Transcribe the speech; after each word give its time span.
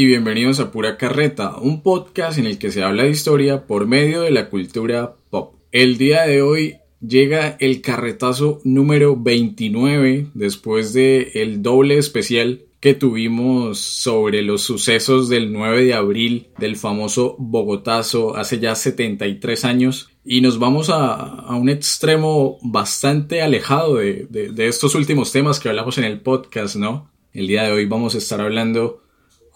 Y 0.00 0.06
bienvenidos 0.06 0.60
a 0.60 0.70
Pura 0.70 0.96
Carreta, 0.96 1.56
un 1.56 1.82
podcast 1.82 2.38
en 2.38 2.46
el 2.46 2.58
que 2.58 2.70
se 2.70 2.84
habla 2.84 3.02
de 3.02 3.10
historia 3.10 3.66
por 3.66 3.88
medio 3.88 4.20
de 4.20 4.30
la 4.30 4.48
cultura 4.48 5.16
pop. 5.28 5.56
El 5.72 5.98
día 5.98 6.22
de 6.22 6.40
hoy 6.40 6.76
llega 7.04 7.56
el 7.58 7.80
carretazo 7.80 8.60
número 8.62 9.16
29 9.16 10.28
después 10.34 10.92
de 10.92 11.32
el 11.34 11.62
doble 11.64 11.98
especial 11.98 12.62
que 12.78 12.94
tuvimos 12.94 13.80
sobre 13.80 14.42
los 14.42 14.62
sucesos 14.62 15.28
del 15.28 15.52
9 15.52 15.86
de 15.86 15.94
abril 15.94 16.46
del 16.58 16.76
famoso 16.76 17.34
Bogotazo 17.40 18.36
hace 18.36 18.60
ya 18.60 18.76
73 18.76 19.64
años 19.64 20.10
y 20.24 20.42
nos 20.42 20.60
vamos 20.60 20.90
a, 20.90 21.56
un 21.56 21.68
extremo 21.68 22.58
bastante 22.62 23.42
alejado 23.42 23.96
de, 23.96 24.28
de 24.30 24.68
estos 24.68 24.94
últimos 24.94 25.32
temas 25.32 25.58
que 25.58 25.70
hablamos 25.70 25.98
en 25.98 26.04
el 26.04 26.20
podcast, 26.20 26.76
¿no? 26.76 27.10
El 27.32 27.48
día 27.48 27.64
de 27.64 27.72
hoy 27.72 27.86
vamos 27.86 28.14
a 28.14 28.18
estar 28.18 28.40
hablando 28.40 29.02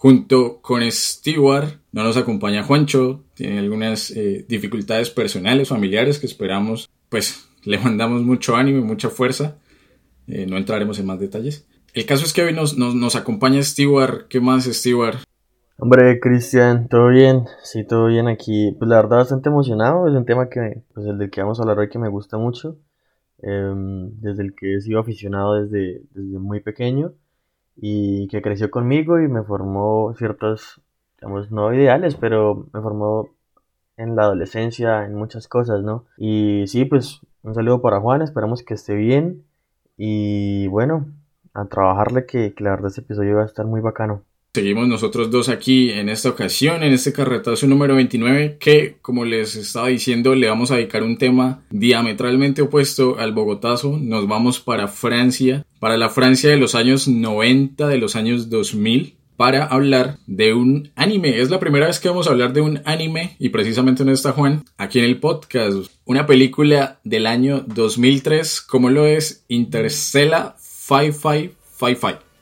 Junto 0.03 0.59
con 0.59 0.81
Stewart 0.91 1.79
no 1.93 2.03
nos 2.03 2.17
acompaña 2.17 2.63
Juancho, 2.63 3.23
tiene 3.35 3.59
algunas 3.59 4.11
eh, 4.11 4.45
dificultades 4.49 5.09
personales, 5.09 5.69
familiares 5.69 6.19
que 6.19 6.25
esperamos, 6.25 6.89
pues 7.07 7.47
le 7.63 7.77
mandamos 7.77 8.21
mucho 8.21 8.57
ánimo 8.57 8.79
y 8.79 8.83
mucha 8.83 9.09
fuerza. 9.09 9.55
Eh, 10.27 10.45
no 10.45 10.57
entraremos 10.57 10.99
en 10.99 11.05
más 11.05 11.21
detalles. 11.21 11.65
El 11.93 12.05
caso 12.05 12.25
es 12.25 12.33
que 12.33 12.41
hoy 12.41 12.53
nos, 12.53 12.77
nos, 12.77 13.15
acompaña 13.15 13.63
Stewart. 13.63 14.27
¿Qué 14.27 14.41
más, 14.41 14.65
Stewart? 14.65 15.19
Hombre, 15.77 16.19
Cristian, 16.19 16.89
¿todo 16.89 17.07
bien? 17.07 17.45
Sí, 17.63 17.85
todo 17.85 18.07
bien 18.07 18.27
aquí. 18.27 18.75
Pues 18.77 18.89
la 18.89 18.97
verdad, 18.97 19.19
bastante 19.19 19.47
emocionado. 19.47 20.09
Es 20.09 20.13
un 20.13 20.25
tema 20.25 20.49
que, 20.49 20.83
pues 20.93 21.07
el 21.07 21.17
del 21.17 21.29
que 21.29 21.41
vamos 21.41 21.59
a 21.59 21.63
hablar 21.63 21.79
hoy 21.79 21.87
que 21.87 21.99
me 21.99 22.09
gusta 22.09 22.37
mucho. 22.37 22.77
Em, 23.41 24.19
desde 24.19 24.43
el 24.43 24.53
que 24.53 24.75
he 24.75 24.81
sido 24.81 24.99
aficionado 24.99 25.53
desde, 25.63 26.01
desde 26.11 26.39
muy 26.39 26.59
pequeño 26.59 27.13
y 27.75 28.27
que 28.27 28.41
creció 28.41 28.69
conmigo 28.71 29.19
y 29.19 29.27
me 29.27 29.43
formó 29.43 30.13
ciertos, 30.17 30.81
digamos, 31.19 31.51
no 31.51 31.73
ideales, 31.73 32.15
pero 32.15 32.67
me 32.73 32.81
formó 32.81 33.29
en 33.97 34.15
la 34.15 34.23
adolescencia, 34.23 35.05
en 35.05 35.15
muchas 35.15 35.47
cosas, 35.47 35.83
¿no? 35.83 36.05
Y 36.17 36.65
sí, 36.67 36.85
pues 36.85 37.21
un 37.43 37.53
saludo 37.55 37.81
para 37.81 37.99
Juan, 37.99 38.21
esperamos 38.21 38.63
que 38.63 38.73
esté 38.73 38.95
bien 38.95 39.45
y 39.97 40.67
bueno, 40.67 41.07
a 41.53 41.65
trabajarle 41.65 42.25
que, 42.25 42.53
que 42.53 42.63
la 42.63 42.71
verdad 42.71 42.87
este 42.87 43.01
episodio 43.01 43.37
va 43.37 43.43
a 43.43 43.45
estar 43.45 43.65
muy 43.65 43.81
bacano. 43.81 44.23
Seguimos 44.55 44.87
nosotros 44.87 45.31
dos 45.31 45.49
aquí 45.49 45.89
en 45.89 46.09
esta 46.09 46.29
ocasión, 46.29 46.83
en 46.83 46.93
este 46.93 47.11
carretazo 47.11 47.65
número 47.65 47.95
29, 47.95 48.57
que 48.59 48.97
como 49.01 49.25
les 49.25 49.55
estaba 49.55 49.87
diciendo, 49.87 50.35
le 50.35 50.47
vamos 50.47 50.69
a 50.69 50.75
dedicar 50.75 51.01
un 51.01 51.17
tema 51.17 51.63
diametralmente 51.71 52.61
opuesto 52.61 53.17
al 53.17 53.31
Bogotazo. 53.31 53.97
Nos 53.99 54.27
vamos 54.27 54.59
para 54.59 54.87
Francia, 54.87 55.65
para 55.79 55.97
la 55.97 56.09
Francia 56.09 56.51
de 56.51 56.57
los 56.57 56.75
años 56.75 57.07
90, 57.07 57.87
de 57.87 57.97
los 57.97 58.15
años 58.15 58.51
2000 58.51 59.15
para 59.37 59.65
hablar 59.65 60.19
de 60.27 60.53
un 60.53 60.91
anime. 60.95 61.41
Es 61.41 61.49
la 61.49 61.59
primera 61.59 61.87
vez 61.87 61.99
que 61.99 62.09
vamos 62.09 62.27
a 62.27 62.29
hablar 62.29 62.53
de 62.53 62.61
un 62.61 62.79
anime 62.85 63.35
y 63.39 63.49
precisamente 63.49 64.05
no 64.05 64.11
está 64.11 64.33
Juan 64.33 64.65
aquí 64.77 64.99
en 64.99 65.05
el 65.05 65.19
podcast. 65.19 65.89
Una 66.05 66.27
película 66.27 66.99
del 67.03 67.25
año 67.25 67.65
2003, 67.65 68.61
como 68.61 68.91
lo 68.91 69.07
es 69.07 69.45
Interstellar 69.47 70.55
5555. 70.59 72.32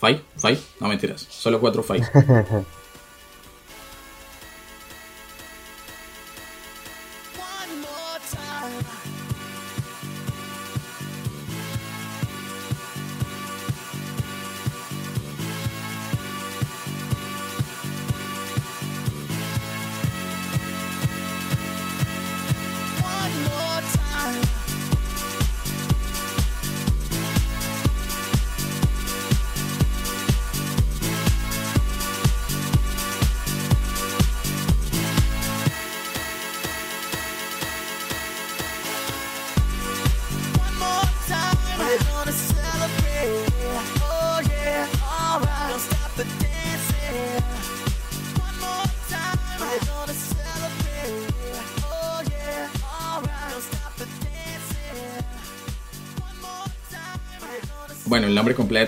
¿Five? 0.00 0.20
¿Five? 0.36 0.58
No 0.80 0.88
mentiras, 0.88 1.26
solo 1.30 1.60
cuatro 1.60 1.82
five. 1.82 2.06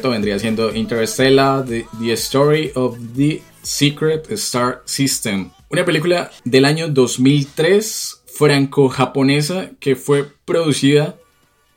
vendría 0.07 0.39
siendo 0.39 0.75
Interstellar, 0.75 1.65
the, 1.65 1.87
Story 2.13 2.71
of 2.75 2.97
the 3.17 3.43
Secret 3.63 4.31
Star 4.33 4.83
System. 4.85 5.51
Una 5.71 5.85
película 5.85 6.31
del 6.45 6.65
año 6.65 6.89
2003, 6.89 8.23
franco-japonesa, 8.27 9.71
que 9.81 9.97
fue 9.97 10.29
producida 10.45 11.17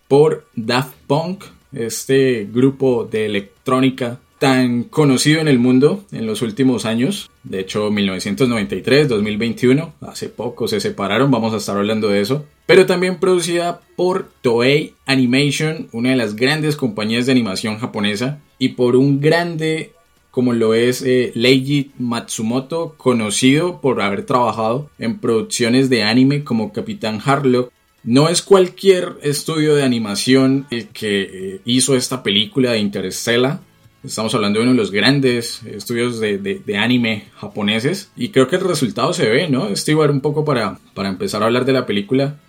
por 0.08 0.46
Daft 0.56 0.94
Punk, 1.08 1.46
este 1.74 2.48
grupo 2.52 3.06
de 3.10 3.26
electrónica 3.26 4.20
tan 4.41 4.85
conocido 4.85 5.40
en 5.40 5.47
el 5.47 5.59
mundo 5.59 6.03
en 6.12 6.25
los 6.25 6.41
últimos 6.41 6.85
años. 6.88 7.29
De 7.44 7.59
hecho, 7.59 7.91
1993, 7.91 9.07
2021, 9.07 9.94
hace 10.02 10.29
poco 10.29 10.68
se 10.68 10.79
separaron, 10.79 11.29
vamos 11.29 11.53
a 11.53 11.57
estar 11.57 11.78
hablando 11.78 12.07
de 12.07 12.22
eso. 12.22 12.44
Pero 12.66 12.88
también 12.88 13.19
producida 13.19 13.81
por 13.95 14.31
Toei 14.42 14.95
Animation, 15.06 15.89
una 15.92 16.10
de 16.10 16.16
las 16.16 16.36
grandes 16.36 16.75
compañías 16.75 17.27
de 17.27 17.33
animación 17.33 17.77
japonesa, 17.77 18.39
y 18.57 18.69
por 18.69 18.95
un 18.95 19.21
grande 19.21 19.92
como 20.31 20.54
lo 20.54 20.74
es 20.74 21.04
eh, 21.04 21.31
Leiji 21.36 21.92
Matsumoto, 22.00 22.95
conocido 22.98 23.80
por 23.80 24.01
haber 24.01 24.25
trabajado 24.25 24.89
en 24.98 25.19
producciones 25.19 25.88
de 25.92 26.01
anime 26.01 26.44
como 26.44 26.74
Capitán 26.74 27.19
Harlock. 27.24 27.71
No 28.04 28.27
es 28.27 28.42
cualquier 28.42 29.18
estudio 29.21 29.75
de 29.75 29.83
animación 29.83 30.66
el 30.71 30.88
que 30.88 31.21
eh, 31.21 31.62
hizo 31.66 31.95
esta 31.95 32.24
película 32.24 32.71
de 32.71 32.80
Interstellar, 32.80 33.60
Estamos 34.03 34.33
hablando 34.33 34.57
de 34.57 34.63
uno 34.63 34.71
de 34.71 34.77
los 34.77 34.89
grandes 34.89 35.62
estudios 35.63 36.19
de, 36.19 36.63
anime 36.75 37.25
japoneses 37.36 38.12
y 38.15 38.30
creo 38.30 38.48
que 38.48 38.56
el 38.56 38.68
resultado 38.68 39.13
se 39.13 39.30
ve, 39.30 39.48
¿no? 39.48 39.75
Stewart, 39.75 40.09
un 40.09 40.21
poco 40.21 40.44
para, 40.44 40.80
para 40.95 41.09
empezar 41.09 41.44
a 41.44 41.45
hablar 41.45 41.65
de 41.65 41.74
la 41.74 41.86
película. 41.86 42.39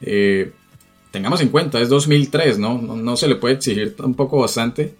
Eh, 0.00 0.52
tengamos 1.10 1.42
en 1.42 1.50
cuenta, 1.50 1.80
es 1.82 1.90
2003, 1.90 2.58
¿no? 2.58 2.78
¿no? 2.78 3.16
se 3.18 3.28
le 3.28 3.36
puede 3.36 3.56
exigir 3.56 3.94
tampoco 3.94 4.40
bastante. 4.40 4.94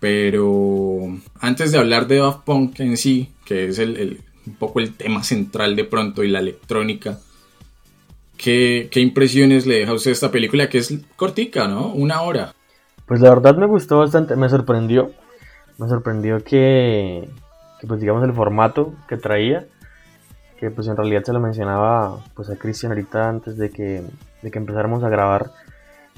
Pero 0.00 1.18
antes 1.40 1.72
de 1.72 1.78
hablar 1.78 2.08
de 2.08 2.16
Daft 2.16 2.44
Punk 2.44 2.80
en 2.80 2.98
sí, 2.98 3.30
que 3.46 3.68
es 3.68 3.78
el, 3.78 4.20
un 4.46 4.54
poco 4.56 4.80
el 4.80 4.92
tema 4.94 5.24
central 5.24 5.76
de 5.76 5.84
pronto 5.84 6.22
y 6.24 6.28
la 6.28 6.40
electrónica, 6.40 7.20
¿qué, 8.36 8.88
¿qué 8.90 9.00
impresiones 9.00 9.64
le 9.64 9.76
deja 9.76 9.92
a 9.92 9.94
usted 9.94 10.10
esta 10.10 10.30
película? 10.30 10.68
Que 10.68 10.78
es 10.78 10.92
cortica, 11.16 11.68
¿no? 11.68 11.86
Una 11.94 12.20
hora. 12.20 12.54
Pues 13.06 13.20
la 13.20 13.30
verdad 13.30 13.56
me 13.56 13.66
gustó 13.66 13.98
bastante, 13.98 14.36
me 14.36 14.48
sorprendió. 14.48 15.10
Me 15.78 15.88
sorprendió 15.88 16.42
que, 16.44 17.28
pues 17.86 18.00
digamos 18.00 18.22
el 18.24 18.32
formato 18.32 18.94
que 19.08 19.16
traía, 19.16 19.66
que 20.58 20.70
pues 20.70 20.86
en 20.86 20.96
realidad 20.96 21.24
se 21.24 21.32
lo 21.32 21.40
mencionaba 21.40 22.18
pues 22.34 22.50
a 22.50 22.56
Cristian 22.56 22.92
ahorita 22.92 23.28
antes 23.28 23.56
de 23.56 23.70
que, 23.70 24.04
de 24.42 24.50
que 24.50 24.58
empezáramos 24.58 25.02
a 25.02 25.08
grabar. 25.08 25.50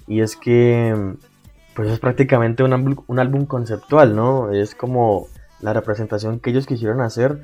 Y 0.06 0.20
es 0.20 0.36
que 0.36 1.14
pues 1.74 1.90
es 1.90 1.98
prácticamente 1.98 2.62
un, 2.62 3.02
un 3.06 3.18
álbum 3.18 3.46
conceptual, 3.46 4.14
¿no? 4.14 4.52
Es 4.52 4.74
como 4.74 5.28
la 5.60 5.72
representación 5.72 6.40
que 6.40 6.50
ellos 6.50 6.66
quisieron 6.66 7.00
hacer 7.00 7.42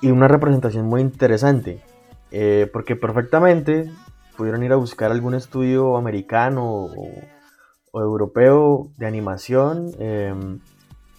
y 0.00 0.10
una 0.10 0.28
representación 0.28 0.86
muy 0.86 1.00
interesante. 1.00 1.82
Eh, 2.30 2.68
porque 2.72 2.96
perfectamente 2.96 3.90
pudieron 4.38 4.62
ir 4.62 4.72
a 4.72 4.76
buscar 4.76 5.10
algún 5.10 5.34
estudio 5.34 5.98
americano 5.98 6.64
o, 6.64 7.10
o 7.92 8.00
europeo 8.00 8.88
de 8.96 9.06
animación, 9.06 9.92
em, 9.98 10.58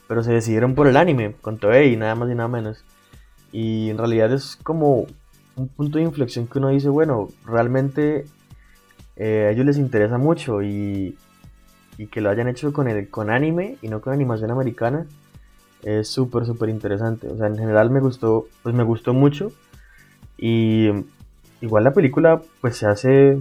pero 0.08 0.24
se 0.24 0.34
decidieron 0.34 0.76
por 0.76 0.88
el 0.88 0.98
anime, 0.98 1.36
con 1.42 1.58
Toei, 1.58 1.96
nada 1.96 2.16
más 2.16 2.30
y 2.30 2.36
nada 2.36 2.50
menos. 2.50 2.84
Y 3.52 3.90
en 3.90 3.98
realidad 3.98 4.34
es 4.34 4.58
como 4.58 5.06
un 5.56 5.68
punto 5.70 6.00
de 6.00 6.04
inflexión 6.04 6.48
que 6.48 6.60
uno 6.60 6.70
dice, 6.70 6.90
bueno, 6.90 7.30
realmente 7.46 8.26
eh, 9.16 9.46
a 9.48 9.52
ellos 9.52 9.66
les 9.66 9.78
interesa 9.78 10.18
mucho 10.18 10.62
y, 10.64 11.18
y, 11.98 12.08
que 12.08 12.22
lo 12.22 12.30
hayan 12.30 12.48
hecho 12.48 12.74
con, 12.74 12.88
el, 12.88 13.10
con 13.10 13.30
anime 13.30 13.78
y 13.82 13.88
no 13.88 14.02
con 14.02 14.14
animación 14.14 14.52
americana 14.52 15.06
es 15.84 16.08
súper, 16.08 16.46
súper 16.46 16.70
interesante. 16.70 17.28
O 17.28 17.38
sea, 17.38 17.48
en 17.48 17.58
general 17.58 17.90
me 17.92 18.00
gustó, 18.00 18.48
pues 18.64 18.74
me 18.74 18.84
gustó 18.84 19.14
mucho 19.14 19.52
y 20.38 20.90
igual 21.62 21.84
la 21.84 21.94
película 21.94 22.42
pues 22.62 22.78
se 22.78 22.88
hace 22.88 23.38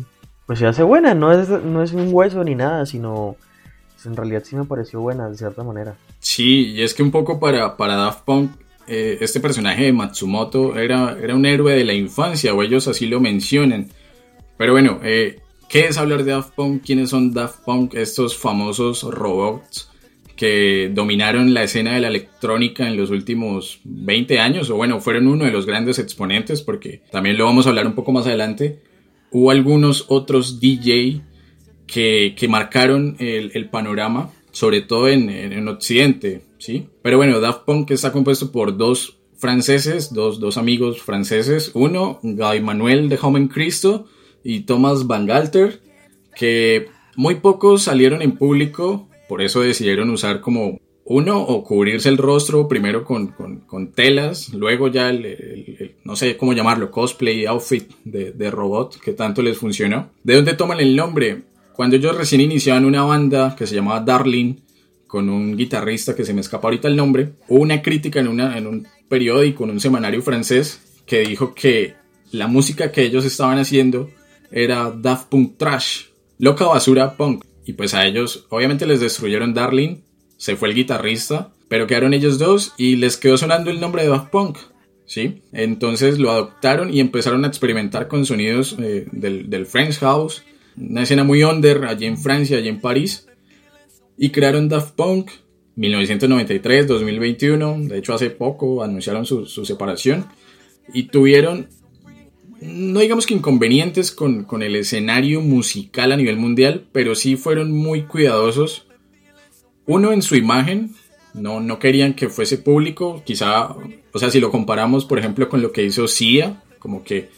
pues 0.46 0.58
se 0.58 0.66
hace 0.66 0.82
buena, 0.82 1.14
no 1.14 1.32
es, 1.32 1.48
no 1.48 1.82
es 1.82 1.92
un 1.92 2.08
hueso 2.12 2.42
ni 2.44 2.54
nada, 2.54 2.86
sino 2.86 3.36
pues, 3.94 4.06
en 4.06 4.16
realidad 4.16 4.42
sí 4.44 4.56
me 4.56 4.64
pareció 4.64 5.00
buena 5.00 5.28
de 5.28 5.36
cierta 5.36 5.62
manera. 5.62 5.94
Sí, 6.20 6.72
y 6.72 6.82
es 6.82 6.94
que 6.94 7.02
un 7.02 7.10
poco 7.10 7.38
para, 7.38 7.76
para 7.76 7.94
Daft 7.94 8.24
Punk, 8.24 8.52
eh, 8.86 9.18
este 9.20 9.40
personaje 9.40 9.84
de 9.84 9.92
Matsumoto 9.92 10.76
era, 10.76 11.16
era 11.20 11.34
un 11.34 11.46
héroe 11.46 11.74
de 11.74 11.84
la 11.84 11.94
infancia, 11.94 12.52
o 12.54 12.62
ellos 12.62 12.88
así 12.88 13.06
lo 13.06 13.20
mencionan. 13.20 13.88
Pero 14.56 14.72
bueno, 14.72 15.00
eh, 15.02 15.40
¿qué 15.68 15.86
es 15.86 15.98
hablar 15.98 16.24
de 16.24 16.32
Daft 16.32 16.54
Punk? 16.54 16.82
¿Quiénes 16.84 17.10
son 17.10 17.32
Daft 17.32 17.64
Punk? 17.64 17.94
Estos 17.94 18.36
famosos 18.36 19.02
robots 19.02 19.88
que 20.36 20.90
dominaron 20.92 21.54
la 21.54 21.62
escena 21.62 21.94
de 21.94 22.00
la 22.00 22.08
electrónica 22.08 22.88
en 22.88 22.96
los 22.96 23.10
últimos 23.10 23.80
20 23.84 24.40
años, 24.40 24.70
o 24.70 24.76
bueno, 24.76 25.00
fueron 25.00 25.28
uno 25.28 25.44
de 25.44 25.52
los 25.52 25.66
grandes 25.66 26.00
exponentes, 26.00 26.62
porque 26.62 27.02
también 27.12 27.38
lo 27.38 27.44
vamos 27.44 27.66
a 27.66 27.68
hablar 27.68 27.86
un 27.86 27.94
poco 27.94 28.10
más 28.10 28.26
adelante. 28.26 28.82
Hubo 29.32 29.50
algunos 29.50 30.06
otros 30.08 30.60
DJ 30.60 31.22
que, 31.86 32.34
que 32.36 32.48
marcaron 32.48 33.16
el, 33.18 33.50
el, 33.54 33.68
panorama, 33.68 34.30
sobre 34.50 34.80
todo 34.82 35.08
en, 35.08 35.28
en, 35.30 35.68
Occidente, 35.68 36.42
¿sí? 36.58 36.86
Pero 37.02 37.16
bueno, 37.16 37.40
Daft 37.40 37.64
Punk 37.64 37.90
está 37.90 38.12
compuesto 38.12 38.52
por 38.52 38.76
dos 38.76 39.18
franceses, 39.36 40.12
dos, 40.12 40.38
dos 40.38 40.56
amigos 40.56 41.02
franceses, 41.02 41.72
uno, 41.74 42.20
Guy 42.22 42.60
Manuel 42.60 43.08
de 43.08 43.18
Home 43.20 43.48
Cristo 43.48 44.06
y 44.44 44.60
Thomas 44.60 45.06
Van 45.06 45.26
Galter, 45.26 45.80
que 46.36 46.86
muy 47.16 47.36
pocos 47.36 47.82
salieron 47.82 48.22
en 48.22 48.36
público, 48.36 49.08
por 49.28 49.42
eso 49.42 49.60
decidieron 49.60 50.10
usar 50.10 50.40
como 50.40 50.78
uno 51.04 51.40
o 51.40 51.64
cubrirse 51.64 52.08
el 52.08 52.18
rostro 52.18 52.68
primero 52.68 53.04
con, 53.04 53.28
con, 53.66 53.92
telas, 53.92 54.52
luego 54.54 54.88
ya 54.88 55.10
el, 55.10 55.24
el, 55.24 55.96
no 56.04 56.14
sé 56.16 56.36
cómo 56.36 56.52
llamarlo, 56.52 56.90
cosplay, 56.90 57.44
outfit 57.46 57.90
de, 58.04 58.32
de, 58.32 58.50
robot 58.50 59.00
que 59.00 59.12
tanto 59.12 59.42
les 59.42 59.58
funcionó. 59.58 60.10
¿De 60.22 60.36
dónde 60.36 60.54
toman 60.54 60.80
el 60.80 60.94
nombre? 60.94 61.42
Cuando 61.74 61.96
ellos 61.96 62.16
recién 62.16 62.40
iniciaban 62.40 62.84
una 62.84 63.02
banda 63.02 63.56
que 63.56 63.66
se 63.66 63.74
llamaba 63.74 64.00
Darling, 64.00 64.54
con 65.12 65.28
un 65.28 65.56
guitarrista 65.56 66.14
que 66.14 66.24
se 66.24 66.32
me 66.32 66.40
escapa 66.40 66.68
ahorita 66.68 66.88
el 66.88 66.96
nombre, 66.96 67.32
hubo 67.48 67.60
una 67.60 67.82
crítica 67.82 68.20
en, 68.20 68.28
una, 68.28 68.56
en 68.56 68.66
un 68.66 68.88
periódico, 69.08 69.64
en 69.64 69.70
un 69.70 69.80
semanario 69.80 70.22
francés, 70.22 71.02
que 71.04 71.20
dijo 71.20 71.54
que 71.54 71.94
la 72.30 72.46
música 72.46 72.92
que 72.92 73.02
ellos 73.02 73.24
estaban 73.24 73.58
haciendo 73.58 74.10
era 74.50 74.90
Daft 74.90 75.28
Punk 75.28 75.58
Trash, 75.58 76.04
loca 76.38 76.64
basura 76.64 77.16
punk. 77.16 77.44
Y 77.66 77.74
pues 77.74 77.92
a 77.92 78.06
ellos, 78.06 78.46
obviamente 78.48 78.86
les 78.86 79.00
destruyeron 79.00 79.52
Darling, 79.52 79.98
se 80.42 80.56
fue 80.56 80.70
el 80.70 80.74
guitarrista, 80.74 81.52
pero 81.68 81.86
quedaron 81.86 82.14
ellos 82.14 82.36
dos 82.36 82.72
y 82.76 82.96
les 82.96 83.16
quedó 83.16 83.36
sonando 83.36 83.70
el 83.70 83.78
nombre 83.78 84.02
de 84.02 84.08
Daft 84.08 84.30
Punk. 84.30 84.58
¿Sí? 85.06 85.42
Entonces 85.52 86.18
lo 86.18 86.32
adoptaron 86.32 86.92
y 86.92 86.98
empezaron 86.98 87.44
a 87.44 87.46
experimentar 87.48 88.08
con 88.08 88.26
sonidos 88.26 88.74
eh, 88.80 89.06
del, 89.12 89.48
del 89.48 89.66
French 89.66 90.00
House, 90.00 90.42
una 90.76 91.04
escena 91.04 91.22
muy 91.22 91.44
under 91.44 91.84
allí 91.84 92.06
en 92.06 92.18
Francia, 92.18 92.58
allí 92.58 92.66
en 92.66 92.80
París, 92.80 93.28
y 94.18 94.30
crearon 94.30 94.68
Daft 94.68 94.96
Punk 94.96 95.30
1993, 95.76 96.88
2021, 96.88 97.76
de 97.82 97.98
hecho 97.98 98.12
hace 98.12 98.30
poco 98.30 98.82
anunciaron 98.82 99.24
su, 99.24 99.46
su 99.46 99.64
separación 99.64 100.26
y 100.92 101.04
tuvieron, 101.04 101.68
no 102.60 102.98
digamos 102.98 103.26
que 103.26 103.34
inconvenientes 103.34 104.10
con, 104.10 104.42
con, 104.42 104.64
el 104.64 104.74
escenario 104.74 105.40
musical 105.40 106.10
a 106.10 106.16
nivel 106.16 106.36
mundial, 106.36 106.88
pero 106.90 107.14
sí 107.14 107.36
fueron 107.36 107.70
muy 107.70 108.02
cuidadosos, 108.02 108.88
uno 109.86 110.12
en 110.12 110.22
su 110.22 110.36
imagen, 110.36 110.94
no, 111.34 111.60
no 111.60 111.78
querían 111.78 112.14
que 112.14 112.28
fuese 112.28 112.58
público, 112.58 113.22
quizá, 113.24 113.68
o 114.12 114.18
sea, 114.18 114.30
si 114.30 114.40
lo 114.40 114.50
comparamos 114.50 115.04
por 115.04 115.18
ejemplo 115.18 115.48
con 115.48 115.62
lo 115.62 115.72
que 115.72 115.84
hizo 115.84 116.08
Sia, 116.08 116.62
como 116.78 117.04
que, 117.04 117.30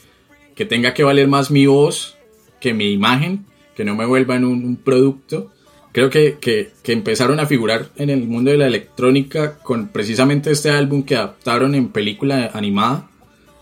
que 0.55 0.65
tenga 0.65 0.95
que 0.95 1.05
valer 1.05 1.29
más 1.29 1.51
mi 1.51 1.67
voz 1.67 2.17
que 2.61 2.73
mi 2.75 2.93
imagen, 2.93 3.45
que 3.75 3.85
no 3.85 3.95
me 3.95 4.07
vuelvan 4.07 4.45
un, 4.45 4.65
un 4.65 4.77
producto. 4.77 5.51
Creo 5.93 6.11
que, 6.11 6.39
que, 6.41 6.73
que, 6.83 6.93
empezaron 6.93 7.39
a 7.39 7.47
figurar 7.47 7.91
en 7.97 8.11
el 8.11 8.27
mundo 8.27 8.51
de 8.51 8.57
la 8.57 8.67
electrónica 8.67 9.59
con 9.59 9.89
precisamente 9.89 10.51
este 10.51 10.71
álbum 10.71 11.05
que 11.05 11.15
adaptaron 11.15 11.75
en 11.75 11.91
película 11.91 12.51
animada, 12.55 13.11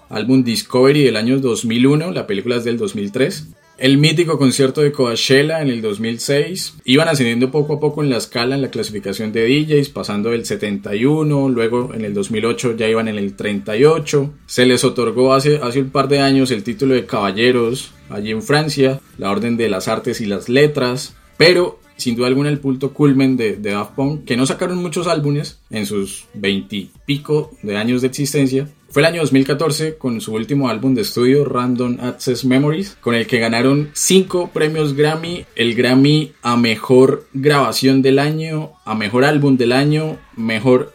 álbum 0.08 0.44
Discovery 0.44 1.02
del 1.02 1.16
año 1.16 1.40
2001, 1.40 2.12
la 2.12 2.26
película 2.26 2.56
es 2.56 2.64
del 2.64 2.78
2003. 2.78 3.48
El 3.78 3.98
mítico 3.98 4.38
concierto 4.38 4.82
de 4.82 4.92
Coachella 4.92 5.60
en 5.60 5.68
el 5.68 5.80
2006. 5.80 6.74
Iban 6.84 7.08
ascendiendo 7.08 7.50
poco 7.50 7.74
a 7.74 7.80
poco 7.80 8.02
en 8.02 8.10
la 8.10 8.18
escala 8.18 8.54
en 8.54 8.62
la 8.62 8.70
clasificación 8.70 9.32
de 9.32 9.46
DJs, 9.46 9.88
pasando 9.88 10.30
del 10.30 10.44
71, 10.44 11.48
luego 11.48 11.92
en 11.94 12.04
el 12.04 12.14
2008 12.14 12.76
ya 12.76 12.88
iban 12.88 13.08
en 13.08 13.16
el 13.16 13.34
38. 13.34 14.30
Se 14.46 14.66
les 14.66 14.84
otorgó 14.84 15.34
hace, 15.34 15.56
hace 15.56 15.80
un 15.80 15.90
par 15.90 16.08
de 16.08 16.20
años 16.20 16.50
el 16.50 16.62
título 16.62 16.94
de 16.94 17.06
caballeros 17.06 17.92
allí 18.10 18.30
en 18.30 18.42
Francia, 18.42 19.00
la 19.18 19.30
Orden 19.30 19.56
de 19.56 19.68
las 19.68 19.88
Artes 19.88 20.20
y 20.20 20.26
las 20.26 20.48
Letras, 20.48 21.16
pero 21.36 21.80
sin 21.96 22.16
duda 22.16 22.26
alguna 22.26 22.50
el 22.50 22.58
punto 22.58 22.92
culmen 22.92 23.36
de, 23.36 23.56
de 23.56 23.70
Daft 23.70 23.94
Punk, 23.94 24.24
que 24.24 24.36
no 24.36 24.46
sacaron 24.46 24.78
muchos 24.78 25.06
álbumes 25.06 25.60
en 25.70 25.86
sus 25.86 26.26
veintipico 26.34 27.52
de 27.62 27.76
años 27.76 28.02
de 28.02 28.08
existencia, 28.08 28.68
fue 28.92 29.00
el 29.00 29.06
año 29.06 29.22
2014 29.22 29.96
con 29.96 30.20
su 30.20 30.34
último 30.34 30.68
álbum 30.68 30.94
de 30.94 31.00
estudio, 31.00 31.46
Random 31.46 31.96
Access 31.98 32.44
Memories, 32.44 32.98
con 33.00 33.14
el 33.14 33.26
que 33.26 33.38
ganaron 33.38 33.88
5 33.94 34.50
premios 34.52 34.94
Grammy, 34.94 35.46
el 35.56 35.74
Grammy 35.74 36.32
a 36.42 36.58
Mejor 36.58 37.26
Grabación 37.32 38.02
del 38.02 38.18
Año, 38.18 38.72
a 38.84 38.94
Mejor 38.94 39.24
Álbum 39.24 39.56
del 39.56 39.72
Año, 39.72 40.18
Mejor 40.36 40.92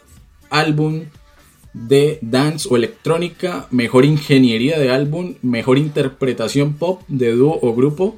Álbum 0.48 1.06
de 1.72 2.20
Dance 2.22 2.68
o 2.70 2.76
Electrónica, 2.76 3.66
Mejor 3.72 4.04
Ingeniería 4.04 4.78
de 4.78 4.90
Álbum, 4.90 5.34
Mejor 5.42 5.76
Interpretación 5.76 6.74
Pop 6.74 7.02
de 7.08 7.32
dúo 7.32 7.58
o 7.60 7.74
grupo, 7.74 8.16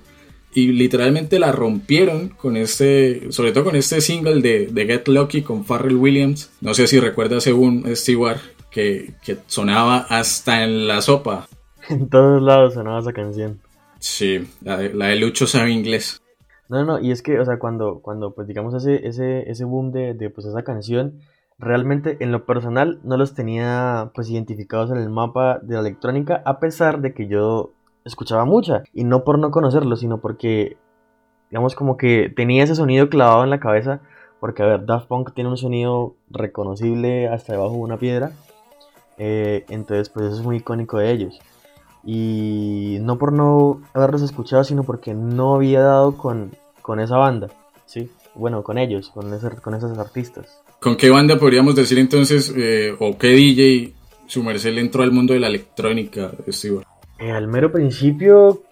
y 0.52 0.72
literalmente 0.72 1.38
la 1.38 1.52
rompieron 1.52 2.28
con 2.28 2.58
este, 2.58 3.32
sobre 3.32 3.52
todo 3.52 3.64
con 3.64 3.76
este 3.76 4.02
single 4.02 4.42
de, 4.42 4.84
Get 4.86 5.08
Lucky 5.08 5.40
con 5.40 5.64
Pharrell 5.64 5.96
Williams. 5.96 6.50
No 6.60 6.74
sé 6.74 6.86
si 6.86 7.00
recuerdas 7.00 7.44
según 7.44 7.84
Stewart 7.96 8.40
que, 8.70 9.14
que, 9.22 9.38
sonaba 9.46 10.06
hasta 10.08 10.64
en 10.64 10.86
la 10.86 11.00
sopa. 11.00 11.46
En 11.88 12.08
todos 12.08 12.40
lados 12.40 12.74
sonaba 12.74 13.00
esa 13.00 13.12
canción. 13.12 13.60
Sí, 13.98 14.48
la 14.60 14.76
de, 14.76 14.94
la 14.94 15.06
de 15.06 15.16
Lucho 15.16 15.46
sabe 15.46 15.70
inglés. 15.70 16.22
No, 16.68 16.84
no, 16.84 17.00
y 17.00 17.10
es 17.10 17.20
que, 17.20 17.40
o 17.40 17.44
sea, 17.44 17.58
cuando, 17.58 18.00
cuando 18.00 18.32
pues 18.32 18.46
digamos 18.46 18.74
ese, 18.74 19.08
ese, 19.08 19.50
ese 19.50 19.64
boom 19.64 19.90
de, 19.90 20.14
de 20.14 20.30
pues 20.30 20.46
esa 20.46 20.62
canción, 20.62 21.20
realmente 21.58 22.16
en 22.20 22.30
lo 22.30 22.44
personal 22.46 23.00
no 23.02 23.16
los 23.16 23.34
tenía 23.34 24.12
pues 24.14 24.30
identificados 24.30 24.90
en 24.90 24.98
el 24.98 25.10
mapa 25.10 25.58
de 25.62 25.74
la 25.74 25.80
electrónica, 25.80 26.42
a 26.44 26.60
pesar 26.60 27.00
de 27.00 27.12
que 27.12 27.26
yo 27.26 27.72
escuchaba 28.04 28.44
mucha. 28.44 28.82
Y 28.92 29.04
no 29.04 29.24
por 29.24 29.38
no 29.38 29.50
conocerlo, 29.50 29.96
sino 29.96 30.18
porque, 30.18 30.76
digamos, 31.50 31.74
como 31.74 31.96
que 31.96 32.32
tenía 32.34 32.64
ese 32.64 32.74
sonido 32.74 33.08
clavado 33.08 33.44
en 33.44 33.50
la 33.50 33.60
cabeza. 33.60 34.00
Porque, 34.40 34.62
a 34.62 34.66
ver, 34.66 34.86
Daft 34.86 35.06
Punk 35.06 35.34
tiene 35.34 35.50
un 35.50 35.58
sonido 35.58 36.14
reconocible 36.30 37.28
hasta 37.28 37.52
debajo 37.52 37.74
de 37.74 37.80
una 37.80 37.98
piedra. 37.98 38.32
Eh, 39.22 39.66
entonces, 39.68 40.08
pues 40.08 40.26
eso 40.26 40.36
es 40.36 40.42
muy 40.42 40.56
icónico 40.56 40.96
de 40.96 41.12
ellos. 41.12 41.38
Y 42.02 42.96
no 43.02 43.18
por 43.18 43.34
no 43.34 43.82
haberlos 43.92 44.22
escuchado, 44.22 44.64
sino 44.64 44.82
porque 44.82 45.12
no 45.12 45.56
había 45.56 45.82
dado 45.82 46.16
con, 46.16 46.52
con 46.80 47.00
esa 47.00 47.18
banda. 47.18 47.48
Sí, 47.84 48.10
bueno, 48.34 48.62
con 48.62 48.78
ellos, 48.78 49.10
con, 49.10 49.34
ese, 49.34 49.50
con 49.56 49.74
esos 49.74 49.96
artistas. 49.98 50.62
¿Con 50.80 50.96
qué 50.96 51.10
banda 51.10 51.38
podríamos 51.38 51.74
decir 51.74 51.98
entonces, 51.98 52.50
eh, 52.56 52.96
o 52.98 53.18
qué 53.18 53.28
DJ 53.28 53.92
su 54.26 54.42
merced 54.42 54.78
entró 54.78 55.02
al 55.02 55.12
mundo 55.12 55.34
de 55.34 55.40
la 55.40 55.48
electrónica, 55.48 56.32
Steve? 56.48 56.80
Eh, 57.18 57.30
al 57.30 57.46
mero 57.46 57.70
principio, 57.70 58.62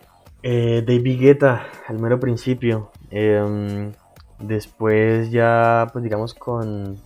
eh, 0.43 0.83
David 0.87 1.21
Guetta, 1.21 1.67
al 1.87 1.99
mero 1.99 2.19
principio. 2.19 2.90
Eh, 3.11 3.93
después 4.38 5.31
ya, 5.31 5.88
pues 5.93 6.02
digamos, 6.02 6.33
con, 6.33 6.97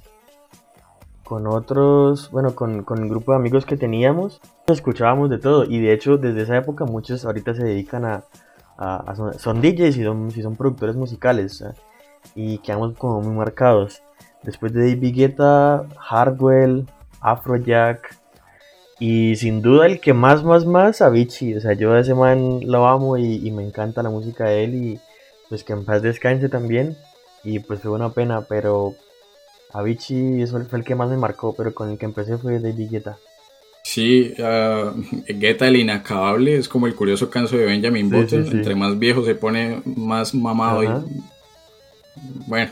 con 1.32 1.46
otros, 1.46 2.30
bueno, 2.30 2.54
con, 2.54 2.82
con, 2.82 3.02
el 3.02 3.08
grupo 3.08 3.32
de 3.32 3.38
amigos 3.38 3.64
que 3.64 3.78
teníamos, 3.78 4.38
escuchábamos 4.66 5.30
de 5.30 5.38
todo. 5.38 5.64
Y 5.64 5.80
de 5.80 5.94
hecho, 5.94 6.18
desde 6.18 6.42
esa 6.42 6.58
época 6.58 6.84
muchos 6.84 7.24
ahorita 7.24 7.54
se 7.54 7.64
dedican 7.64 8.04
a... 8.04 8.24
a, 8.76 8.96
a 8.96 9.16
son, 9.16 9.38
son, 9.38 9.62
DJs 9.62 9.96
y 9.96 10.04
son, 10.04 10.28
y 10.28 10.42
son 10.42 10.56
productores 10.56 10.94
musicales. 10.94 11.62
¿eh? 11.62 11.72
Y 12.34 12.58
quedamos 12.58 12.98
como 12.98 13.22
muy 13.22 13.34
marcados. 13.34 14.02
Después 14.42 14.74
de 14.74 14.80
David 14.80 15.14
Guetta, 15.16 15.86
Hardwell, 15.98 16.86
Afrojack, 17.22 18.14
y 19.00 19.34
sin 19.36 19.62
duda 19.62 19.86
el 19.86 20.00
que 20.02 20.12
más, 20.12 20.44
más, 20.44 20.66
más, 20.66 21.00
Avicii. 21.00 21.54
O 21.54 21.60
sea, 21.62 21.72
yo 21.72 21.94
a 21.94 22.00
ese 22.00 22.14
man 22.14 22.60
lo 22.66 22.86
amo 22.86 23.16
y, 23.16 23.36
y, 23.36 23.50
me 23.52 23.66
encanta 23.66 24.02
la 24.02 24.10
música 24.10 24.44
de 24.44 24.64
él 24.64 24.74
y 24.74 25.00
pues 25.48 25.64
que 25.64 25.72
en 25.72 25.86
paz 25.86 26.02
descanse 26.02 26.50
también. 26.50 26.94
Y 27.42 27.60
pues 27.60 27.80
fue 27.80 27.90
una 27.92 28.10
pena, 28.10 28.42
pero 28.42 28.92
Avicii 29.72 30.42
eso 30.42 30.62
fue 30.64 30.78
el 30.78 30.84
que 30.84 30.94
más 30.94 31.08
me 31.10 31.16
marcó, 31.16 31.54
pero 31.54 31.74
con 31.74 31.90
el 31.90 31.98
que 31.98 32.06
empecé 32.06 32.38
fue 32.38 32.60
David 32.60 32.90
Guetta. 32.90 33.18
Sí, 33.84 34.32
uh, 34.38 34.92
Guetta 35.28 35.66
el 35.66 35.76
inacabable 35.76 36.56
es 36.56 36.68
como 36.68 36.86
el 36.86 36.94
curioso 36.94 37.28
canso 37.30 37.56
de 37.56 37.66
Benjamin 37.66 38.08
sí, 38.08 38.14
Button. 38.14 38.44
Sí, 38.44 38.50
sí. 38.50 38.56
Entre 38.56 38.74
más 38.74 38.98
viejo 38.98 39.24
se 39.24 39.34
pone 39.34 39.82
más 39.84 40.34
mamado 40.34 40.82
Ajá. 40.82 41.04
y... 41.08 41.20
Bueno, 42.46 42.70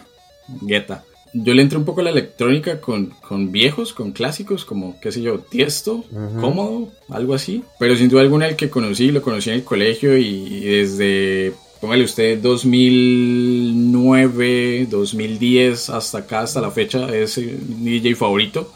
Guetta 0.61 1.04
yo 1.33 1.54
le 1.54 1.62
entré 1.62 1.78
un 1.78 1.85
poco 1.85 2.00
a 2.00 2.04
la 2.04 2.11
electrónica 2.11 2.80
con, 2.80 3.07
con 3.07 3.52
viejos, 3.52 3.92
con 3.92 4.12
clásicos, 4.12 4.64
como, 4.64 4.99
qué 5.00 5.12
sé 5.12 5.23
yo, 5.23 5.38
Tiesto. 5.38 6.04
Cómodo, 6.40 6.88
algo 7.09 7.35
así. 7.35 7.62
Pero 7.78 7.97
sin 7.97 8.09
duda 8.09 8.23
alguna 8.23 8.49
el 8.49 8.57
que 8.57 8.71
conocí, 8.71 9.11
lo 9.11 9.23
conocí 9.23 9.50
en 9.50 9.57
el 9.57 9.64
colegio 9.64 10.16
y, 10.16 10.25
y 10.25 10.64
desde 10.64 11.52
póngale 11.81 12.05
usted 12.05 12.39
2009, 12.41 14.87
2010, 14.91 15.91
hasta 15.91 16.19
acá, 16.19 16.41
hasta 16.41 16.61
la 16.61 16.71
fecha, 16.71 17.09
es 17.15 17.39
mi 17.39 17.99
DJ 17.99 18.15
favorito. 18.15 18.71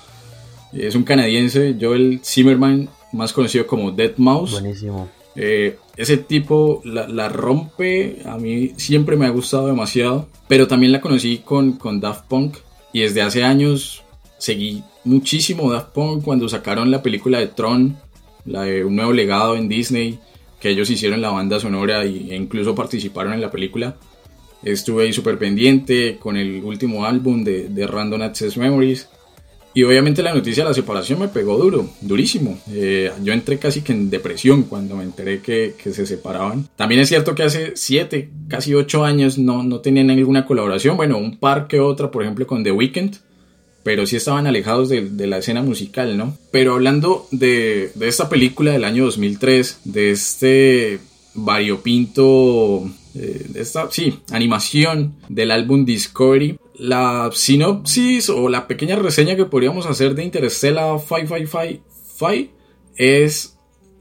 Es 0.72 0.94
un 0.94 1.04
canadiense, 1.04 1.76
Joel 1.80 2.20
Zimmerman, 2.24 2.88
más 3.12 3.32
conocido 3.32 3.66
como 3.66 3.92
Dead 3.92 4.12
Mouse. 4.16 4.52
Buenísimo. 4.52 5.08
Eh, 5.36 5.78
ese 5.96 6.16
tipo 6.16 6.80
la, 6.84 7.28
rompe, 7.28 8.22
a 8.24 8.36
mí 8.36 8.72
siempre 8.76 9.16
me 9.16 9.26
ha 9.26 9.30
gustado 9.30 9.66
demasiado, 9.66 10.28
pero 10.48 10.68
también 10.68 10.92
la 10.92 11.00
conocí 11.00 11.38
con, 11.38 11.72
con 11.72 12.00
Daft 12.00 12.26
Punk 12.26 12.56
y 12.92 13.00
desde 13.00 13.22
hace 13.22 13.42
años 13.42 14.02
seguí 14.38 14.84
muchísimo 15.04 15.72
Daft 15.72 15.92
Punk 15.92 16.24
cuando 16.24 16.48
sacaron 16.48 16.90
la 16.90 17.02
película 17.02 17.38
de 17.38 17.48
Tron, 17.48 17.96
la 18.44 18.62
de 18.62 18.84
un 18.84 18.96
nuevo 18.96 19.12
legado 19.12 19.56
en 19.56 19.68
Disney, 19.68 20.18
que 20.64 20.70
ellos 20.70 20.88
hicieron 20.88 21.20
la 21.20 21.28
banda 21.28 21.60
sonora 21.60 22.04
e 22.04 22.34
incluso 22.34 22.74
participaron 22.74 23.34
en 23.34 23.42
la 23.42 23.50
película. 23.50 23.96
Estuve 24.62 25.02
ahí 25.02 25.12
súper 25.12 25.36
pendiente 25.36 26.16
con 26.18 26.38
el 26.38 26.64
último 26.64 27.04
álbum 27.04 27.44
de, 27.44 27.68
de 27.68 27.86
Random 27.86 28.22
Access 28.22 28.56
Memories. 28.56 29.10
Y 29.74 29.82
obviamente 29.82 30.22
la 30.22 30.32
noticia 30.32 30.62
de 30.62 30.70
la 30.70 30.74
separación 30.74 31.20
me 31.20 31.28
pegó 31.28 31.58
duro, 31.58 31.90
durísimo. 32.00 32.58
Eh, 32.72 33.12
yo 33.22 33.34
entré 33.34 33.58
casi 33.58 33.82
que 33.82 33.92
en 33.92 34.08
depresión 34.08 34.62
cuando 34.62 34.96
me 34.96 35.04
enteré 35.04 35.40
que, 35.42 35.74
que, 35.76 35.92
se 35.92 36.06
separaban. 36.06 36.66
También 36.76 37.02
es 37.02 37.10
cierto 37.10 37.34
que 37.34 37.42
hace 37.42 37.72
siete, 37.74 38.30
casi 38.48 38.72
ocho 38.72 39.04
años 39.04 39.36
no, 39.36 39.62
no 39.64 39.80
tenían 39.80 40.06
ninguna 40.06 40.46
colaboración. 40.46 40.96
Bueno, 40.96 41.18
un 41.18 41.36
par 41.36 41.66
que 41.66 41.78
otra, 41.78 42.10
por 42.10 42.22
ejemplo, 42.22 42.46
con 42.46 42.64
The 42.64 42.72
Weeknd. 42.72 43.16
Pero 43.84 44.06
sí 44.06 44.16
estaban 44.16 44.46
alejados 44.48 44.88
de, 44.88 45.26
la 45.26 45.38
escena 45.38 45.62
musical, 45.62 46.16
¿no? 46.16 46.36
Pero 46.50 46.74
hablando 46.74 47.28
de, 47.30 47.92
de 47.94 48.08
esta 48.08 48.28
película 48.28 48.72
del 48.72 48.84
año 48.84 49.04
2003, 49.04 49.80
de 49.84 50.10
este 50.10 50.98
variopinto, 51.34 52.90
eh, 53.14 53.46
de 53.48 53.60
esta, 53.60 53.90
sí, 53.90 54.20
animación 54.32 55.14
del 55.28 55.50
álbum 55.50 55.84
Discovery, 55.84 56.58
la 56.76 57.30
sinopsis 57.32 58.28
o 58.30 58.48
la 58.48 58.66
pequeña 58.66 58.96
reseña 58.96 59.36
que 59.36 59.44
podríamos 59.44 59.86
hacer 59.86 60.14
de 60.14 60.24
Interstellar 60.24 60.98
555 60.98 62.50
es 62.96 63.53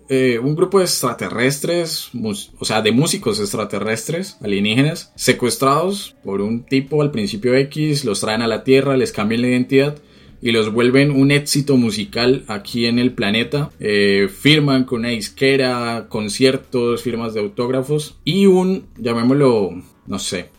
eh, 0.09 0.39
un 0.39 0.55
grupo 0.55 0.79
de 0.79 0.85
extraterrestres, 0.85 2.11
o 2.59 2.65
sea, 2.65 2.81
de 2.81 2.91
músicos 2.91 3.39
extraterrestres 3.39 4.37
alienígenas 4.41 5.11
secuestrados 5.15 6.15
por 6.23 6.41
un 6.41 6.63
tipo 6.63 7.01
al 7.01 7.11
principio 7.11 7.55
X, 7.55 8.05
los 8.05 8.19
traen 8.21 8.41
a 8.41 8.47
la 8.47 8.63
Tierra, 8.63 8.97
les 8.97 9.11
cambian 9.11 9.41
la 9.41 9.49
identidad 9.49 9.95
y 10.41 10.51
los 10.51 10.73
vuelven 10.73 11.11
un 11.11 11.31
éxito 11.31 11.77
musical 11.77 12.43
aquí 12.49 12.85
en 12.85 12.99
el 12.99 13.13
planeta. 13.13 13.69
Eh, 13.79 14.27
firman 14.27 14.83
con 14.83 14.99
una 14.99 15.09
disquera, 15.09 16.07
conciertos, 16.09 17.01
firmas 17.01 17.33
de 17.33 17.39
autógrafos 17.39 18.19
y 18.25 18.45
un, 18.47 18.87
llamémoslo, 18.97 19.71
no 20.05 20.19
sé, 20.19 20.49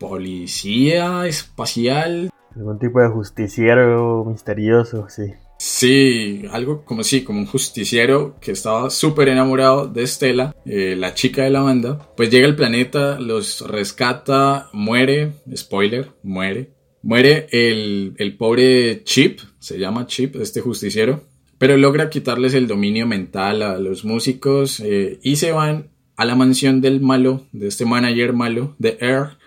policía 0.00 1.28
espacial. 1.28 2.30
Algún 2.56 2.80
tipo 2.80 3.00
de 3.00 3.08
justiciero 3.08 4.24
misterioso, 4.24 5.08
sí. 5.08 5.32
Sí, 5.78 6.42
algo 6.50 6.84
como 6.84 7.04
sí, 7.04 7.22
como 7.22 7.38
un 7.38 7.46
justiciero 7.46 8.34
que 8.40 8.50
estaba 8.50 8.90
súper 8.90 9.28
enamorado 9.28 9.86
de 9.86 10.02
Estela, 10.02 10.52
eh, 10.66 10.96
la 10.98 11.14
chica 11.14 11.44
de 11.44 11.50
la 11.50 11.60
banda. 11.60 12.10
Pues 12.16 12.30
llega 12.30 12.48
al 12.48 12.56
planeta, 12.56 13.20
los 13.20 13.60
rescata, 13.60 14.70
muere, 14.72 15.34
spoiler, 15.54 16.10
muere. 16.24 16.72
Muere 17.00 17.46
el, 17.52 18.14
el 18.18 18.36
pobre 18.36 19.04
Chip, 19.04 19.38
se 19.60 19.78
llama 19.78 20.08
Chip, 20.08 20.34
este 20.34 20.62
justiciero, 20.62 21.22
pero 21.58 21.76
logra 21.76 22.10
quitarles 22.10 22.54
el 22.54 22.66
dominio 22.66 23.06
mental 23.06 23.62
a 23.62 23.78
los 23.78 24.04
músicos 24.04 24.80
eh, 24.80 25.20
y 25.22 25.36
se 25.36 25.52
van 25.52 25.90
a 26.16 26.24
la 26.24 26.34
mansión 26.34 26.80
del 26.80 27.00
malo, 27.00 27.46
de 27.52 27.68
este 27.68 27.84
manager 27.84 28.32
malo, 28.32 28.74
de 28.80 28.98
Air, 29.00 29.38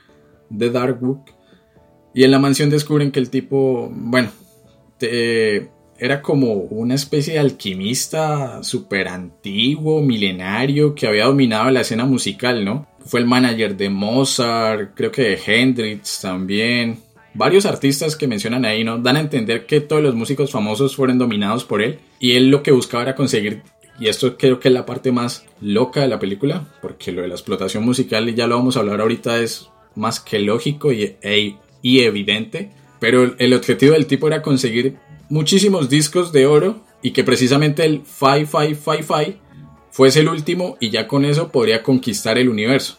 de 0.49 0.69
Dark 0.69 1.01
Book. 1.01 1.25
Y 2.15 2.23
en 2.23 2.31
la 2.31 2.39
mansión 2.39 2.69
descubren 2.69 3.11
que 3.11 3.19
el 3.19 3.29
tipo, 3.29 3.91
bueno, 3.93 4.31
era 6.01 6.23
como 6.23 6.53
una 6.53 6.95
especie 6.95 7.33
de 7.33 7.39
alquimista 7.39 8.63
súper 8.63 9.07
antiguo, 9.07 10.01
milenario, 10.01 10.95
que 10.95 11.05
había 11.05 11.25
dominado 11.25 11.69
la 11.69 11.81
escena 11.81 12.05
musical, 12.05 12.65
¿no? 12.65 12.87
Fue 13.05 13.19
el 13.19 13.27
manager 13.27 13.77
de 13.77 13.91
Mozart, 13.91 14.95
creo 14.95 15.11
que 15.11 15.21
de 15.21 15.39
Hendrix 15.45 16.21
también. 16.21 16.97
Varios 17.35 17.67
artistas 17.67 18.15
que 18.15 18.27
mencionan 18.27 18.65
ahí, 18.65 18.83
¿no? 18.83 18.97
Dan 18.97 19.17
a 19.17 19.19
entender 19.19 19.67
que 19.67 19.79
todos 19.79 20.01
los 20.01 20.15
músicos 20.15 20.49
famosos 20.49 20.95
fueron 20.95 21.19
dominados 21.19 21.65
por 21.65 21.83
él. 21.83 21.99
Y 22.19 22.31
él 22.31 22.49
lo 22.49 22.63
que 22.63 22.71
buscaba 22.71 23.03
era 23.03 23.15
conseguir 23.15 23.61
y 23.99 24.07
esto 24.07 24.35
creo 24.35 24.59
que 24.59 24.69
es 24.69 24.73
la 24.73 24.87
parte 24.87 25.11
más 25.11 25.45
loca 25.61 26.01
de 26.01 26.07
la 26.07 26.17
película, 26.17 26.67
porque 26.81 27.11
lo 27.11 27.21
de 27.21 27.27
la 27.27 27.35
explotación 27.35 27.85
musical, 27.85 28.27
y 28.27 28.33
ya 28.33 28.47
lo 28.47 28.57
vamos 28.57 28.75
a 28.75 28.79
hablar 28.79 28.99
ahorita, 28.99 29.39
es 29.39 29.69
más 29.93 30.19
que 30.19 30.39
lógico 30.39 30.91
y, 30.91 31.17
e, 31.21 31.57
y 31.83 31.99
evidente. 31.99 32.71
Pero 32.99 33.35
el 33.37 33.53
objetivo 33.53 33.93
del 33.93 34.07
tipo 34.07 34.27
era 34.27 34.41
conseguir 34.41 34.97
muchísimos 35.31 35.89
discos 35.89 36.33
de 36.33 36.45
oro 36.45 36.81
y 37.01 37.11
que 37.11 37.23
precisamente 37.23 37.85
el 37.85 38.03
5555 38.05 39.39
fuese 39.89 40.19
el 40.19 40.27
último 40.27 40.77
y 40.79 40.89
ya 40.89 41.07
con 41.07 41.25
eso 41.25 41.51
podría 41.51 41.81
conquistar 41.81 42.37
el 42.37 42.49
universo. 42.49 42.97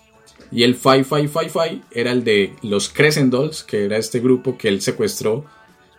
Y 0.50 0.64
el 0.64 0.74
5555 0.74 1.86
era 1.92 2.10
el 2.10 2.24
de 2.24 2.54
los 2.62 2.88
Crescent 2.88 3.30
Dolls, 3.30 3.62
que 3.62 3.84
era 3.84 3.98
este 3.98 4.20
grupo 4.20 4.56
que 4.56 4.68
él 4.68 4.80
secuestró 4.80 5.44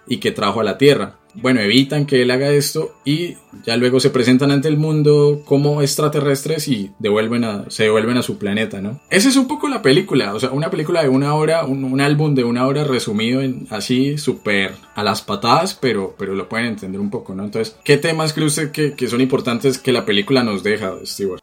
y 0.08 0.18
que 0.18 0.32
trajo 0.32 0.60
a 0.60 0.64
la 0.64 0.78
Tierra 0.78 1.20
bueno, 1.36 1.60
evitan 1.62 2.06
que 2.06 2.22
él 2.22 2.32
haga 2.32 2.50
esto 2.50 2.96
y 3.04 3.36
ya 3.64 3.78
luego 3.78 4.00
se 4.00 4.10
presentan 4.10 4.52
ante 4.52 4.68
el 4.68 4.78
mundo 4.78 5.42
como 5.46 5.82
extraterrestres 5.82 6.68
y 6.68 6.92
devuelven 7.00 7.44
a, 7.44 7.70
se 7.70 7.84
devuelven 7.84 8.18
a 8.18 8.22
su 8.22 8.38
planeta, 8.38 8.82
¿no? 8.82 9.00
Esa 9.10 9.30
es 9.30 9.36
un 9.36 9.48
poco 9.48 9.68
la 9.68 9.82
película, 9.82 10.34
o 10.34 10.40
sea, 10.40 10.52
una 10.52 10.70
película 10.70 11.02
de 11.02 11.10
una 11.10 11.34
hora, 11.34 11.66
un, 11.66 12.02
álbum 12.02 12.36
de 12.36 12.44
una 12.44 12.68
hora 12.68 12.84
resumido 12.84 13.42
en 13.42 13.68
así 13.70 14.18
súper 14.18 14.72
a 14.96 15.04
las 15.04 15.22
patadas, 15.22 15.74
pero, 15.74 16.16
pero 16.18 16.36
lo 16.36 16.50
pueden 16.50 16.68
entender 16.68 17.00
un 17.00 17.10
poco, 17.10 17.34
¿no? 17.34 17.44
Entonces, 17.46 17.80
¿qué 17.84 17.98
temas 17.98 18.34
cree 18.34 18.48
usted 18.48 18.72
que, 18.72 19.08
son 19.08 19.22
importantes 19.22 19.78
que 19.78 19.92
la 19.92 20.06
película 20.06 20.44
nos 20.44 20.64
deja, 20.64 20.94
Stewart? 21.04 21.42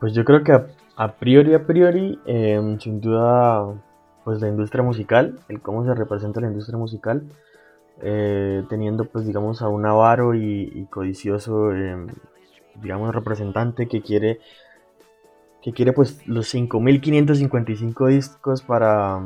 Pues 0.00 0.14
yo 0.14 0.24
creo 0.24 0.42
que 0.42 0.52
a, 0.52 1.12
priori, 1.18 1.54
a 1.54 1.66
priori, 1.66 2.18
em, 2.26 2.78
sin 2.78 3.00
duda, 3.00 3.74
pues 4.24 4.40
la 4.40 4.48
industria 4.48 4.82
musical, 4.82 5.38
el 5.48 5.60
cómo 5.60 5.84
se 5.84 5.94
representa 5.94 6.40
la 6.40 6.48
industria 6.48 6.78
musical, 6.78 7.22
eh, 8.02 8.64
teniendo 8.68 9.04
pues 9.04 9.26
digamos 9.26 9.62
a 9.62 9.68
un 9.68 9.86
avaro 9.86 10.34
y, 10.34 10.86
codicioso 10.90 11.72
em, 11.72 12.08
digamos 12.76 13.14
representante 13.14 13.88
que 13.88 14.02
quiere 14.02 14.40
que 15.62 15.72
quiere 15.72 15.92
pues 15.92 16.26
los 16.26 16.48
5555 16.48 18.06
discos 18.06 18.62
para, 18.62 19.20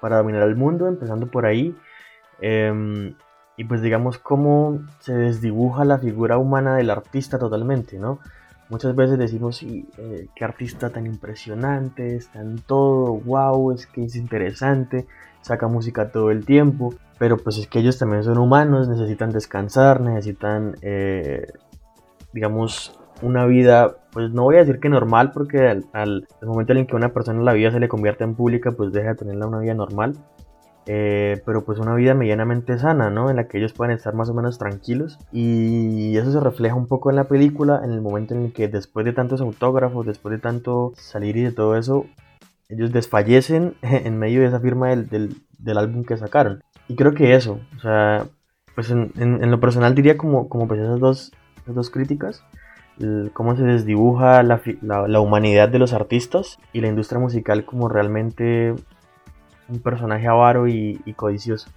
para 0.00 0.18
dominar 0.18 0.42
el 0.42 0.56
mundo 0.56 0.88
empezando 0.88 1.30
por 1.30 1.46
ahí. 1.46 1.76
Em, 2.40 3.14
y 3.56 3.64
pues 3.64 3.80
digamos 3.80 4.18
cómo 4.18 4.80
se 5.00 5.14
desdibuja 5.14 5.84
la 5.84 5.98
figura 5.98 6.38
humana 6.38 6.76
del 6.76 6.90
artista 6.90 7.38
totalmente 7.38 7.98
no 7.98 8.18
muchas 8.68 8.94
veces 8.94 9.18
decimos 9.18 9.56
sí, 9.56 9.88
eh, 9.96 10.28
qué 10.34 10.44
artista 10.44 10.90
tan 10.90 11.06
impresionante 11.06 12.16
está 12.16 12.40
en 12.40 12.58
todo 12.58 13.14
wow 13.14 13.72
es 13.72 13.86
que 13.86 14.04
es 14.04 14.16
interesante 14.16 15.06
saca 15.46 15.68
música 15.68 16.10
todo 16.10 16.30
el 16.32 16.44
tiempo, 16.44 16.94
pero 17.18 17.36
pues 17.36 17.56
es 17.58 17.68
que 17.68 17.78
ellos 17.78 17.98
también 17.98 18.24
son 18.24 18.38
humanos, 18.38 18.88
necesitan 18.88 19.30
descansar, 19.30 20.00
necesitan, 20.00 20.76
eh, 20.82 21.46
digamos, 22.32 22.98
una 23.22 23.46
vida, 23.46 23.96
pues 24.12 24.30
no 24.32 24.42
voy 24.42 24.56
a 24.56 24.60
decir 24.60 24.80
que 24.80 24.88
normal, 24.88 25.30
porque 25.32 25.82
al, 25.92 26.26
momento 26.42 26.72
en 26.72 26.86
que 26.86 26.96
una 26.96 27.12
persona 27.12 27.42
la 27.42 27.52
vida 27.52 27.70
se 27.70 27.80
le 27.80 27.88
convierte 27.88 28.24
en 28.24 28.34
pública, 28.34 28.72
pues 28.72 28.92
deja 28.92 29.10
de 29.10 29.14
tenerla 29.14 29.46
una 29.46 29.60
vida 29.60 29.74
normal, 29.74 30.16
eh, 30.86 31.40
pero 31.46 31.64
pues 31.64 31.78
una 31.78 31.94
vida 31.94 32.14
medianamente 32.14 32.76
sana, 32.78 33.08
¿no? 33.10 33.30
En 33.30 33.36
la 33.36 33.46
que 33.46 33.58
ellos 33.58 33.72
pueden 33.72 33.94
estar 33.94 34.14
más 34.14 34.28
o 34.28 34.34
menos 34.34 34.58
tranquilos. 34.58 35.18
Y 35.32 36.16
eso 36.16 36.30
se 36.32 36.40
refleja 36.40 36.74
un 36.74 36.86
poco 36.86 37.10
en 37.10 37.16
la 37.16 37.24
película, 37.24 37.80
en 37.84 37.92
el 37.92 38.00
momento 38.00 38.34
en 38.34 38.46
el 38.46 38.52
que 38.52 38.68
después 38.68 39.06
de 39.06 39.12
tantos 39.12 39.40
autógrafos, 39.40 40.06
después 40.06 40.32
de 40.32 40.38
tanto 40.38 40.92
salir 40.96 41.36
y 41.36 41.44
de 41.44 41.52
todo 41.52 41.76
eso, 41.76 42.06
ellos 42.68 42.92
desfallecen 42.92 43.74
en 43.82 44.18
medio 44.18 44.40
de 44.40 44.48
esa 44.48 44.60
firma 44.60 44.94
del, 44.94 45.36
álbum 45.76 46.04
que 46.04 46.16
sacaron. 46.16 46.62
Y 46.88 46.94
creo 46.94 47.14
que 47.14 47.34
eso, 47.34 47.60
o 47.76 47.80
sea, 47.80 48.26
pues 48.74 48.90
en, 48.90 49.50
lo 49.50 49.60
personal 49.60 49.94
diría 49.94 50.16
como, 50.16 50.48
como 50.48 50.68
pues 50.68 50.80
esas 50.80 51.00
dos, 51.00 51.32
dos 51.66 51.90
críticas, 51.90 52.44
cómo 53.32 53.56
se 53.56 53.64
desdibuja 53.64 54.42
la, 54.42 55.20
humanidad 55.20 55.68
de 55.68 55.78
los 55.78 55.92
artistas 55.92 56.58
y 56.72 56.80
la 56.80 56.88
industria 56.88 57.18
musical 57.18 57.64
como 57.64 57.88
realmente 57.88 58.74
un 59.68 59.80
personaje 59.80 60.26
avaro 60.26 60.68
y, 60.68 60.98
codicioso. 61.16 61.68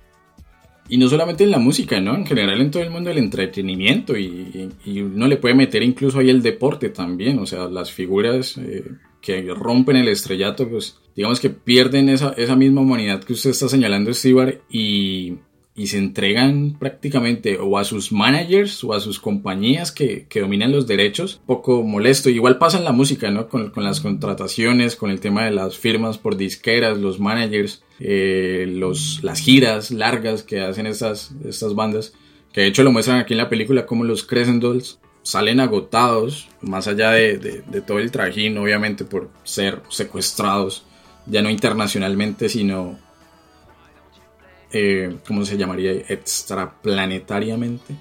Y 0.88 0.98
no 0.98 1.08
solamente 1.08 1.44
en 1.44 1.52
la 1.52 1.60
música, 1.60 2.00
¿no? 2.00 2.16
En 2.16 2.26
general 2.26 2.60
en 2.62 2.72
todo 2.72 2.82
el 2.82 2.90
mundo 2.90 3.10
del 3.10 3.20
entretenimiento 3.20 4.18
y, 4.18 4.72
uno 5.02 5.28
le 5.28 5.38
puede 5.38 5.56
meter 5.56 5.84
incluso 5.84 6.20
ahí 6.20 6.30
el 6.30 6.42
deporte 6.42 6.90
también, 6.90 7.40
o 7.40 7.46
sea, 7.46 7.68
las 7.68 7.92
figuras 7.92 8.58
eh, 8.58 8.86
que 9.22 9.42
rompen 9.54 9.98
el 9.98 10.08
estrellato, 10.08 10.70
pues 10.70 10.98
digamos 11.16 11.40
que 11.40 11.50
pierden 11.50 12.10
esa, 12.10 12.34
esa 12.38 12.56
misma 12.56 12.82
humanidad 12.82 13.24
que 13.24 13.34
usted 13.34 13.50
está 13.50 13.68
señalando, 13.68 14.14
Stewart, 14.14 14.62
y, 14.70 15.36
y 15.76 15.88
se 15.88 15.98
entregan 15.98 16.78
prácticamente 16.80 17.58
o 17.58 17.78
a 17.78 17.84
sus 17.84 18.12
managers 18.12 18.84
o 18.84 18.94
a 18.94 19.00
sus 19.00 19.20
compañías 19.20 19.92
que, 19.92 20.26
que 20.30 20.40
dominan 20.40 20.72
los 20.72 20.88
derechos, 20.88 21.42
poco 21.46 21.84
molesto. 21.84 22.30
Igual 22.30 22.58
pasa 22.58 22.78
en 22.78 22.86
la 22.86 22.92
música, 22.92 23.32
¿no? 23.32 23.50
Con, 23.50 23.72
con 23.72 23.84
las 23.84 24.00
contrataciones, 24.00 24.96
con 24.96 25.12
el 25.12 25.20
tema 25.20 25.46
de 25.46 25.52
las 25.52 25.78
firmas 25.78 26.18
por 26.18 26.38
disqueras, 26.38 26.98
los 26.98 27.20
managers, 27.20 27.84
eh, 28.00 28.66
los, 28.70 29.20
las 29.24 29.40
giras 29.42 29.92
largas 29.92 30.44
que 30.44 30.62
hacen 30.62 30.86
estas, 30.86 31.34
estas 31.46 31.76
bandas, 31.76 32.14
que 32.54 32.62
de 32.62 32.68
hecho 32.68 32.84
lo 32.84 32.92
muestran 32.92 33.20
aquí 33.20 33.34
en 33.34 33.40
la 33.40 33.50
película 33.50 33.86
como 33.86 34.06
los 34.06 34.24
Crescent 34.24 34.62
Dolls 34.62 35.00
salen 35.30 35.60
agotados, 35.60 36.48
más 36.62 36.88
allá 36.88 37.12
de, 37.12 37.38
de, 37.38 37.62
de 37.62 37.82
todo 37.82 38.00
el 38.00 38.12
trajín, 38.12 38.58
obviamente 38.58 39.06
por 39.06 39.30
ser 39.44 39.82
secuestrados, 39.90 40.84
ya 41.26 41.42
no 41.42 41.50
internacionalmente, 41.50 42.50
sino 42.50 42.98
eh, 44.72 45.18
¿cómo 45.28 45.46
se 45.46 45.58
llamaría? 45.58 45.92
Extraplanetariamente. 45.92 47.96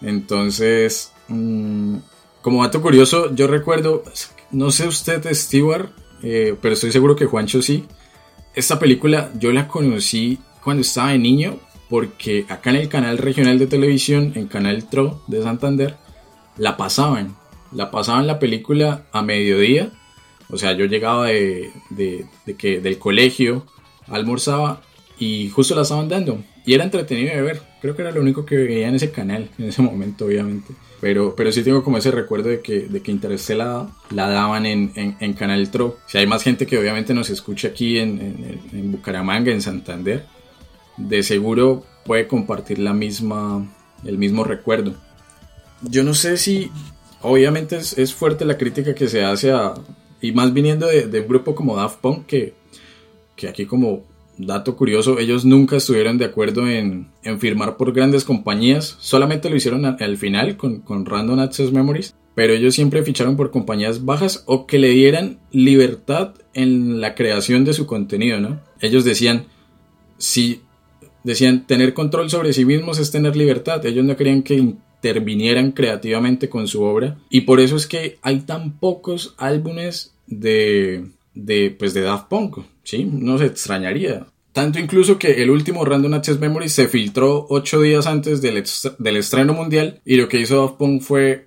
Entonces, 0.00 1.12
mm, 1.28 1.96
como 2.42 2.62
dato 2.62 2.80
curioso, 2.80 3.34
yo 3.34 3.46
recuerdo, 3.46 4.04
no 4.50 4.70
sé 4.70 4.86
usted, 4.86 5.22
Stewart, 5.34 5.90
eh, 6.22 6.56
pero 6.60 6.74
estoy 6.74 6.92
seguro 6.92 7.16
que 7.16 7.26
Juancho 7.26 7.62
sí. 7.62 7.86
Esta 8.54 8.78
película 8.78 9.30
yo 9.38 9.52
la 9.52 9.68
conocí 9.68 10.38
cuando 10.62 10.82
estaba 10.82 11.10
de 11.10 11.18
niño, 11.18 11.58
porque 11.88 12.46
acá 12.48 12.70
en 12.70 12.76
el 12.76 12.88
canal 12.88 13.18
regional 13.18 13.58
de 13.58 13.66
televisión, 13.66 14.32
en 14.36 14.46
Canal 14.46 14.88
TRO 14.88 15.22
de 15.26 15.42
Santander, 15.42 15.96
la 16.60 16.76
pasaban. 16.76 17.36
La 17.72 17.90
pasaban 17.90 18.26
la 18.26 18.38
película 18.38 19.06
a 19.12 19.22
mediodía. 19.22 19.90
O 20.50 20.58
sea, 20.58 20.72
yo 20.72 20.84
llegaba 20.84 21.28
de, 21.28 21.70
de, 21.88 22.26
que, 22.58 22.80
del 22.80 22.98
colegio, 22.98 23.64
almorzaba 24.08 24.82
y 25.18 25.48
justo 25.48 25.74
la 25.74 25.82
estaban 25.82 26.08
dando. 26.08 26.44
Y 26.66 26.74
era 26.74 26.84
entretenido 26.84 27.34
de 27.34 27.40
ver. 27.40 27.62
Creo 27.80 27.96
que 27.96 28.02
era 28.02 28.10
lo 28.10 28.20
único 28.20 28.44
que 28.44 28.56
veía 28.56 28.88
en 28.88 28.94
ese 28.94 29.10
canal, 29.10 29.48
en 29.58 29.68
ese 29.68 29.80
momento, 29.80 30.26
obviamente. 30.26 30.74
Pero, 31.00 31.34
pero 31.34 31.50
sí 31.50 31.62
tengo 31.62 31.82
como 31.82 31.96
ese 31.96 32.10
recuerdo 32.10 32.50
de 32.50 32.60
que, 32.60 32.80
de 32.80 33.00
que 33.00 33.10
Interstellar 33.10 33.86
la 34.10 34.28
daban 34.28 34.66
en, 34.66 34.92
en, 34.94 35.32
Canal 35.32 35.70
Tro. 35.70 35.96
Si 36.06 36.18
hay 36.18 36.26
más 36.26 36.42
gente 36.42 36.66
que 36.66 36.76
obviamente 36.76 37.14
nos 37.14 37.30
escucha 37.30 37.68
aquí 37.68 37.98
en, 37.98 38.60
en, 38.70 38.92
Bucaramanga, 38.92 39.50
en 39.50 39.62
Santander, 39.62 40.26
de 40.98 41.22
seguro 41.22 41.84
puede 42.04 42.26
compartir 42.26 42.80
la 42.80 42.92
misma, 42.92 43.66
el 44.04 44.18
mismo 44.18 44.44
recuerdo. 44.44 44.94
Yo 45.82 46.04
no 46.04 46.14
sé 46.14 46.36
si, 46.36 46.70
obviamente 47.22 47.76
es, 47.76 47.96
es 47.98 48.14
fuerte 48.14 48.44
la 48.44 48.58
crítica 48.58 48.94
que 48.94 49.08
se 49.08 49.24
hace 49.24 49.50
a, 49.52 49.74
y 50.20 50.32
más 50.32 50.52
viniendo 50.52 50.86
de, 50.86 51.06
de 51.06 51.20
un 51.20 51.28
grupo 51.28 51.54
como 51.54 51.76
Daft 51.76 52.00
Punk, 52.00 52.26
que, 52.26 52.54
que 53.36 53.48
aquí 53.48 53.66
como 53.66 54.04
dato 54.46 54.76
curioso, 54.76 55.18
ellos 55.18 55.44
nunca 55.44 55.76
estuvieron 55.76 56.18
de 56.18 56.24
acuerdo 56.24 56.68
en, 56.68 57.08
firmar 57.38 57.76
por 57.76 57.92
grandes 57.92 58.24
compañías, 58.24 58.96
solamente 59.00 59.50
lo 59.50 59.56
hicieron 59.56 59.84
al 59.84 60.16
final 60.16 60.56
con, 60.56 60.80
con 60.80 61.06
Random 61.06 61.38
Access 61.40 61.72
Memories, 61.72 62.14
pero 62.34 62.52
ellos 62.52 62.74
siempre 62.74 63.02
ficharon 63.02 63.36
por 63.36 63.50
compañías 63.50 64.04
bajas 64.04 64.44
o 64.46 64.66
que 64.66 64.78
le 64.78 64.88
dieran 64.90 65.38
libertad 65.50 66.34
en 66.54 67.00
la 67.00 67.14
creación 67.14 67.64
de 67.64 67.74
su 67.74 67.86
contenido, 67.86 68.40
¿no? 68.40 68.60
Ellos 68.80 69.04
decían, 69.04 69.46
si 70.16 70.62
decían 71.22 71.66
tener 71.66 71.92
control 71.92 72.30
sobre 72.30 72.52
sí 72.52 72.64
mismos 72.64 72.98
es 72.98 73.10
tener 73.10 73.36
libertad, 73.36 73.84
ellos 73.84 74.04
no 74.04 74.16
querían 74.16 74.42
que 74.42 74.74
intervinieran 75.00 75.72
creativamente 75.72 76.48
con 76.50 76.68
su 76.68 76.82
obra 76.82 77.16
y 77.30 77.42
por 77.42 77.60
eso 77.60 77.76
es 77.76 77.86
que 77.86 78.18
hay 78.22 78.40
tan 78.40 78.78
pocos 78.78 79.34
álbumes 79.38 80.12
de, 80.26 81.06
de, 81.34 81.74
pues 81.76 81.94
de 81.94 82.02
Daft 82.02 82.28
Punk, 82.28 82.58
¿sí? 82.84 83.04
No 83.04 83.38
se 83.38 83.46
extrañaría. 83.46 84.26
Tanto 84.52 84.78
incluso 84.78 85.18
que 85.18 85.42
el 85.42 85.50
último 85.50 85.84
Random 85.84 86.14
Access 86.14 86.38
Memory 86.38 86.68
se 86.68 86.88
filtró 86.88 87.46
ocho 87.48 87.80
días 87.80 88.06
antes 88.06 88.42
del, 88.42 88.62
del 88.98 89.16
estreno 89.16 89.54
mundial 89.54 90.00
y 90.04 90.16
lo 90.16 90.28
que 90.28 90.40
hizo 90.40 90.60
Daft 90.60 90.76
Punk 90.76 91.02
fue 91.02 91.46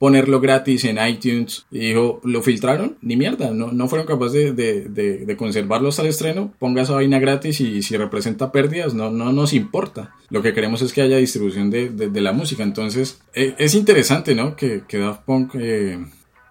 ponerlo 0.00 0.40
gratis 0.40 0.86
en 0.86 0.96
iTunes 1.06 1.66
y 1.70 1.90
dijo, 1.90 2.22
lo 2.24 2.40
filtraron, 2.40 2.96
ni 3.02 3.16
mierda, 3.16 3.50
no, 3.50 3.70
no 3.70 3.86
fueron 3.86 4.06
capaces 4.06 4.56
de, 4.56 4.88
de, 4.88 5.26
de, 5.26 5.36
conservarlo 5.36 5.90
hasta 5.90 6.00
el 6.00 6.08
estreno, 6.08 6.54
ponga 6.58 6.80
esa 6.80 6.94
vaina 6.94 7.18
gratis 7.18 7.60
y 7.60 7.82
si 7.82 7.98
representa 7.98 8.50
pérdidas, 8.50 8.94
no, 8.94 9.10
no 9.10 9.30
nos 9.30 9.52
importa. 9.52 10.14
Lo 10.30 10.40
que 10.40 10.54
queremos 10.54 10.80
es 10.80 10.94
que 10.94 11.02
haya 11.02 11.18
distribución 11.18 11.68
de, 11.70 12.10
la 12.14 12.32
música, 12.32 12.62
entonces 12.62 13.20
e, 13.34 13.54
es 13.58 13.74
interesante, 13.74 14.34
¿no? 14.34 14.56
Que, 14.56 14.82
que 14.88 14.98
Daft 14.98 15.22
Punk... 15.24 15.54
Eh, 15.54 15.98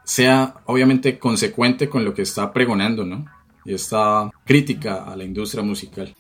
sea 0.10 0.56
obviamente 0.66 1.20
consecuente 1.20 1.88
con 1.88 2.04
lo 2.04 2.16
que 2.16 2.24
está 2.24 2.52
pregonando, 2.52 3.06
¿no? 3.06 3.26
Y 3.64 3.76
esta 3.76 4.32
crítica 4.44 5.04
a 5.04 5.16
la 5.16 5.24
industria 5.24 5.64
musical. 5.64 6.16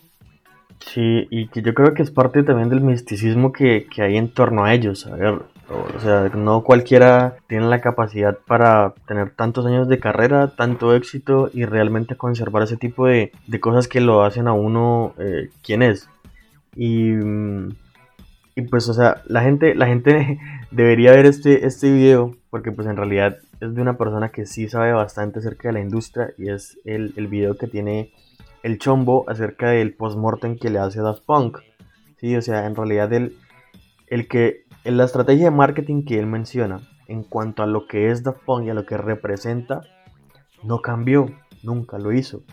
Sí, 0.79 1.27
y 1.31 1.47
que 1.47 1.63
yo 1.63 1.73
creo 1.73 1.95
que 1.95 2.03
es 2.03 2.11
parte 2.11 2.43
también 2.43 2.69
del 2.69 2.81
misticismo 2.81 3.51
que, 3.51 3.87
que 3.91 4.03
hay 4.03 4.17
en 4.17 4.29
torno 4.29 4.63
a 4.63 4.75
ellos. 4.75 5.07
A 5.07 5.15
ver, 5.15 5.39
o 5.69 5.99
sea, 5.99 6.29
no 6.29 6.63
cualquiera 6.63 7.37
tiene 7.47 7.67
la 7.67 7.81
capacidad 7.81 8.37
para 8.47 8.93
tener 9.07 9.31
tantos 9.31 9.65
años 9.65 9.87
de 9.87 9.99
carrera, 9.99 10.55
tanto 10.55 10.95
éxito 10.95 11.49
y 11.53 11.65
realmente 11.65 12.15
conservar 12.15 12.63
ese 12.63 12.77
tipo 12.77 13.05
de, 13.05 13.31
de 13.47 13.59
cosas 13.59 13.87
que 13.87 14.01
lo 14.01 14.23
hacen 14.23 14.47
a 14.47 14.53
uno 14.53 15.13
eh, 15.19 15.49
quien 15.63 15.83
es. 15.83 16.09
Y, 16.75 17.13
y, 18.55 18.61
pues, 18.69 18.89
o 18.89 18.93
sea, 18.93 19.21
la 19.25 19.41
gente, 19.41 19.75
la 19.75 19.87
gente 19.87 20.39
debería 20.71 21.11
ver 21.11 21.25
este, 21.25 21.65
este 21.65 21.91
video 21.91 22.35
porque 22.49 22.71
pues 22.71 22.87
en 22.87 22.97
realidad 22.97 23.37
es 23.59 23.75
de 23.75 23.81
una 23.81 23.97
persona 23.97 24.29
que 24.29 24.45
sí 24.45 24.69
sabe 24.69 24.93
bastante 24.93 25.39
acerca 25.39 25.69
de 25.69 25.73
la 25.73 25.81
industria 25.81 26.33
y 26.37 26.49
es 26.49 26.79
el, 26.85 27.13
el 27.15 27.27
video 27.27 27.57
que 27.57 27.67
tiene 27.67 28.11
el 28.63 28.79
chombo 28.79 29.25
acerca 29.29 29.69
del 29.69 29.93
postmortem 29.93 30.57
que 30.57 30.69
le 30.69 30.79
hace 30.79 31.01
Daft 31.01 31.23
Punk. 31.25 31.59
Sí, 32.17 32.35
o 32.35 32.41
sea, 32.41 32.65
en 32.65 32.75
realidad 32.75 33.11
el, 33.13 33.37
el 34.07 34.27
que 34.27 34.63
en 34.83 34.97
la 34.97 35.05
estrategia 35.05 35.45
de 35.45 35.51
marketing 35.51 36.03
que 36.05 36.19
él 36.19 36.25
menciona 36.25 36.81
en 37.07 37.23
cuanto 37.23 37.63
a 37.63 37.67
lo 37.67 37.87
que 37.87 38.11
es 38.11 38.23
Daft 38.23 38.43
Punk 38.45 38.65
y 38.65 38.69
a 38.69 38.73
lo 38.73 38.85
que 38.85 38.97
representa 38.97 39.81
no 40.63 40.81
cambió, 40.81 41.31
nunca 41.63 41.97
lo 41.97 42.11
hizo. 42.11 42.43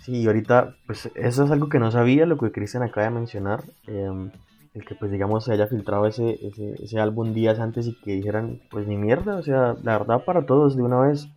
Sí, 0.00 0.22
y 0.22 0.26
ahorita 0.26 0.76
pues 0.86 1.10
eso 1.14 1.44
es 1.44 1.50
algo 1.50 1.68
que 1.68 1.78
no 1.78 1.90
sabía, 1.90 2.24
lo 2.24 2.38
que 2.38 2.52
Cristian 2.52 2.82
acaba 2.82 3.06
de 3.06 3.14
mencionar. 3.14 3.64
Eh, 3.86 4.30
el 4.74 4.84
que 4.84 4.94
pues 4.94 5.10
digamos 5.10 5.44
se 5.44 5.52
haya 5.52 5.66
filtrado 5.66 6.06
ese, 6.06 6.38
ese, 6.80 7.00
álbum 7.00 7.34
días 7.34 7.58
antes 7.58 7.86
y 7.86 7.94
que 7.94 8.12
dijeran 8.12 8.60
pues 8.70 8.86
ni 8.86 8.96
mierda, 8.96 9.36
o 9.36 9.42
sea, 9.42 9.74
la 9.82 9.98
verdad 9.98 10.24
para 10.24 10.46
todos 10.46 10.76
de 10.76 10.82
una 10.82 11.00
vez, 11.00 11.28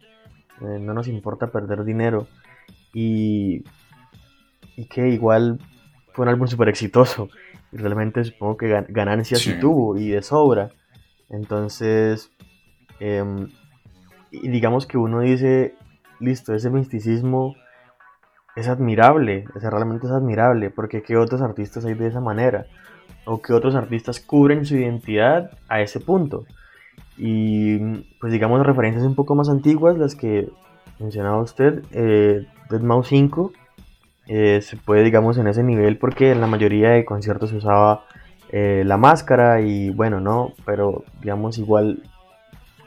eh, 0.62 0.80
no 0.80 0.94
nos 0.94 1.08
importa 1.08 1.48
perder 1.48 1.84
dinero 1.84 2.28
y, 2.94 3.64
y 4.76 4.86
que 4.86 5.10
igual 5.10 5.60
fue 6.14 6.24
un 6.24 6.30
álbum 6.30 6.48
súper 6.48 6.70
exitoso 6.70 7.30
realmente 7.72 8.24
supongo 8.24 8.58
que 8.58 8.86
ganancias 8.90 9.42
sí. 9.42 9.60
tuvo 9.60 9.98
y 9.98 10.10
de 10.10 10.22
sobra, 10.22 10.72
entonces 11.30 12.32
em, 13.00 13.50
digamos 14.32 14.86
que 14.86 14.98
uno 14.98 15.22
dice, 15.22 15.76
listo, 16.20 16.54
ese 16.54 16.70
misticismo 16.70 17.56
es 18.56 18.68
admirable, 18.68 19.46
o 19.56 19.60
sea, 19.60 19.70
realmente 19.70 20.08
es 20.08 20.12
admirable, 20.12 20.70
porque 20.70 21.02
¿qué 21.02 21.18
otros 21.18 21.42
artistas 21.42 21.86
hay 21.86 21.94
de 21.94 22.08
esa 22.08 22.20
manera? 22.20 22.66
o 23.26 23.42
que 23.42 23.54
otros 23.54 23.76
artistas 23.76 24.20
cubren 24.20 24.66
su 24.66 24.76
identidad 24.76 25.52
a 25.68 25.82
ese 25.82 26.00
punto. 26.00 26.46
Y 27.18 27.78
pues 28.20 28.32
digamos 28.32 28.66
referencias 28.66 29.04
un 29.04 29.16
poco 29.16 29.36
más 29.36 29.50
antiguas, 29.50 29.98
las 29.98 30.16
que 30.16 30.50
mencionaba 31.00 31.42
usted, 31.42 31.84
eh, 31.92 32.48
Dead 32.70 32.82
Mouse 32.82 33.08
5, 33.08 33.52
eh, 34.34 34.62
se 34.62 34.78
puede 34.78 35.04
digamos 35.04 35.38
en 35.38 35.48
ese 35.48 35.62
nivel 35.62 35.98
porque 35.98 36.32
en 36.32 36.40
la 36.40 36.48
mayoría 36.48 36.92
de 36.92 37.04
conciertos 37.04 37.50
se 37.50 37.58
usaba 37.58 38.06
eh, 38.50 38.84
la 38.86 38.96
máscara 38.96 39.60
y 39.60 39.90
bueno, 39.90 40.22
no, 40.22 40.54
pero 40.66 41.04
digamos 41.20 41.58
igual 41.58 42.02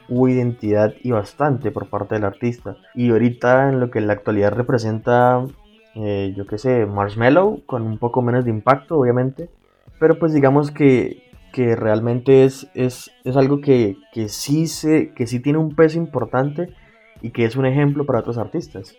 hubo 0.09 0.27
identidad 0.27 0.95
y 1.03 1.11
bastante 1.11 1.69
por 1.69 1.87
parte 1.87 2.15
del 2.15 2.23
artista. 2.23 2.77
Y 2.95 3.11
ahorita 3.11 3.69
en 3.69 3.79
lo 3.79 3.91
que 3.91 3.99
en 3.99 4.07
la 4.07 4.13
actualidad 4.13 4.53
representa, 4.53 5.45
eh, 5.93 6.33
yo 6.35 6.47
qué 6.47 6.57
sé, 6.57 6.87
Marshmallow, 6.87 7.61
con 7.67 7.83
un 7.83 7.99
poco 7.99 8.23
menos 8.23 8.43
de 8.43 8.49
impacto 8.49 8.97
obviamente, 8.97 9.51
pero 9.99 10.17
pues 10.17 10.33
digamos 10.33 10.71
que, 10.71 11.29
que 11.53 11.75
realmente 11.75 12.45
es, 12.45 12.67
es, 12.73 13.11
es 13.23 13.37
algo 13.37 13.61
que, 13.61 13.97
que, 14.13 14.29
sí 14.29 14.65
se, 14.65 15.13
que 15.13 15.27
sí 15.27 15.39
tiene 15.39 15.59
un 15.59 15.75
peso 15.75 15.99
importante 15.99 16.73
y 17.21 17.29
que 17.29 17.45
es 17.45 17.55
un 17.55 17.67
ejemplo 17.67 18.07
para 18.07 18.21
otros 18.21 18.39
artistas. 18.39 18.95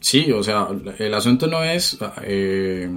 Sí, 0.00 0.32
o 0.32 0.42
sea, 0.42 0.68
el 0.98 1.14
asunto 1.14 1.46
no 1.46 1.62
es, 1.62 1.98
eh, 2.22 2.90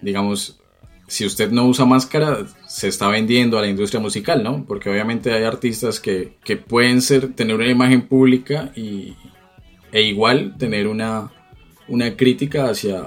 digamos, 0.00 0.60
si 1.08 1.24
usted 1.24 1.50
no 1.50 1.66
usa 1.66 1.84
máscara, 1.84 2.46
se 2.66 2.88
está 2.88 3.08
vendiendo 3.08 3.58
a 3.58 3.62
la 3.62 3.68
industria 3.68 4.00
musical, 4.00 4.42
¿no? 4.42 4.64
Porque 4.66 4.90
obviamente 4.90 5.32
hay 5.32 5.44
artistas 5.44 6.00
que, 6.00 6.34
que 6.44 6.56
pueden 6.56 7.02
ser, 7.02 7.34
tener 7.34 7.56
una 7.56 7.68
imagen 7.68 8.08
pública 8.08 8.72
y, 8.74 9.14
e 9.92 10.02
igual 10.02 10.56
tener 10.58 10.88
una, 10.88 11.32
una 11.88 12.16
crítica 12.16 12.70
hacia, 12.70 13.02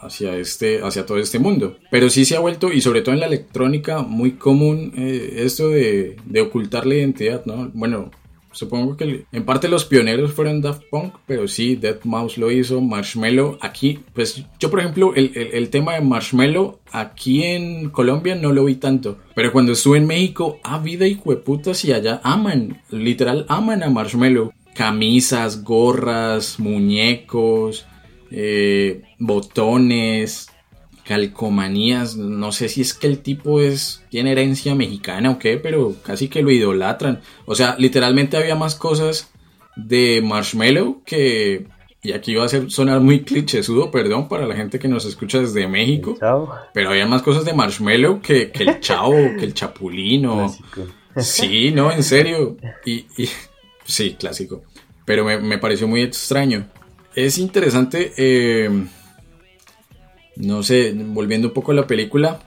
hacia, 0.00 0.36
este, 0.36 0.80
hacia 0.82 1.06
todo 1.06 1.18
este 1.18 1.38
mundo. 1.38 1.78
Pero 1.90 2.10
sí 2.10 2.24
se 2.24 2.36
ha 2.36 2.40
vuelto, 2.40 2.72
y 2.72 2.80
sobre 2.80 3.02
todo 3.02 3.14
en 3.14 3.20
la 3.20 3.26
electrónica, 3.26 4.02
muy 4.02 4.32
común 4.32 4.92
eh, 4.96 5.42
esto 5.44 5.68
de, 5.68 6.16
de, 6.24 6.40
ocultar 6.40 6.86
la 6.86 6.96
identidad, 6.96 7.44
¿no? 7.46 7.70
Bueno, 7.74 8.10
Supongo 8.56 8.96
que 8.96 9.26
en 9.30 9.44
parte 9.44 9.68
los 9.68 9.84
pioneros 9.84 10.32
fueron 10.32 10.62
Daft 10.62 10.84
Punk, 10.90 11.16
pero 11.26 11.46
sí, 11.46 11.76
Dead 11.76 11.98
Mouse 12.04 12.38
lo 12.38 12.50
hizo, 12.50 12.80
Marshmello. 12.80 13.58
Aquí, 13.60 13.98
pues 14.14 14.46
yo 14.58 14.70
por 14.70 14.80
ejemplo, 14.80 15.12
el, 15.14 15.68
tema 15.68 15.92
de 15.92 16.00
Marshmello 16.00 16.80
aquí 16.90 17.42
en 17.42 17.90
Colombia 17.90 18.34
no 18.34 18.54
lo 18.54 18.64
vi 18.64 18.76
tanto. 18.76 19.18
Pero 19.34 19.52
cuando 19.52 19.72
estuve 19.72 19.98
en 19.98 20.06
México, 20.06 20.58
ah, 20.64 20.78
vida 20.78 21.06
y 21.06 21.20
hueputas 21.22 21.84
y 21.84 21.92
allá 21.92 22.22
aman, 22.24 22.80
literal 22.88 23.44
aman 23.50 23.82
a 23.82 23.90
Marshmello. 23.90 24.54
Camisas, 24.74 25.62
gorras, 25.62 26.58
muñecos, 26.58 27.84
eh, 28.30 29.02
botones, 29.18 30.48
calcomanías. 31.06 32.16
No 32.16 32.52
sé 32.52 32.68
si 32.68 32.80
es 32.82 32.92
que 32.94 33.06
el 33.06 33.20
tipo 33.20 33.60
es 33.60 34.02
tiene 34.10 34.32
herencia 34.32 34.74
mexicana 34.74 35.30
o 35.30 35.38
qué, 35.38 35.56
pero 35.56 35.94
casi 36.02 36.28
que 36.28 36.42
lo 36.42 36.50
idolatran. 36.50 37.20
O 37.46 37.54
sea, 37.54 37.76
literalmente 37.78 38.36
había 38.36 38.56
más 38.56 38.74
cosas 38.74 39.30
de 39.76 40.20
Marshmallow 40.22 41.02
que 41.04 41.66
y 42.02 42.12
aquí 42.12 42.36
va 42.36 42.44
a 42.44 42.48
ser, 42.48 42.70
sonar 42.70 43.00
muy 43.00 43.24
clichésudo, 43.24 43.90
perdón, 43.90 44.28
para 44.28 44.46
la 44.46 44.54
gente 44.54 44.78
que 44.78 44.86
nos 44.86 45.04
escucha 45.04 45.40
desde 45.40 45.66
México. 45.66 46.16
Pero 46.72 46.90
había 46.90 47.06
más 47.06 47.22
cosas 47.22 47.44
de 47.44 47.52
Marshmallow 47.52 48.20
que, 48.20 48.52
el 48.54 48.78
Chavo, 48.78 49.16
que 49.36 49.44
el 49.44 49.54
Chapulino. 49.54 50.54
Sí, 51.16 51.72
no, 51.72 51.90
en 51.90 52.04
serio. 52.04 52.56
Y, 52.84 53.06
sí, 53.84 54.14
clásico. 54.16 54.62
Pero 55.04 55.24
me, 55.24 55.38
me, 55.38 55.58
pareció 55.58 55.88
muy 55.88 56.02
extraño. 56.02 56.68
Es 57.14 57.38
interesante 57.38 58.12
eh, 58.16 58.70
no 60.36 60.62
sé, 60.62 60.94
volviendo 60.94 61.48
un 61.48 61.54
poco 61.54 61.72
a 61.72 61.74
la 61.74 61.86
película, 61.86 62.40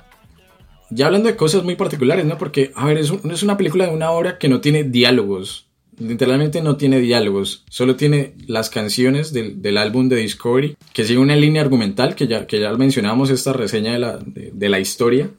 ya 0.90 1.06
hablando 1.06 1.28
de 1.30 1.36
cosas 1.36 1.64
muy 1.64 1.76
particulares, 1.76 2.26
¿no? 2.26 2.38
Porque, 2.38 2.72
a 2.76 2.86
ver, 2.86 2.98
es, 2.98 3.12
es 3.12 3.44
una 3.44 3.58
película 3.58 3.86
de 3.86 3.94
una 3.94 4.12
hora 4.12 4.38
que 4.38 4.50
no 4.50 4.62
tiene 4.62 4.84
diálogos. 4.84 5.68
Literalmente 6.00 6.62
no 6.62 6.78
tiene 6.78 7.00
diálogos, 7.00 7.66
solo 7.70 7.98
tiene 7.98 8.34
las 8.48 8.70
canciones 8.70 9.34
del, 9.34 9.78
álbum 9.78 10.08
de 10.08 10.16
Discovery, 10.16 10.78
que 10.94 11.04
sigue 11.04 11.20
una 11.20 11.36
línea 11.36 11.62
argumental, 11.62 12.16
que 12.16 12.26
ya, 12.26 12.48
que 12.48 12.62
ya 12.62 12.72
mencionamos 12.74 13.30
esta 13.30 13.52
reseña 13.52 13.92
de 13.92 14.00
la, 14.00 14.20
de, 14.26 14.70
la 14.70 14.80
historia, 14.80 15.30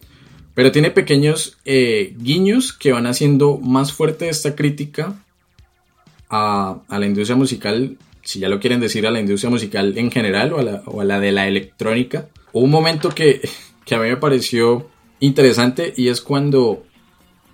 pero 0.54 0.70
tiene 0.70 0.90
pequeños 0.90 1.56
eh, 1.64 2.14
guiños 2.18 2.74
que 2.74 2.92
van 2.92 3.06
haciendo 3.06 3.56
más 3.56 3.94
fuerte 3.94 4.28
esta 4.28 4.54
crítica 4.54 5.24
a, 6.28 6.82
a, 6.86 6.98
la 6.98 7.06
industria 7.06 7.36
musical, 7.36 7.96
si 8.22 8.38
ya 8.38 8.50
lo 8.50 8.60
quieren 8.60 8.80
decir, 8.80 9.06
a 9.06 9.10
la 9.10 9.20
industria 9.20 9.48
musical 9.48 9.96
en 9.96 10.10
general 10.10 10.52
o 10.52 10.58
a 10.58 10.62
la, 10.62 10.82
o 10.84 11.00
a 11.00 11.04
la 11.04 11.20
de 11.20 11.32
la 11.32 11.48
electrónica, 11.48 12.28
un 12.52 12.70
momento 12.70 13.10
que, 13.10 13.48
a 13.90 13.98
mí 13.98 14.08
me 14.08 14.16
pareció 14.16 14.88
interesante 15.18 15.92
y 15.96 16.08
es 16.08 16.20
cuando 16.20 16.84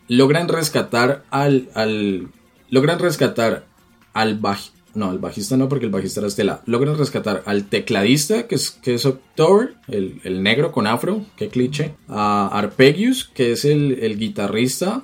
logran 0.09 0.49
rescatar 0.49 1.25
al, 1.31 1.71
al 1.75 2.29
logran 2.71 2.99
rescatar 2.99 3.67
al 4.13 4.39
bajista, 4.39 4.77
no, 4.97 5.17
bajista 5.19 5.59
no, 5.59 5.69
porque 5.69 5.85
el 5.85 5.93
bajista 5.93 6.21
era 6.21 6.29
Estela. 6.29 6.63
Logran 6.65 6.97
rescatar 6.97 7.43
al 7.45 7.67
tecladista, 7.69 8.47
que 8.47 8.55
es, 8.55 8.71
que 8.71 8.95
es 8.95 9.05
October, 9.05 9.75
el, 9.89 10.43
negro 10.43 10.73
con 10.73 10.87
afro, 10.87 11.25
qué 11.37 11.49
cliché. 11.49 11.95
A 12.09 12.49
Arpegius, 12.49 13.31
que 13.35 13.53
es 13.53 13.67
el, 13.67 14.19
guitarrista. 14.19 15.03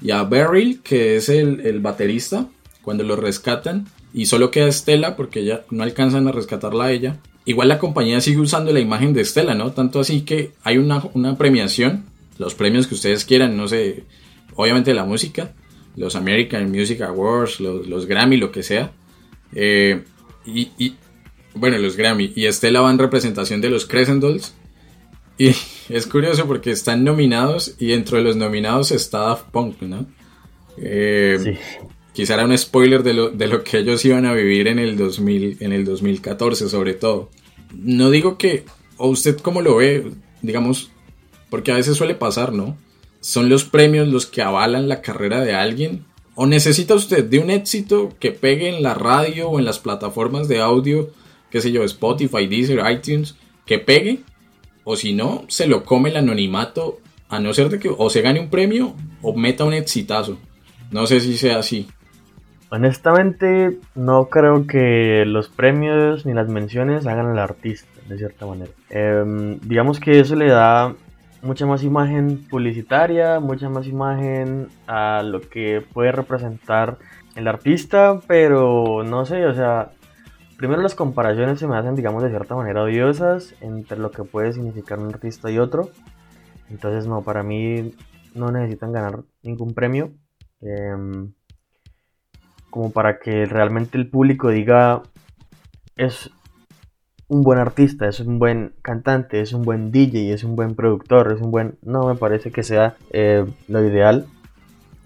Y 0.00 0.12
a 0.12 0.22
Beryl, 0.22 0.80
que 0.82 1.16
es 1.16 1.28
el, 1.28 1.62
el, 1.66 1.80
baterista. 1.80 2.48
Cuando 2.82 3.02
lo 3.02 3.16
rescatan. 3.16 3.86
Y 4.12 4.26
solo 4.26 4.52
queda 4.52 4.68
Estela, 4.68 5.16
porque 5.16 5.44
ya 5.44 5.64
no 5.68 5.82
alcanzan 5.82 6.28
a 6.28 6.32
rescatarla 6.32 6.84
a 6.84 6.92
ella. 6.92 7.18
Igual 7.46 7.68
la 7.68 7.78
compañía 7.78 8.20
sigue 8.20 8.40
usando 8.40 8.72
la 8.72 8.80
imagen 8.80 9.12
de 9.12 9.20
Estela, 9.20 9.54
¿no? 9.54 9.72
Tanto 9.72 10.00
así 10.00 10.22
que 10.22 10.52
hay 10.62 10.78
una, 10.78 11.36
premiación, 11.36 12.04
los 12.38 12.54
premios 12.54 12.86
que 12.86 12.94
ustedes 12.94 13.24
quieran, 13.24 13.56
no 13.56 13.68
sé, 13.68 14.04
obviamente 14.54 14.94
la 14.94 15.04
música, 15.04 15.52
los 15.96 16.16
American 16.16 16.70
Music 16.70 17.02
Awards, 17.02 17.60
los, 17.60 18.06
Grammy, 18.06 18.38
lo 18.38 18.50
que 18.50 18.62
sea. 18.62 18.92
Eh, 19.54 20.02
y, 20.46 20.94
bueno, 21.54 21.76
los 21.78 21.96
Grammy. 21.96 22.32
Y 22.34 22.46
Estela 22.46 22.80
va 22.80 22.90
en 22.90 22.98
representación 22.98 23.60
de 23.60 23.70
los 23.70 23.84
Crescent 23.84 24.22
Dolls. 24.22 24.54
Y 25.36 25.48
es 25.90 26.06
curioso 26.06 26.46
porque 26.46 26.70
están 26.70 27.04
nominados 27.04 27.74
y 27.78 27.88
dentro 27.88 28.16
de 28.16 28.24
los 28.24 28.36
nominados 28.36 28.90
está 28.90 29.18
Daft 29.18 29.50
Punk, 29.50 29.82
¿no? 29.82 30.06
Eh, 30.78 31.38
sí. 31.42 31.84
Quizá 32.14 32.34
era 32.34 32.44
un 32.44 32.56
spoiler 32.56 33.02
de 33.02 33.12
lo, 33.12 33.30
de 33.30 33.48
lo 33.48 33.64
que 33.64 33.78
ellos 33.78 34.04
iban 34.04 34.24
a 34.24 34.32
vivir 34.32 34.68
en 34.68 34.78
el, 34.78 34.96
2000, 34.96 35.56
en 35.58 35.72
el 35.72 35.84
2014 35.84 36.68
sobre 36.68 36.94
todo. 36.94 37.28
No 37.76 38.08
digo 38.08 38.38
que, 38.38 38.64
o 38.96 39.08
usted 39.08 39.36
cómo 39.38 39.62
lo 39.62 39.76
ve, 39.76 40.12
digamos, 40.40 40.92
porque 41.50 41.72
a 41.72 41.74
veces 41.74 41.96
suele 41.96 42.14
pasar, 42.14 42.52
¿no? 42.52 42.78
Son 43.20 43.48
los 43.48 43.64
premios 43.64 44.06
los 44.06 44.26
que 44.26 44.42
avalan 44.42 44.88
la 44.88 45.02
carrera 45.02 45.40
de 45.40 45.54
alguien. 45.54 46.04
¿O 46.36 46.46
necesita 46.46 46.94
usted 46.94 47.24
de 47.24 47.40
un 47.40 47.50
éxito 47.50 48.10
que 48.20 48.30
pegue 48.30 48.68
en 48.68 48.82
la 48.82 48.94
radio 48.94 49.48
o 49.48 49.58
en 49.58 49.64
las 49.64 49.80
plataformas 49.80 50.46
de 50.46 50.60
audio, 50.60 51.10
qué 51.50 51.60
sé 51.60 51.72
yo, 51.72 51.82
Spotify, 51.82 52.46
Deezer, 52.46 52.80
iTunes, 52.90 53.34
que 53.66 53.78
pegue? 53.78 54.20
O 54.84 54.94
si 54.96 55.14
no, 55.14 55.46
se 55.48 55.66
lo 55.66 55.84
come 55.84 56.10
el 56.10 56.16
anonimato, 56.16 57.00
a 57.28 57.40
no 57.40 57.52
ser 57.54 57.70
de 57.70 57.80
que 57.80 57.88
o 57.88 58.08
se 58.10 58.20
gane 58.20 58.38
un 58.38 58.50
premio 58.50 58.94
o 59.20 59.34
meta 59.34 59.64
un 59.64 59.74
exitazo. 59.74 60.38
No 60.90 61.06
sé 61.06 61.20
si 61.20 61.36
sea 61.36 61.58
así. 61.58 61.88
Honestamente, 62.74 63.78
no 63.94 64.28
creo 64.28 64.66
que 64.66 65.24
los 65.26 65.48
premios 65.48 66.26
ni 66.26 66.34
las 66.34 66.48
menciones 66.48 67.06
hagan 67.06 67.26
al 67.26 67.38
artista, 67.38 67.88
de 68.08 68.18
cierta 68.18 68.46
manera. 68.46 68.72
Em, 68.90 69.60
digamos 69.60 70.00
que 70.00 70.18
eso 70.18 70.34
le 70.34 70.48
da 70.48 70.92
mucha 71.40 71.66
más 71.66 71.84
imagen 71.84 72.44
publicitaria, 72.50 73.38
mucha 73.38 73.68
más 73.68 73.86
imagen 73.86 74.70
a 74.88 75.22
lo 75.22 75.40
que 75.40 75.84
puede 75.92 76.10
representar 76.10 76.98
el 77.36 77.46
artista, 77.46 78.20
pero 78.26 79.04
no 79.04 79.24
sé, 79.24 79.46
o 79.46 79.54
sea, 79.54 79.92
primero 80.56 80.82
las 80.82 80.96
comparaciones 80.96 81.60
se 81.60 81.68
me 81.68 81.76
hacen, 81.76 81.94
digamos, 81.94 82.24
de 82.24 82.30
cierta 82.30 82.56
manera 82.56 82.82
odiosas 82.82 83.54
entre 83.60 83.98
lo 83.98 84.10
que 84.10 84.24
puede 84.24 84.52
significar 84.52 84.98
un 84.98 85.10
artista 85.10 85.48
y 85.48 85.58
otro. 85.60 85.90
Entonces, 86.68 87.06
no, 87.06 87.22
para 87.22 87.44
mí 87.44 87.94
no 88.34 88.50
necesitan 88.50 88.90
ganar 88.90 89.20
ningún 89.44 89.74
premio. 89.74 90.10
Em, 90.60 91.34
como 92.74 92.90
para 92.90 93.20
que 93.20 93.46
realmente 93.46 93.96
el 93.96 94.08
público 94.08 94.48
diga 94.48 95.02
es 95.94 96.32
un 97.28 97.44
buen 97.44 97.60
artista, 97.60 98.08
es 98.08 98.18
un 98.18 98.40
buen 98.40 98.74
cantante, 98.82 99.40
es 99.40 99.52
un 99.52 99.62
buen 99.62 99.92
DJ, 99.92 100.34
es 100.34 100.42
un 100.42 100.56
buen 100.56 100.74
productor, 100.74 101.30
es 101.30 101.40
un 101.40 101.52
buen... 101.52 101.78
No 101.82 102.08
me 102.08 102.16
parece 102.16 102.50
que 102.50 102.64
sea 102.64 102.96
eh, 103.12 103.46
lo 103.68 103.84
ideal. 103.84 104.26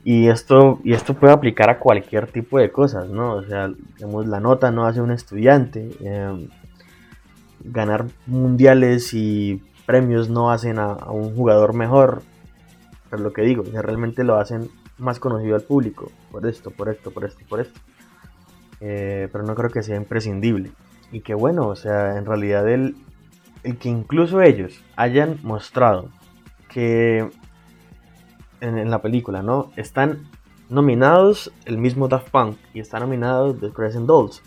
Y 0.02 0.28
esto, 0.28 0.80
y 0.82 0.94
esto 0.94 1.12
puede 1.12 1.34
aplicar 1.34 1.68
a 1.68 1.78
cualquier 1.78 2.28
tipo 2.28 2.58
de 2.58 2.72
cosas, 2.72 3.10
¿no? 3.10 3.34
O 3.34 3.42
sea, 3.42 3.70
digamos, 3.98 4.26
la 4.26 4.40
nota 4.40 4.70
no 4.70 4.86
hace 4.86 5.02
un 5.02 5.10
estudiante. 5.10 5.90
Em, 6.00 6.48
ganar 7.64 8.06
mundiales 8.24 9.12
y 9.12 9.62
premios 9.84 10.30
no 10.30 10.50
hacen 10.50 10.78
a, 10.78 10.94
un 11.10 11.36
jugador 11.36 11.74
mejor. 11.74 12.22
Pero 13.10 13.22
lo 13.22 13.34
que 13.34 13.42
digo, 13.42 13.62
o 13.62 13.82
realmente 13.82 14.24
lo 14.24 14.36
hacen 14.36 14.70
más 14.98 15.20
conocido 15.20 15.54
al 15.54 15.62
público, 15.62 16.10
por 16.30 16.46
esto, 16.46 16.70
por 16.70 16.88
esto, 16.88 17.10
por 17.10 17.24
esto, 17.24 17.40
por 17.48 17.60
esto. 17.60 17.80
Eh, 18.80 19.28
pero 19.32 19.44
no 19.44 19.54
creo 19.54 19.70
que 19.70 19.82
sea 19.82 19.96
imprescindible. 19.96 20.70
Y 21.10 21.20
que 21.20 21.34
bueno, 21.34 21.68
o 21.68 21.76
sea, 21.76 22.16
en 22.16 22.26
realidad 22.26 22.68
el, 22.68 22.96
el 23.62 23.78
que 23.78 23.88
incluso 23.88 24.42
ellos 24.42 24.82
hayan 24.96 25.38
mostrado 25.42 26.10
que 26.68 27.28
en, 28.60 28.90
la 28.90 29.02
película, 29.02 29.42
¿no? 29.42 29.70
Están 29.76 30.28
nominados 30.68 31.52
el 31.64 31.78
mismo 31.78 32.08
Daft 32.08 32.30
Punk 32.30 32.56
y 32.74 32.80
están 32.80 33.00
nominados 33.00 33.58
The 33.60 33.70
Crescent 33.70 34.06
Dolls. 34.06 34.42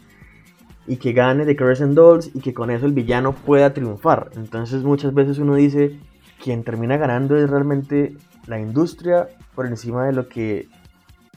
Y 0.87 0.97
que 0.97 1.13
gane 1.13 1.45
The 1.45 1.55
Crescent 1.55 1.93
Dolls 1.93 2.31
y 2.33 2.41
que 2.41 2.53
con 2.53 2.69
eso 2.69 2.85
el 2.85 2.93
villano 2.93 3.33
pueda 3.33 3.73
triunfar. 3.73 4.31
Entonces 4.35 4.83
muchas 4.83 5.13
veces 5.13 5.37
uno 5.37 5.55
dice, 5.55 5.99
quien 6.43 6.63
termina 6.63 6.97
ganando 6.97 7.37
es 7.37 7.49
realmente 7.49 8.15
la 8.47 8.59
industria 8.59 9.27
por 9.55 9.67
encima 9.67 10.05
de 10.05 10.13
lo 10.13 10.27
que 10.27 10.67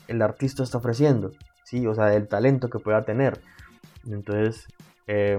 el 0.09 0.23
artista 0.23 0.63
está 0.63 0.79
ofreciendo, 0.79 1.33
¿sí? 1.65 1.87
O 1.87 1.95
sea, 1.95 2.07
del 2.07 2.29
talento 2.29 2.69
que 2.69 2.79
pueda 2.79 3.03
tener. 3.03 3.41
Entonces, 4.07 4.67
eh, 5.07 5.39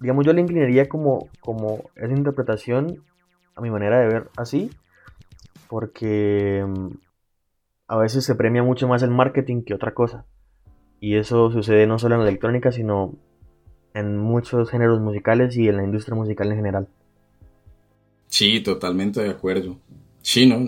digamos, 0.00 0.24
yo 0.24 0.32
le 0.32 0.40
inclinaría 0.40 0.88
como, 0.88 1.28
como 1.40 1.90
esa 1.96 2.12
interpretación 2.12 3.02
a 3.54 3.60
mi 3.60 3.70
manera 3.70 3.98
de 3.98 4.06
ver 4.06 4.30
así, 4.36 4.70
porque 5.68 6.64
mm, 6.66 6.88
a 7.88 7.96
veces 7.96 8.24
se 8.24 8.34
premia 8.34 8.62
mucho 8.62 8.88
más 8.88 9.02
el 9.02 9.10
marketing 9.10 9.62
que 9.62 9.74
otra 9.74 9.94
cosa. 9.94 10.26
Y 11.00 11.16
eso 11.16 11.50
sucede 11.50 11.86
no 11.86 11.98
solo 11.98 12.14
en 12.14 12.22
la 12.22 12.28
electrónica, 12.28 12.72
sino 12.72 13.14
en 13.94 14.18
muchos 14.18 14.70
géneros 14.70 15.00
musicales 15.00 15.56
y 15.56 15.68
en 15.68 15.76
la 15.76 15.84
industria 15.84 16.14
musical 16.14 16.50
en 16.50 16.56
general. 16.56 16.88
Sí, 18.28 18.60
totalmente 18.60 19.22
de 19.22 19.30
acuerdo. 19.30 19.78
Sí, 20.22 20.44
no, 20.44 20.58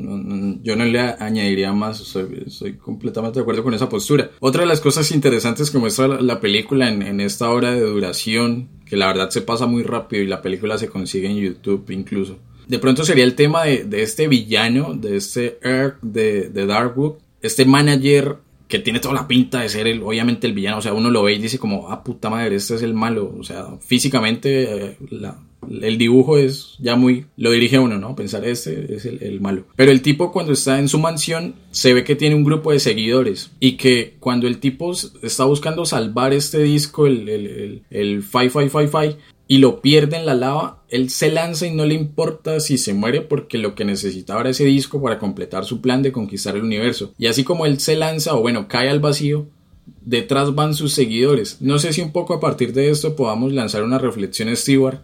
yo 0.63 0.77
no 0.77 0.85
le 0.85 1.01
añadiría 1.01 1.73
más, 1.73 1.99
soy, 1.99 2.75
completamente 2.75 3.41
de 3.41 3.43
acuerdo 3.43 3.65
con 3.65 3.75
esa 3.75 3.89
postura. 3.89 4.31
Otra 4.39 4.61
de 4.61 4.69
las 4.69 4.81
cosas 4.81 5.11
interesantes 5.11 5.73
que 5.73 5.79
muestra 5.79 6.07
la, 6.07 6.41
película 6.41 6.89
en, 6.89 7.21
esta 7.21 7.51
hora 7.51 7.73
de 7.73 7.81
duración, 7.81 8.69
que 8.87 8.97
la 8.97 9.09
verdad 9.09 9.31
se 9.31 9.43
pasa 9.43 9.67
muy 9.67 9.83
rápido 9.83 10.23
y 10.23 10.29
la 10.29 10.43
película 10.43 10.79
se 10.79 10.89
consigue 10.89 11.29
en 11.29 11.39
YouTube 11.39 11.91
incluso. 11.91 12.39
De 12.69 12.79
pronto 12.79 13.05
sería 13.05 13.25
el 13.25 13.35
tema 13.35 13.65
de, 13.65 13.89
este 14.01 14.29
villano, 14.29 14.95
de 14.95 15.17
este 15.17 15.59
Earth 15.63 15.97
de, 16.03 16.51
de 16.51 16.67
Darkwood, 16.67 17.15
este 17.43 17.65
manager 17.65 18.37
que 18.69 18.79
tiene 18.79 19.01
toda 19.01 19.15
la 19.15 19.27
pinta 19.27 19.61
de 19.61 19.69
ser 19.71 19.87
el, 19.89 20.03
obviamente 20.03 20.47
el 20.47 20.53
villano, 20.53 20.79
o 20.79 20.83
sea, 20.83 20.93
uno 20.93 21.11
lo 21.11 21.23
ve 21.23 21.33
y 21.33 21.39
dice 21.39 21.59
como, 21.59 21.91
ah, 21.91 22.05
puta 22.05 22.29
madre, 22.29 22.55
este 22.55 22.75
es 22.75 22.83
el 22.83 22.95
malo, 22.95 23.35
o 23.37 23.43
sea, 23.43 23.67
físicamente 23.81 24.91
eh, 24.91 24.97
el 25.83 25.99
dibujo 25.99 26.39
es 26.39 26.75
ya 26.79 26.97
muy, 26.97 27.27
lo 27.37 27.51
dirige 27.51 27.79
uno, 27.79 27.99
¿no? 27.99 28.17
Pensar, 28.17 28.45
este 28.45 28.95
es 28.95 29.05
el, 29.05 29.41
malo. 29.41 29.65
Pero 29.77 29.93
el 29.93 30.03
tipo 30.03 30.33
cuando 30.33 30.53
está 30.53 30.79
en 30.79 30.89
su 30.89 30.99
mansión 30.99 31.55
se 31.71 31.95
ve 31.95 32.05
que 32.05 32.17
tiene 32.17 32.35
un 32.35 32.45
grupo 32.45 32.73
de 32.73 32.81
seguidores 32.81 33.51
y 33.61 33.73
que 33.77 34.17
cuando 34.21 34.47
el 34.47 34.59
tipo 34.59 34.93
está 35.23 35.45
buscando 35.45 35.85
salvar 35.85 36.33
este 36.33 36.63
disco, 36.63 37.07
el, 37.07 37.29
el, 37.29 37.83
el, 37.91 38.23
Fi 38.23 38.49
Fi, 38.49 39.17
y 39.47 39.59
lo 39.59 39.81
pierde 39.81 40.17
en 40.17 40.27
la 40.27 40.35
lava, 40.35 40.85
él 40.91 41.09
se 41.11 41.31
lanza 41.31 41.67
y 41.67 41.75
no 41.75 41.87
le 41.87 41.95
importa 41.95 42.61
si 42.61 42.77
se 42.77 42.93
muere 42.93 43.23
porque 43.23 43.59
lo 43.59 43.75
que 43.75 43.85
necesitaba 43.85 44.43
era 44.43 44.51
ese 44.51 44.65
disco 44.65 45.03
para 45.03 45.19
completar 45.19 45.65
su 45.65 45.81
plan 45.81 46.03
de 46.03 46.13
conquistar 46.13 46.57
el 46.57 46.65
universo. 46.65 47.15
Y 47.19 47.27
así 47.27 47.45
como 47.45 47.65
él 47.65 47.81
se 47.81 47.97
lanza 47.97 48.35
o 48.35 48.43
bueno, 48.43 48.69
cae 48.69 48.91
al 48.91 49.01
vacío, 49.01 49.49
detrás 50.03 50.55
van 50.55 50.75
sus 50.75 50.93
seguidores. 50.93 51.59
No 51.61 51.79
sé 51.79 51.93
si 51.93 52.01
un 52.01 52.13
poco 52.13 52.35
a 52.35 52.41
partir 52.41 52.73
de 52.73 52.91
esto 52.91 53.17
podamos 53.17 53.53
lanzar 53.53 53.83
una 53.83 53.99
reflexión, 53.99 54.55
Stewart, 54.55 55.01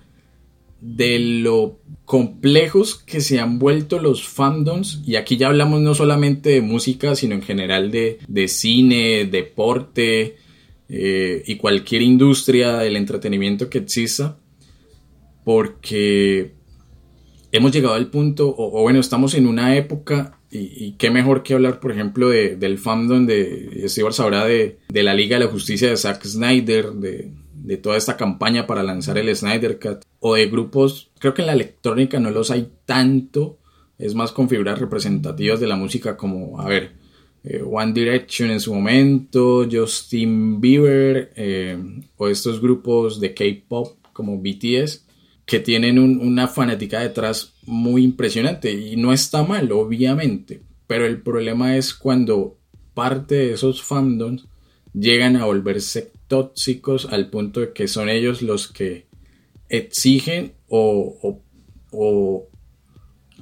de 0.84 1.18
lo 1.18 1.78
complejos 2.04 2.94
que 2.94 3.20
se 3.20 3.40
han 3.40 3.58
vuelto 3.58 3.98
los 3.98 4.28
fandoms, 4.28 5.00
y 5.06 5.16
aquí 5.16 5.38
ya 5.38 5.46
hablamos 5.46 5.80
no 5.80 5.94
solamente 5.94 6.50
de 6.50 6.60
música, 6.60 7.16
sino 7.16 7.34
en 7.34 7.42
general 7.42 7.90
de, 7.90 8.18
de 8.28 8.48
cine, 8.48 9.24
deporte, 9.24 10.36
eh, 10.90 11.42
y 11.46 11.56
cualquier 11.56 12.02
industria 12.02 12.76
del 12.76 12.96
entretenimiento 12.96 13.70
que 13.70 13.78
exista, 13.78 14.36
porque 15.42 16.52
hemos 17.50 17.72
llegado 17.72 17.94
al 17.94 18.10
punto, 18.10 18.54
o, 18.56 18.82
bueno, 18.82 19.00
estamos 19.00 19.32
en 19.34 19.46
una 19.46 19.76
época, 19.76 20.38
y, 20.50 20.92
qué 20.98 21.10
mejor 21.10 21.42
que 21.42 21.54
hablar, 21.54 21.80
por 21.80 21.92
ejemplo, 21.92 22.28
de, 22.28 22.56
del 22.56 22.78
fandom 22.78 23.26
de 23.26 23.84
Steve 23.88 24.12
sabrá 24.12 24.44
de, 24.44 24.78
de 24.88 25.02
la 25.02 25.14
Liga 25.14 25.38
de 25.38 25.46
la 25.46 25.50
Justicia 25.50 25.88
de 25.88 25.96
Zack 25.96 26.24
Snyder, 26.24 26.92
de, 26.92 27.30
de 27.64 27.78
toda 27.78 27.96
esta 27.96 28.16
campaña 28.16 28.66
para 28.66 28.82
lanzar 28.82 29.16
el 29.16 29.34
Snyder 29.34 29.78
Cut, 29.80 30.02
o 30.20 30.34
de 30.34 30.46
grupos, 30.48 31.10
creo 31.18 31.32
que 31.32 31.42
en 31.42 31.46
la 31.46 31.54
electrónica 31.54 32.20
no 32.20 32.30
los 32.30 32.50
hay 32.50 32.70
tanto, 32.84 33.58
es 33.98 34.14
más 34.14 34.32
con 34.32 34.50
figuras 34.50 34.78
representativas 34.78 35.60
de 35.60 35.66
la 35.66 35.76
música 35.76 36.16
como, 36.16 36.60
a 36.60 36.68
ver, 36.68 36.92
eh, 37.42 37.62
One 37.62 37.92
Direction 37.94 38.50
en 38.50 38.60
su 38.60 38.74
momento, 38.74 39.66
Justin 39.70 40.60
Bieber 40.60 41.32
eh, 41.36 41.78
o 42.16 42.28
estos 42.28 42.60
grupos 42.60 43.18
de 43.18 43.32
K-pop 43.32 43.96
como 44.12 44.38
BTS 44.38 45.06
que 45.46 45.60
tienen 45.60 45.98
una 45.98 46.48
fanática 46.48 47.00
detrás 47.00 47.54
muy 47.66 48.02
impresionante 48.02 48.72
y 48.72 48.96
no 48.96 49.12
está 49.12 49.42
mal, 49.42 49.70
obviamente, 49.72 50.62
pero 50.86 51.06
el 51.06 51.20
problema 51.22 51.76
es 51.76 51.94
cuando 51.94 52.58
parte 52.94 53.34
de 53.34 53.52
esos 53.52 53.82
fandoms 53.82 54.46
llegan 54.94 55.36
a 55.36 55.44
volverse 55.44 56.13
tóxicos 56.28 57.06
al 57.10 57.30
punto 57.30 57.60
de 57.60 57.72
que 57.72 57.88
son 57.88 58.08
ellos 58.08 58.42
los 58.42 58.68
que 58.68 59.06
exigen 59.68 60.54
o, 60.68 61.40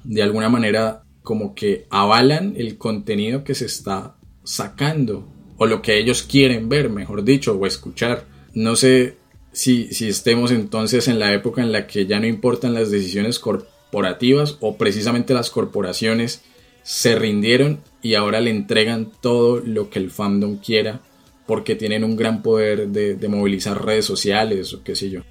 de 0.05 0.23
alguna 0.23 0.49
manera 0.49 1.05
como 1.23 1.55
que 1.55 1.87
avalan 1.91 2.55
el 2.57 2.77
contenido 2.79 3.45
que 3.45 3.55
se 3.55 3.67
está 3.67 4.17
sacando 4.45 5.29
o 5.57 5.67
lo 5.67 5.81
que 5.81 5.99
ellos 5.99 6.23
quieren 6.23 6.69
ver, 6.69 6.91
mejor 6.91 7.23
dicho, 7.23 7.53
o 7.55 7.67
escuchar. 7.67 8.27
No 8.53 8.75
sé 8.75 9.17
si, 9.53 9.93
si 9.93 10.09
estemos 10.09 10.51
entonces 10.51 11.07
en 11.09 11.19
la 11.19 11.33
época 11.33 11.63
en 11.63 11.71
la 11.71 11.87
que 11.87 12.07
ya 12.07 12.19
no 12.19 12.27
importan 12.27 12.75
las 12.75 12.91
decisiones 12.91 13.39
corporativas 13.39 14.59
o 14.61 14.77
precisamente 14.77 15.35
las 15.35 15.51
corporaciones 15.51 16.43
se 16.83 17.15
rindieron 17.15 17.81
y 18.03 18.15
ahora 18.15 18.41
le 18.41 18.51
entregan 18.51 19.13
todo 19.21 19.61
lo 19.61 19.89
que 19.89 20.01
el 20.01 20.11
fandom 20.11 20.57
quiera 20.57 21.01
porque 21.47 21.75
tienen 21.75 22.05
un 22.05 22.17
gran 22.17 22.43
poder 22.43 22.89
de, 22.89 23.15
de 23.15 23.29
movilizar 23.29 23.85
redes 23.85 24.05
sociales 24.05 24.73
o 24.75 24.83
qué 24.83 24.95
sé 24.95 25.11
yo. 25.11 25.23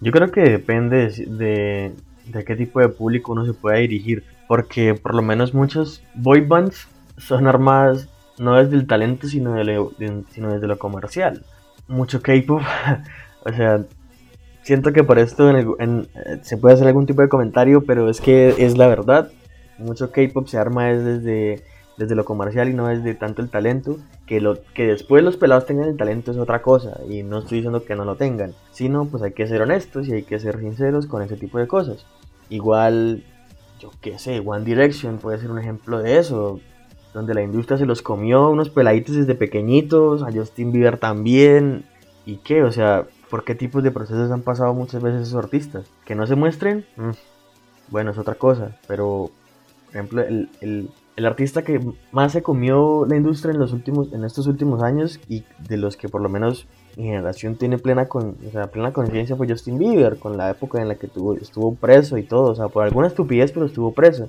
Yo 0.00 0.12
creo 0.12 0.30
que 0.30 0.42
depende 0.42 1.08
de, 1.10 1.92
de 2.26 2.44
qué 2.44 2.56
tipo 2.56 2.80
de 2.80 2.88
público 2.88 3.32
uno 3.32 3.46
se 3.46 3.54
pueda 3.54 3.78
dirigir 3.78 4.24
porque 4.48 4.94
por 4.94 5.14
lo 5.14 5.22
menos 5.22 5.54
muchos 5.54 6.02
boy 6.14 6.40
bands 6.40 6.88
son 7.16 7.46
armadas 7.46 8.08
no 8.38 8.56
desde 8.56 8.76
el 8.76 8.86
talento, 8.86 9.28
sino, 9.28 9.54
sino 10.30 10.52
desde 10.52 10.66
lo 10.66 10.78
comercial. 10.78 11.44
Mucho 11.88 12.22
K-pop, 12.22 12.62
o 13.44 13.52
sea, 13.52 13.84
siento 14.62 14.92
que 14.92 15.04
por 15.04 15.18
esto 15.18 15.50
en 15.50 16.08
se 16.42 16.56
puede 16.56 16.74
hacer 16.74 16.86
algún 16.86 17.06
tipo 17.06 17.22
de 17.22 17.28
comentario, 17.28 17.84
pero 17.84 18.10
es 18.10 18.20
que 18.20 18.54
es 18.58 18.76
la 18.76 18.88
verdad. 18.88 19.30
Mucho 19.78 20.10
K-pop 20.10 20.46
se 20.48 20.58
arma 20.58 20.86
desde, 20.86 21.64
desde 21.96 22.14
lo 22.14 22.24
comercial 22.24 22.68
y 22.68 22.74
no 22.74 22.88
desde 22.88 23.14
tanto 23.14 23.42
el 23.42 23.50
talento. 23.50 23.98
Que, 24.26 24.40
lo, 24.40 24.58
que 24.74 24.86
después 24.86 25.22
los 25.22 25.36
pelados 25.36 25.66
tengan 25.66 25.88
el 25.88 25.96
talento 25.96 26.30
es 26.30 26.38
otra 26.38 26.62
cosa, 26.62 27.00
y 27.08 27.22
no 27.22 27.40
estoy 27.40 27.58
diciendo 27.58 27.84
que 27.84 27.94
no 27.94 28.04
lo 28.04 28.16
tengan, 28.16 28.54
sino 28.70 29.04
pues 29.06 29.22
hay 29.22 29.32
que 29.32 29.46
ser 29.46 29.62
honestos 29.62 30.08
y 30.08 30.12
hay 30.12 30.22
que 30.22 30.38
ser 30.38 30.58
sinceros 30.58 31.06
con 31.06 31.22
ese 31.22 31.36
tipo 31.36 31.58
de 31.58 31.66
cosas. 31.66 32.06
Igual 32.48 33.24
yo 33.82 33.90
qué 34.00 34.18
sé, 34.18 34.40
One 34.44 34.64
Direction 34.64 35.18
puede 35.18 35.38
ser 35.38 35.50
un 35.50 35.58
ejemplo 35.58 36.00
de 36.00 36.18
eso, 36.18 36.60
donde 37.12 37.34
la 37.34 37.42
industria 37.42 37.76
se 37.76 37.84
los 37.84 38.00
comió 38.00 38.48
unos 38.48 38.70
peladitos 38.70 39.16
desde 39.16 39.34
pequeñitos, 39.34 40.22
a 40.22 40.30
Justin 40.32 40.70
Bieber 40.70 40.98
también, 40.98 41.84
y 42.24 42.36
qué, 42.36 42.62
o 42.62 42.70
sea, 42.70 43.06
¿por 43.28 43.44
qué 43.44 43.56
tipos 43.56 43.82
de 43.82 43.90
procesos 43.90 44.30
han 44.30 44.42
pasado 44.42 44.72
muchas 44.72 45.02
veces 45.02 45.22
esos 45.22 45.42
artistas? 45.42 45.86
Que 46.04 46.14
no 46.14 46.26
se 46.28 46.36
muestren, 46.36 46.86
mm, 46.96 47.10
bueno, 47.88 48.12
es 48.12 48.18
otra 48.18 48.36
cosa, 48.36 48.78
pero, 48.86 49.30
por 49.86 49.96
ejemplo, 49.96 50.22
el, 50.22 50.48
el, 50.60 50.88
el, 51.16 51.26
artista 51.26 51.62
que 51.62 51.80
más 52.10 52.32
se 52.32 52.42
comió 52.42 53.06
la 53.06 53.16
industria 53.16 53.52
en, 53.52 53.58
los 53.58 53.72
últimos, 53.72 54.12
en 54.12 54.24
estos 54.24 54.46
últimos 54.46 54.82
años 54.82 55.20
y 55.28 55.44
de 55.68 55.76
los 55.76 55.96
que 55.96 56.08
por 56.08 56.20
lo 56.20 56.28
menos 56.28 56.66
mi 56.96 57.04
generación 57.04 57.56
tiene 57.56 57.78
plena 57.78 58.06
con, 58.06 58.36
o 58.46 58.50
sea, 58.50 58.70
plena 58.70 58.92
conciencia 58.92 59.36
fue 59.36 59.48
Justin 59.48 59.78
Bieber, 59.78 60.18
con 60.18 60.36
la 60.36 60.50
época 60.50 60.80
en 60.80 60.88
la 60.88 60.96
que 60.96 61.08
tuvo, 61.08 61.34
estuvo 61.34 61.74
preso 61.74 62.18
y 62.18 62.22
todo, 62.22 62.50
o 62.50 62.54
sea, 62.54 62.68
por 62.68 62.84
alguna 62.84 63.08
estupidez, 63.08 63.52
pero 63.52 63.66
estuvo 63.66 63.92
preso. 63.92 64.28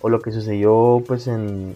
O 0.00 0.08
lo 0.08 0.20
que 0.20 0.32
sucedió 0.32 1.02
pues 1.06 1.26
en, 1.26 1.74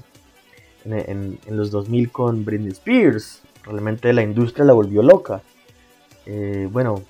en, 0.85 1.39
en, 1.47 1.57
los 1.57 1.71
2000 1.71 2.11
con 2.11 2.45
Britney 2.45 2.73
Spears, 2.73 3.43
realmente 3.65 4.13
la 4.13 4.23
industria 4.23 4.65
la 4.65 4.73
volvió 4.73 5.03
loca. 5.03 5.43
Eh, 6.27 6.69
bueno, 6.73 7.03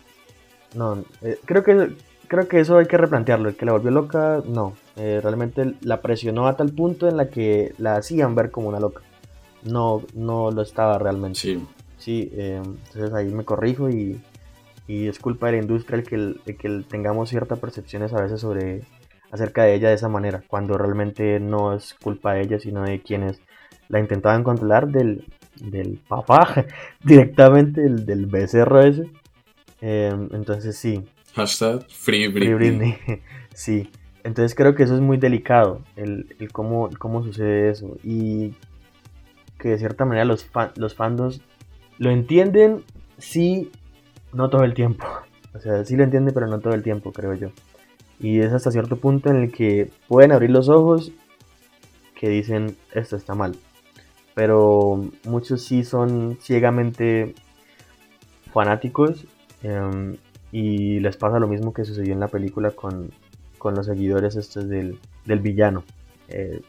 no, 0.74 1.04
eh, 1.22 1.38
creo 1.44 1.62
que 1.62 1.94
creo 2.28 2.48
que 2.48 2.60
eso 2.60 2.78
hay 2.78 2.86
que 2.86 2.96
replantearlo, 2.96 3.48
el 3.48 3.56
que 3.56 3.64
la 3.64 3.72
volvió 3.72 3.90
loca, 3.90 4.42
no, 4.46 4.74
eh, 4.96 5.20
realmente 5.22 5.74
la 5.80 6.00
presionó 6.00 6.46
a 6.46 6.56
tal 6.56 6.72
punto 6.72 7.08
en 7.08 7.16
la 7.16 7.28
que 7.28 7.74
la 7.78 7.96
hacían 7.96 8.34
ver 8.34 8.50
como 8.50 8.68
una 8.68 8.80
loca. 8.80 9.02
No, 9.62 10.02
no 10.14 10.50
lo 10.50 10.62
estaba 10.62 10.98
realmente. 10.98 11.38
Sí. 11.38 11.66
Sí, 11.98 12.30
eh, 12.34 12.60
entonces 12.62 13.14
ahí 13.14 13.32
me 13.32 13.44
corrijo 13.44 13.88
y, 13.88 14.20
es 14.86 15.18
culpa 15.18 15.46
de 15.46 15.52
la 15.52 15.62
industria 15.62 15.96
el 15.98 16.04
que, 16.04 16.54
que 16.54 16.84
tengamos 16.86 17.30
ciertas 17.30 17.58
percepciones 17.58 18.12
a 18.12 18.20
veces 18.20 18.42
sobre 18.42 18.82
acerca 19.30 19.64
de 19.64 19.74
ella 19.74 19.88
de 19.88 19.94
esa 19.94 20.08
manera, 20.08 20.44
cuando 20.46 20.76
realmente 20.76 21.40
no 21.40 21.74
es 21.74 21.94
culpa 21.94 22.34
de 22.34 22.42
ella, 22.42 22.60
sino 22.60 22.82
de 22.82 23.00
quienes 23.00 23.40
la 23.88 23.98
intentaban 23.98 24.44
controlar 24.44 24.88
del, 24.88 25.24
del 25.60 25.98
papá, 26.06 26.66
directamente 27.02 27.80
del, 27.80 28.04
del 28.04 28.26
becerro 28.26 28.82
ese. 28.82 29.10
Em, 29.80 30.28
entonces 30.32 30.76
sí. 30.76 31.02
Hashtag 31.34 31.86
Free 31.90 32.28
Britney. 32.28 32.98
sí. 33.54 33.90
Entonces 34.24 34.54
creo 34.54 34.74
que 34.74 34.82
eso 34.82 34.94
es 34.94 35.02
muy 35.02 35.18
delicado, 35.18 35.82
el, 35.96 36.26
cómo, 36.50 36.88
cómo 36.98 37.22
sucede 37.22 37.68
eso. 37.70 37.98
Y 38.02 38.54
que 39.58 39.68
de 39.68 39.78
cierta 39.78 40.06
manera 40.06 40.24
los, 40.24 40.50
los 40.76 40.94
fandos 40.94 41.42
lo 41.98 42.10
entienden, 42.10 42.82
sí, 43.18 43.70
no 44.32 44.48
todo 44.50 44.64
el 44.64 44.74
tiempo. 44.74 45.06
O 45.56 45.60
sea, 45.60 45.84
sí 45.84 45.94
lo 45.94 46.02
entienden, 46.02 46.34
pero 46.34 46.48
no 46.48 46.58
todo 46.58 46.74
el 46.74 46.82
tiempo, 46.82 47.12
creo 47.12 47.32
yo. 47.34 47.50
Y 48.18 48.40
es 48.40 48.52
hasta 48.52 48.72
cierto 48.72 48.96
punto 48.96 49.30
en 49.30 49.36
el 49.36 49.52
que 49.52 49.88
pueden 50.08 50.32
abrir 50.32 50.50
los 50.50 50.68
ojos 50.68 51.12
que 52.18 52.28
dicen 52.28 52.76
esto 52.92 53.14
está 53.14 53.36
mal. 53.36 53.54
Pero 54.34 55.00
muchos 55.24 55.62
sí 55.62 55.84
son 55.84 56.38
ciegamente 56.40 57.36
fanáticos 58.52 59.26
em, 59.62 60.16
y 60.50 60.98
les 60.98 61.16
pasa 61.16 61.38
lo 61.38 61.46
mismo 61.46 61.72
que 61.72 61.84
sucedió 61.84 62.14
en 62.14 62.20
la 62.20 62.26
película 62.26 62.72
con, 62.72 63.12
los 63.72 63.86
seguidores 63.86 64.36
estos 64.36 64.68
del, 64.68 64.98
del 65.24 65.38
villano. 65.38 65.84
Eh, 66.28 66.60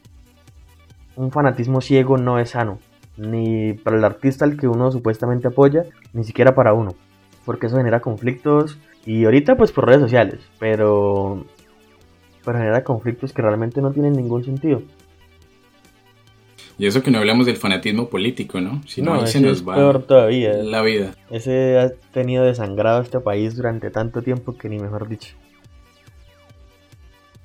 un 1.17 1.31
fanatismo 1.31 1.81
ciego 1.81 2.17
no 2.17 2.39
es 2.39 2.51
sano 2.51 2.79
ni 3.17 3.73
para 3.73 3.97
el 3.97 4.03
artista 4.03 4.45
al 4.45 4.57
que 4.57 4.67
uno 4.67 4.91
supuestamente 4.91 5.47
apoya, 5.47 5.85
ni 6.13 6.23
siquiera 6.23 6.55
para 6.55 6.73
uno, 6.73 6.95
porque 7.45 7.67
eso 7.67 7.77
genera 7.77 8.01
conflictos 8.01 8.77
y 9.05 9.25
ahorita 9.25 9.55
pues 9.55 9.71
por 9.71 9.87
redes 9.87 10.01
sociales, 10.01 10.39
pero, 10.59 11.45
pero 12.43 12.57
genera 12.57 12.83
conflictos 12.83 13.33
que 13.33 13.41
realmente 13.41 13.81
no 13.81 13.91
tienen 13.91 14.13
ningún 14.13 14.43
sentido. 14.43 14.81
Y 16.77 16.87
eso 16.87 17.01
que 17.01 17.09
no 17.09 17.19
hablamos 17.19 17.45
del 17.45 17.55
fanatismo 17.55 18.09
político, 18.09 18.59
¿no? 18.59 18.81
Si 18.85 19.01
no, 19.01 19.13
ahí 19.13 19.27
se 19.27 19.39
nos 19.39 19.65
va 19.65 19.97
todavía. 19.99 20.55
la 20.55 20.81
vida. 20.81 21.15
Ese 21.31 21.79
ha 21.79 21.89
tenido 22.11 22.43
desangrado 22.43 23.01
este 23.01 23.21
país 23.21 23.55
durante 23.55 23.89
tanto 23.91 24.21
tiempo 24.21 24.57
que 24.57 24.67
ni 24.67 24.77
mejor 24.77 25.07
dicho. 25.07 25.35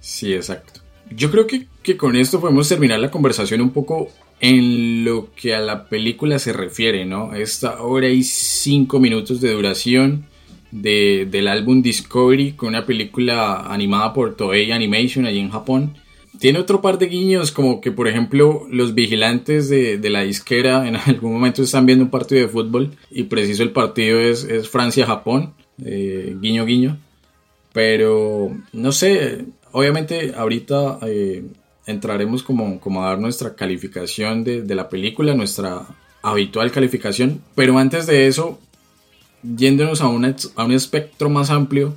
Sí, 0.00 0.32
exacto. 0.32 0.80
Yo 1.10 1.30
creo 1.30 1.46
que, 1.46 1.66
que 1.82 1.96
con 1.96 2.16
esto 2.16 2.40
podemos 2.40 2.68
terminar 2.68 3.00
la 3.00 3.10
conversación 3.10 3.60
un 3.60 3.70
poco 3.70 4.10
en 4.40 5.04
lo 5.04 5.28
que 5.34 5.54
a 5.54 5.60
la 5.60 5.88
película 5.88 6.38
se 6.38 6.52
refiere, 6.52 7.04
¿no? 7.04 7.34
Esta 7.34 7.82
hora 7.82 8.08
y 8.08 8.22
cinco 8.22 8.98
minutos 8.98 9.40
de 9.40 9.52
duración 9.52 10.24
del 10.70 11.48
álbum 11.48 11.82
Discovery, 11.82 12.52
con 12.52 12.70
una 12.70 12.86
película 12.86 13.66
animada 13.66 14.12
por 14.12 14.36
Toei 14.36 14.70
Animation 14.72 15.26
allí 15.26 15.40
en 15.40 15.50
Japón. 15.50 15.96
Tiene 16.38 16.58
otro 16.58 16.80
par 16.80 16.98
de 16.98 17.06
guiños, 17.06 17.50
como 17.50 17.80
que 17.80 17.92
por 17.92 18.08
ejemplo 18.08 18.66
los 18.70 18.94
vigilantes 18.94 19.68
de, 19.68 19.98
la 20.08 20.22
disquera 20.22 20.88
en 20.88 20.96
algún 21.06 21.32
momento 21.32 21.62
están 21.62 21.86
viendo 21.86 22.04
un 22.04 22.10
partido 22.10 22.40
de 22.42 22.48
fútbol 22.48 22.96
y 23.10 23.24
preciso 23.24 23.62
el 23.62 23.72
partido 23.72 24.18
es, 24.20 24.46
Francia-Japón, 24.68 25.54
eh, 25.84 26.34
guiño 26.40 26.64
guiño. 26.64 26.98
Pero 27.72 28.56
no 28.72 28.90
sé, 28.90 29.44
obviamente 29.72 30.34
ahorita 30.36 30.98
eh, 31.02 31.44
entraremos 31.86 32.42
como, 32.42 32.80
como, 32.80 33.02
a 33.02 33.08
dar 33.08 33.18
nuestra 33.18 33.54
calificación 33.54 34.44
de, 34.44 34.62
de 34.62 34.74
la 34.74 34.88
película, 34.88 35.34
nuestra 35.34 35.86
habitual 36.22 36.70
calificación. 36.70 37.42
Pero 37.54 37.78
antes 37.78 38.06
de 38.06 38.26
eso, 38.26 38.58
yéndonos 39.42 40.00
a, 40.02 40.06
a 40.06 40.64
un 40.64 40.72
espectro 40.72 41.30
más 41.30 41.50
amplio, 41.50 41.94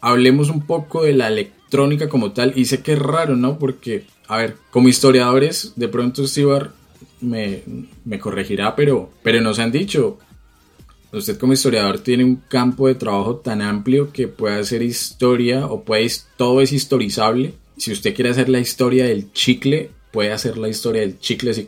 hablemos 0.00 0.50
un 0.50 0.66
poco 0.66 1.02
de 1.02 1.12
la 1.12 1.28
electrónica 1.28 2.08
como 2.08 2.32
tal. 2.32 2.52
Y 2.56 2.66
sé 2.66 2.82
que 2.82 2.92
es 2.92 2.98
raro, 2.98 3.36
¿no? 3.36 3.58
Porque, 3.58 4.04
a 4.28 4.38
ver, 4.38 4.56
como 4.70 4.88
historiadores, 4.88 5.74
de 5.76 5.88
pronto 5.88 6.26
Stibar 6.26 6.72
me, 7.20 7.62
me 8.04 8.18
corregirá, 8.18 8.74
pero, 8.76 9.10
pero 9.22 9.40
nos 9.40 9.58
han 9.58 9.72
dicho, 9.72 10.18
usted 11.12 11.38
como 11.38 11.52
historiador 11.52 11.98
tiene 11.98 12.24
un 12.24 12.36
campo 12.36 12.88
de 12.88 12.94
trabajo 12.94 13.36
tan 13.36 13.62
amplio 13.62 14.12
que 14.12 14.28
puede 14.28 14.60
hacer 14.60 14.82
historia 14.82 15.66
o 15.66 15.82
puede, 15.82 16.08
todo 16.36 16.60
es 16.60 16.72
historizable. 16.72 17.54
Si 17.76 17.92
usted 17.92 18.14
quiere 18.14 18.30
hacer 18.30 18.48
la 18.48 18.60
historia 18.60 19.04
del 19.04 19.32
chicle, 19.32 19.90
puede 20.12 20.32
hacer 20.32 20.58
la 20.58 20.68
historia 20.68 21.02
del 21.02 21.18
chicle. 21.18 21.54
Si, 21.54 21.66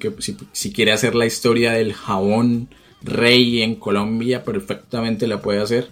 si 0.52 0.72
quiere 0.72 0.92
hacer 0.92 1.14
la 1.14 1.26
historia 1.26 1.72
del 1.72 1.92
jabón 1.92 2.68
rey 3.02 3.62
en 3.62 3.76
Colombia, 3.76 4.44
perfectamente 4.44 5.26
la 5.26 5.42
puede 5.42 5.60
hacer 5.60 5.88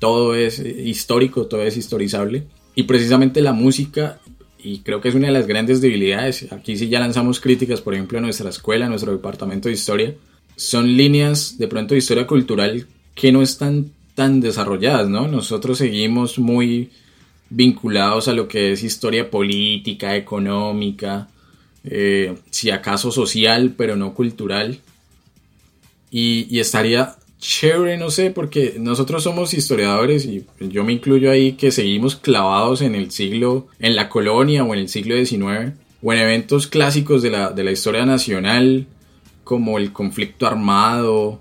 todo 0.00 0.34
es 0.34 0.58
histórico, 0.58 1.46
todo 1.46 1.62
es 1.62 1.76
historizable. 1.76 2.44
Y 2.74 2.84
precisamente 2.84 3.42
la 3.42 3.52
música, 3.52 4.18
y 4.58 4.80
creo 4.80 5.00
que 5.00 5.10
es 5.10 5.14
una 5.14 5.28
de 5.28 5.32
las 5.32 5.46
grandes 5.46 5.80
debilidades, 5.80 6.50
aquí 6.52 6.76
sí 6.76 6.88
ya 6.88 6.98
lanzamos 6.98 7.38
críticas, 7.38 7.80
por 7.80 7.94
ejemplo, 7.94 8.18
a 8.18 8.22
nuestra 8.22 8.50
escuela, 8.50 8.86
a 8.86 8.88
nuestro 8.88 9.12
departamento 9.12 9.68
de 9.68 9.74
historia, 9.74 10.14
son 10.60 10.94
líneas 10.94 11.56
de 11.56 11.68
pronto 11.68 11.94
de 11.94 11.98
historia 11.98 12.26
cultural 12.26 12.86
que 13.14 13.32
no 13.32 13.40
están 13.40 13.92
tan 14.14 14.42
desarrolladas, 14.42 15.08
¿no? 15.08 15.26
Nosotros 15.26 15.78
seguimos 15.78 16.38
muy 16.38 16.90
vinculados 17.48 18.28
a 18.28 18.34
lo 18.34 18.46
que 18.46 18.72
es 18.72 18.84
historia 18.84 19.30
política, 19.30 20.16
económica, 20.16 21.28
eh, 21.84 22.34
si 22.50 22.70
acaso 22.70 23.10
social, 23.10 23.72
pero 23.74 23.96
no 23.96 24.12
cultural. 24.12 24.80
Y, 26.10 26.46
y, 26.50 26.60
estaría 26.60 27.16
chévere, 27.38 27.96
no 27.96 28.10
sé, 28.10 28.30
porque 28.30 28.74
nosotros 28.78 29.22
somos 29.22 29.54
historiadores 29.54 30.26
y 30.26 30.44
yo 30.60 30.84
me 30.84 30.92
incluyo 30.92 31.30
ahí 31.30 31.52
que 31.52 31.70
seguimos 31.70 32.16
clavados 32.16 32.82
en 32.82 32.94
el 32.94 33.10
siglo, 33.12 33.66
en 33.78 33.96
la 33.96 34.10
colonia 34.10 34.62
o 34.64 34.74
en 34.74 34.80
el 34.80 34.90
siglo 34.90 35.16
XIX, 35.16 35.72
o 36.02 36.12
en 36.12 36.18
eventos 36.18 36.66
clásicos 36.66 37.22
de 37.22 37.30
la, 37.30 37.50
de 37.50 37.64
la 37.64 37.72
historia 37.72 38.04
nacional, 38.04 38.86
como 39.50 39.78
el 39.78 39.92
conflicto 39.92 40.46
armado, 40.46 41.40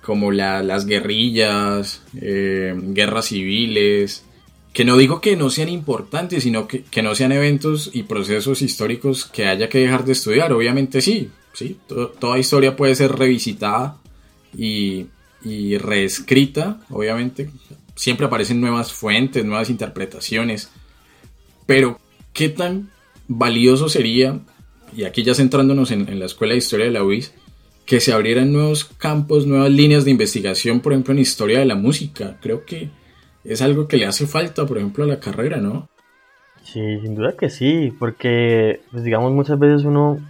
como 0.00 0.32
las 0.32 0.86
guerrillas, 0.86 2.02
eh, 2.18 2.72
guerras 2.74 3.26
civiles, 3.26 4.24
que 4.72 4.86
no 4.86 4.96
digo 4.96 5.20
que 5.20 5.36
no 5.36 5.50
sean 5.50 5.68
importantes, 5.68 6.44
sino 6.44 6.66
que, 6.66 6.82
que, 6.84 7.02
no 7.02 7.14
sean 7.14 7.30
eventos 7.30 7.90
y 7.92 8.04
procesos 8.04 8.62
históricos 8.62 9.26
que 9.26 9.48
haya 9.48 9.68
que 9.68 9.80
dejar 9.80 10.06
de 10.06 10.12
estudiar. 10.12 10.50
Obviamente 10.54 11.02
sí, 11.02 11.28
sí, 11.52 11.76
toda 11.86 12.38
historia 12.38 12.74
puede 12.74 12.94
ser 12.94 13.12
revisitada 13.12 13.98
y, 14.56 15.08
y 15.44 15.76
reescrita, 15.76 16.80
obviamente. 16.88 17.50
Siempre 17.96 18.24
aparecen 18.24 18.62
nuevas 18.62 18.94
fuentes, 18.94 19.44
nuevas 19.44 19.68
interpretaciones. 19.68 20.70
Pero, 21.66 22.00
¿qué 22.32 22.48
tan 22.48 22.88
valioso 23.28 23.90
sería, 23.90 24.40
y 24.96 25.04
aquí 25.04 25.22
ya 25.22 25.34
centrándonos 25.34 25.90
en, 25.90 26.18
la 26.18 26.26
Escuela 26.26 26.52
de 26.52 26.58
Historia 26.58 26.86
de 26.86 26.92
la 26.92 27.04
UIS, 27.04 27.32
que 27.86 28.00
se 28.00 28.12
abrieran 28.12 28.52
nuevos 28.52 28.84
campos, 28.84 29.46
nuevas 29.46 29.70
líneas 29.70 30.04
de 30.04 30.10
investigación, 30.10 30.80
por 30.80 30.92
ejemplo, 30.92 31.12
en 31.12 31.20
historia 31.20 31.58
de 31.58 31.64
la 31.64 31.74
música? 31.74 32.38
Creo 32.40 32.64
que 32.64 32.90
es 33.44 33.62
algo 33.62 33.88
que 33.88 33.96
le 33.96 34.06
hace 34.06 34.26
falta, 34.26 34.66
por 34.66 34.78
ejemplo, 34.78 35.04
a 35.04 35.06
la 35.06 35.20
carrera, 35.20 35.58
¿no? 35.58 35.88
Sí, 36.62 37.00
sin 37.00 37.14
duda 37.14 37.36
que 37.36 37.50
sí, 37.50 37.92
porque, 37.98 38.80
pues 38.92 39.04
digamos, 39.04 39.32
muchas 39.32 39.58
veces 39.58 39.84
uno 39.84 40.20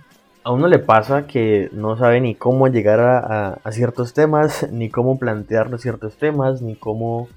a 0.45 0.51
uno 0.51 0.67
le 0.67 0.79
pasa 0.79 1.27
que 1.27 1.69
no 1.73 1.97
sabe 1.97 2.21
ni 2.21 2.35
cómo 2.35 2.69
llegar 2.69 3.01
a, 3.01 3.71
ciertos 3.71 4.13
temas, 4.13 4.69
ni 4.73 4.91
cómo 4.91 5.19
plantear 5.19 5.79
ciertos 5.79 6.17
temas, 6.17 6.63
ni 6.63 6.75
cómo, 6.75 7.29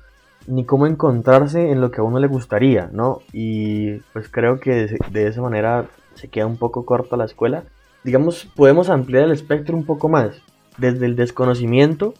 ni 0.47 0.65
cómo 0.65 0.87
encontrarse 0.87 1.71
en 1.71 1.81
lo 1.81 1.91
que 1.91 2.01
a 2.01 2.03
uno 2.03 2.19
le 2.19 2.27
gustaría, 2.27 2.89
¿no? 2.91 3.21
Y 3.31 3.97
pues 4.13 4.29
creo 4.29 4.59
que 4.59 4.87
de, 5.11 5.27
esa 5.27 5.41
manera 5.41 5.85
se 6.15 6.29
queda 6.29 6.47
un 6.47 6.57
poco 6.57 6.85
corta 6.85 7.17
la 7.17 7.25
escuela. 7.25 7.63
Digamos, 8.05 8.47
podemos 8.55 8.91
ampliar 8.91 9.23
el 9.23 9.31
espectro 9.31 9.75
un 9.75 9.83
poco 9.83 10.09
más. 10.09 10.39
Desde 10.77 11.07
el 11.07 11.15
desconocimiento, 11.15 12.13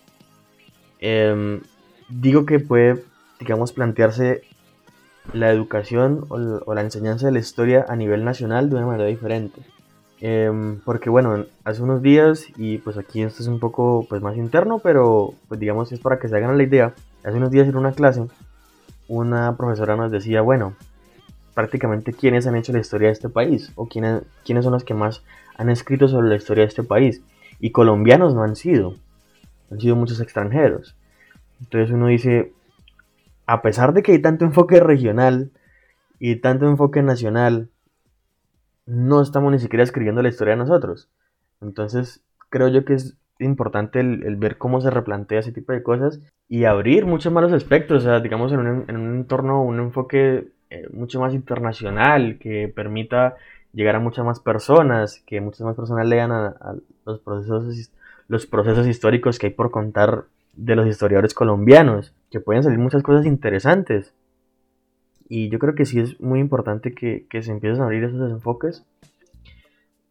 em, 1.00 1.62
digo 2.10 2.48
que 2.48 2.60
puede, 2.60 3.04
digamos, 3.39 3.71
plantearse 3.71 4.41
la 5.32 5.52
educación 5.52 6.26
o 6.30 6.74
la 6.74 6.82
enseñanza 6.82 7.28
de 7.28 7.34
la 7.34 7.39
historia 7.39 7.86
a 7.88 7.95
nivel 7.95 8.26
nacional 8.26 8.67
de 8.67 8.78
una 8.78 8.88
manera 8.88 9.08
diferente. 9.08 9.62
Em, 10.21 10.80
porque 10.80 11.12
bueno, 11.12 11.45
hace 11.63 11.84
unos 11.84 12.02
días, 12.02 12.48
y 12.58 12.80
pues 12.80 12.98
aquí 12.98 13.21
esto 13.21 13.43
es 13.43 13.48
un 13.48 13.60
poco 13.60 14.08
pues 14.10 14.24
más 14.24 14.38
interno, 14.38 14.80
pero 14.80 15.36
pues 15.48 15.60
digamos 15.60 15.91
es 15.91 16.00
para 16.00 16.17
que 16.17 16.28
se 16.28 16.36
hagan 16.36 16.58
la 16.58 16.63
idea, 16.63 16.95
hace 17.24 17.38
unos 17.38 17.52
días 17.52 17.67
en 17.67 17.76
una 17.76 17.91
clase, 17.91 18.26
una 19.08 19.56
profesora 19.56 19.95
nos 19.95 20.12
decía, 20.12 20.41
bueno, 20.41 20.74
prácticamente 21.54 22.12
quiénes 22.12 22.48
han 22.48 22.56
hecho 22.56 22.74
la 22.74 22.80
historia 22.80 23.10
de 23.10 23.13
este 23.13 23.30
país, 23.30 23.71
o 23.76 23.88
quiénes, 23.88 24.24
quiénes 24.43 24.63
son 24.63 24.74
los 24.74 24.84
que 24.84 24.95
más 24.95 25.21
han 25.58 25.70
escrito 25.70 26.08
sobre 26.08 26.30
la 26.30 26.36
historia 26.36 26.63
de 26.63 26.70
este 26.70 26.84
país. 26.84 27.22
Y 27.60 27.72
colombianos 27.72 28.36
no 28.36 28.44
han 28.44 28.56
sido, 28.56 28.96
han 29.72 29.80
sido 29.80 29.96
muchos 29.96 30.20
extranjeros. 30.20 30.96
Entonces 31.62 31.91
uno 31.91 32.08
dice, 32.08 32.54
a 33.46 33.62
pesar 33.62 33.94
de 33.94 34.04
que 34.04 34.12
hay 34.12 34.20
tanto 34.20 34.46
enfoque 34.46 34.80
regional 34.80 35.52
y 36.20 36.38
tanto 36.38 36.68
enfoque 36.68 37.02
nacional, 37.02 37.70
no 38.86 39.22
estamos 39.22 39.51
ni 39.51 39.60
siquiera 39.60 39.84
escribiendo 39.84 40.22
la 40.22 40.30
historia 40.30 40.53
de 40.53 40.60
nosotros. 40.60 41.10
Entonces, 41.62 42.22
creo 42.49 42.68
yo 42.68 42.86
que 42.86 42.93
es 42.93 43.18
importante 43.39 43.99
el, 43.99 44.36
ver 44.38 44.58
cómo 44.58 44.80
se 44.82 44.89
replantea 44.89 45.39
ese 45.39 45.51
tipo 45.51 45.74
de 45.74 45.84
cosas 45.84 46.22
y 46.47 46.66
abrir 46.66 47.06
muchos 47.06 47.34
más 47.34 47.43
los 47.43 47.53
espectros, 47.53 48.03
o 48.03 48.06
sea, 48.06 48.20
digamos 48.20 48.51
en 48.53 48.60
un, 48.60 48.86
en 48.88 48.97
un 48.97 49.16
entorno, 49.16 49.64
un 49.64 49.80
enfoque 49.80 50.49
eh, 50.70 50.88
mucho 50.91 51.20
más 51.20 51.34
internacional 51.34 52.38
que 52.39 52.72
permita 52.74 53.36
llegar 53.76 53.95
a 53.97 53.99
muchas 53.99 54.26
más 54.26 54.39
personas, 54.39 55.21
que 55.28 55.41
muchas 55.41 55.61
más 55.61 55.76
personas 55.76 56.07
lean 56.07 56.32
a, 56.32 56.76
los, 57.05 57.19
procesos, 57.19 57.91
los 58.28 58.47
procesos 58.47 58.88
históricos 58.88 59.38
que 59.38 59.47
hay 59.47 59.53
por 59.53 59.69
contar 59.69 60.26
de 60.53 60.76
los 60.76 60.88
historiadores 60.88 61.34
colombianos, 61.34 62.13
que 62.32 62.39
pueden 62.39 62.63
salir 62.63 62.80
muchas 62.80 63.03
cosas 63.03 63.26
interesantes. 63.26 64.13
Y 65.28 65.49
yo 65.49 65.59
creo 65.59 65.76
que 65.76 65.86
sí 65.86 65.99
es 65.99 66.19
muy 66.21 66.39
importante 66.39 66.93
que, 66.93 67.28
se 67.41 67.51
empiecen 67.51 67.82
a 67.82 67.86
abrir 67.86 68.05
esos 68.05 68.32
enfoques. 68.32 68.86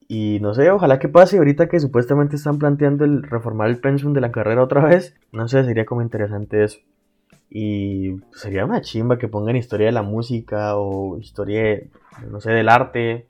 Y 0.07 0.39
no 0.43 0.53
sé, 0.53 0.71
ojalá 0.71 0.99
que 0.99 1.09
pase 1.09 1.39
ahorita 1.39 1.69
que 1.69 1.81
supuestamente 1.81 2.37
están 2.37 2.59
planteando 2.59 3.07
el 3.07 3.23
reformar 3.23 3.71
el 3.71 3.79
pensum 3.79 4.13
de 4.13 4.21
la 4.21 4.31
carrera 4.31 4.63
otra 4.63 4.85
vez. 4.85 5.15
No 5.33 5.49
sé, 5.49 5.65
sería 5.65 5.87
como 5.87 6.03
interesante 6.03 6.63
eso. 6.63 6.81
Y 7.49 8.17
sería 8.35 8.67
una 8.67 8.83
chimba 8.83 9.17
que 9.17 9.29
pongan 9.29 9.57
historia 9.57 9.87
de 9.87 9.93
la 9.93 10.03
música 10.03 10.77
o 10.77 11.17
historia, 11.19 11.81
no 12.29 12.43
sé, 12.43 12.51
del 12.51 12.69
arte. 12.69 13.27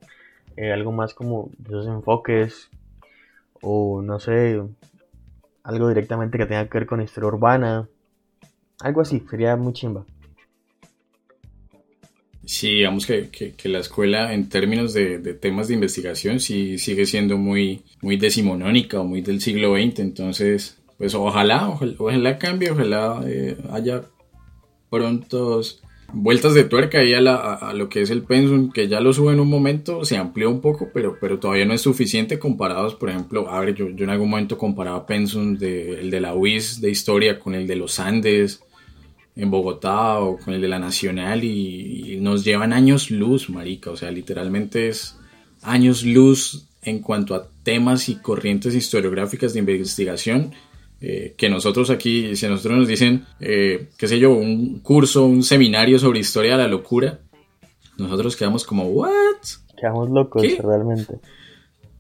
Eh, 0.57 0.73
algo 0.73 0.93
más 0.93 1.15
como 1.15 1.51
esos 1.67 1.87
enfoques. 1.87 2.71
O 3.61 4.03
no 4.03 4.21
sé, 4.21 4.61
algo 5.63 5.89
directamente 5.89 6.39
que 6.39 6.47
tenga 6.47 6.69
que 6.69 6.79
ver 6.79 6.87
con 6.87 7.01
historia 7.01 7.29
urbana. 7.29 7.89
Algo 8.81 9.01
así, 9.01 9.23
sería 9.31 9.57
muy 9.57 9.73
chimba. 9.73 10.05
Sí, 12.47 12.69
digamos 12.69 13.07
que, 13.07 13.31
que, 13.31 13.69
la 13.71 13.79
escuela 13.79 14.35
en 14.35 14.51
términos 14.51 14.93
de, 14.93 15.19
de, 15.19 15.33
temas 15.33 15.69
de 15.69 15.75
investigación 15.75 16.41
sí 16.41 16.79
sigue 16.79 17.07
siendo 17.07 17.39
muy, 17.39 17.85
muy 18.03 18.19
decimonónica 18.19 19.01
o 19.01 19.05
muy 19.05 19.23
del 19.23 19.41
siglo 19.41 19.75
XX, 19.77 20.01
entonces 20.01 20.79
pues 20.99 21.15
ojalá, 21.15 21.71
ojalá, 21.99 22.39
cambie, 22.39 22.71
ojalá 22.71 23.23
eh, 23.27 23.57
haya 23.71 24.03
prontos 24.91 25.83
vueltas 26.13 26.55
de 26.55 26.65
tuerca 26.65 26.99
ahí 26.99 27.15
a, 27.15 27.21
la, 27.21 27.73
lo 27.75 27.89
que 27.89 28.03
es 28.03 28.11
el 28.11 28.23
pensum, 28.23 28.71
que 28.71 28.89
ya 28.89 29.01
lo 29.01 29.13
sube 29.13 29.33
en 29.33 29.41
un 29.41 29.49
momento, 29.49 30.05
se 30.05 30.17
amplió 30.17 30.51
un 30.51 30.61
poco, 30.61 30.91
pero, 30.93 31.17
pero 31.21 31.39
todavía 31.39 31.65
no 31.65 31.75
es 31.75 31.81
suficiente 31.81 32.39
comparados, 32.39 32.95
por 32.95 33.11
ejemplo, 33.11 33.49
a 33.51 33.61
ver, 33.61 33.75
yo, 33.75 33.91
yo 33.91 34.05
en 34.05 34.11
algún 34.11 34.31
momento 34.31 34.59
comparaba 34.59 35.07
pensum 35.07 35.57
de, 35.57 36.01
el 36.01 36.11
de 36.11 36.21
la 36.21 36.35
UIS 36.35 36.81
de 36.81 36.91
historia 36.91 37.39
con 37.39 37.55
el 37.55 37.67
de 37.67 37.77
los 37.77 37.99
Andes, 37.99 38.61
en 39.37 39.51
Bogotá 39.51 40.21
o 40.21 40.39
con 40.39 40.55
el 40.55 40.61
de 40.61 40.69
la 40.69 40.79
Nacional 40.79 41.45
y, 41.45 42.19
nos 42.21 42.45
llevan 42.45 42.73
años 42.73 43.11
luz, 43.11 43.51
marica. 43.51 43.91
O 43.91 43.97
sea, 43.97 44.11
literalmente 44.11 44.89
es 44.89 45.19
años 45.63 46.05
luz 46.05 46.69
en 46.83 47.01
cuanto 47.01 47.35
a 47.35 47.49
temas 47.63 48.09
y 48.09 48.17
corrientes 48.17 48.75
historiográficas 48.75 49.53
de 49.53 49.61
investigación 49.61 50.53
eh, 51.07 51.35
que 51.37 51.51
nosotros 51.51 51.91
aquí, 51.91 52.35
si 52.35 52.47
a 52.47 52.49
nosotros 52.49 52.79
nos 52.79 52.89
dicen, 52.89 53.27
eh, 53.39 53.91
qué 53.99 54.09
sé 54.09 54.19
yo, 54.19 54.31
un 54.33 54.81
curso, 54.81 55.27
un 55.27 55.43
seminario 55.43 55.99
sobre 55.99 56.21
historia 56.21 56.53
de 56.53 56.63
la 56.63 56.69
locura, 56.69 57.21
nosotros 57.99 58.35
quedamos 58.37 58.65
como, 58.65 58.85
¿what? 58.85 59.11
Quedamos 59.79 60.09
locos, 60.09 60.43
realmente. 60.59 61.19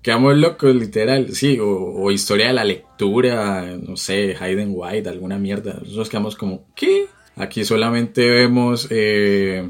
Quedamos 0.00 0.38
locos, 0.38 0.74
literal, 0.74 1.34
sí, 1.34 1.58
o, 1.60 2.10
historia 2.12 2.46
de 2.46 2.54
la 2.54 2.64
lectura, 2.64 3.76
no 3.76 3.98
sé, 3.98 4.36
Hayden 4.40 4.72
White, 4.72 5.10
alguna 5.10 5.38
mierda. 5.38 5.74
Nosotros 5.82 6.08
quedamos 6.08 6.34
como, 6.34 6.64
¿qué? 6.74 7.04
Aquí 7.36 7.62
solamente 7.66 8.26
vemos, 8.26 8.88
eh, 8.88 9.68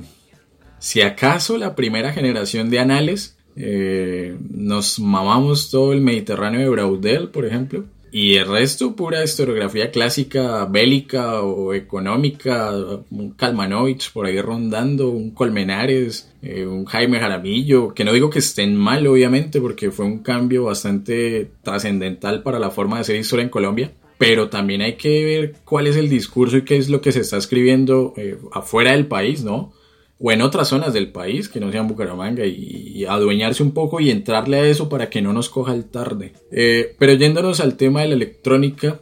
si 0.79 1.01
acaso, 1.01 1.59
la 1.59 1.75
primera 1.75 2.13
generación 2.13 2.71
de 2.71 2.79
anales. 2.79 3.37
Eh, 3.57 4.37
nos 4.49 5.01
mamamos 5.01 5.71
todo 5.71 5.93
el 5.93 6.01
Mediterráneo 6.03 6.61
de 6.61 6.69
Braudel, 6.69 7.31
por 7.31 7.45
ejemplo. 7.45 7.85
Y 8.17 8.37
el 8.37 8.47
resto, 8.47 8.95
pura 8.95 9.25
historiografía 9.25 9.91
clásica, 9.91 10.67
bélica 10.67 11.43
o 11.43 11.75
económica, 11.75 12.71
un 13.11 13.33
Kalmanovich 13.33 14.13
por 14.13 14.27
ahí 14.27 14.41
rondando, 14.41 15.11
un 15.11 15.33
Colmenares, 15.33 16.33
eh, 16.41 16.65
un 16.65 16.85
Jaime 16.85 17.19
Jaramillo, 17.19 17.93
que 17.93 18.05
no 18.05 18.13
digo 18.13 18.31
que 18.31 18.39
estén 18.39 18.77
mal, 18.77 19.05
obviamente, 19.09 19.61
porque 19.61 19.91
fue 19.91 20.07
un 20.07 20.21
cambio 20.21 20.63
bastante 20.63 21.51
trascendental 21.65 22.45
para 22.45 22.61
la 22.61 22.71
forma 22.71 22.99
de 22.99 23.01
hacer 23.01 23.17
historia 23.17 23.43
en 23.43 23.51
Colombia, 23.51 23.91
pero 24.17 24.49
también 24.49 24.83
hay 24.83 24.95
que 24.95 25.25
ver 25.25 25.55
cuál 25.65 25.89
es 25.89 25.97
el 25.97 26.09
discurso 26.09 26.59
y 26.59 26.63
qué 26.63 26.77
es 26.77 26.89
lo 26.89 27.01
que 27.01 27.11
se 27.11 27.19
está 27.19 27.37
escribiendo 27.37 28.15
eh, 28.17 28.39
afuera 28.53 28.93
del 28.93 29.09
país, 29.09 29.43
¿no? 29.43 29.73
O 30.19 30.33
en 30.33 30.43
otras 30.43 30.69
zonas 30.69 30.93
del 30.93 31.13
país 31.13 31.49
que 31.49 31.61
no 31.61 31.71
sean 31.73 31.89
Bucaramanga 31.89 32.45
y, 32.47 33.05
adueñarse 33.05 33.63
un 33.63 33.73
poco 33.73 34.01
y 34.01 34.11
entrarle 34.11 34.59
a 34.59 34.67
eso 34.67 34.89
para 34.89 35.11
que 35.11 35.21
no 35.21 35.33
nos 35.33 35.49
coja 35.51 35.75
el 35.75 35.85
tarde. 35.85 36.33
Eh, 36.51 36.95
pero 36.99 37.15
yéndonos 37.15 37.61
al 37.61 37.77
tema 37.77 38.03
de 38.03 38.09
la 38.09 38.15
electrónica, 38.15 39.01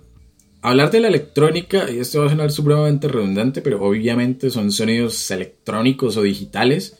hablar 0.62 0.90
de 0.90 1.00
la 1.00 1.08
electrónica, 1.08 1.90
y 1.90 1.98
esto 1.98 2.20
va 2.20 2.26
a 2.26 2.30
sonar 2.30 2.50
supremamente 2.50 3.08
redundante, 3.08 3.62
pero 3.62 3.82
obviamente 3.82 4.50
son 4.50 4.72
sonidos 4.72 5.30
electrónicos 5.30 6.16
o 6.16 6.22
digitales 6.22 6.98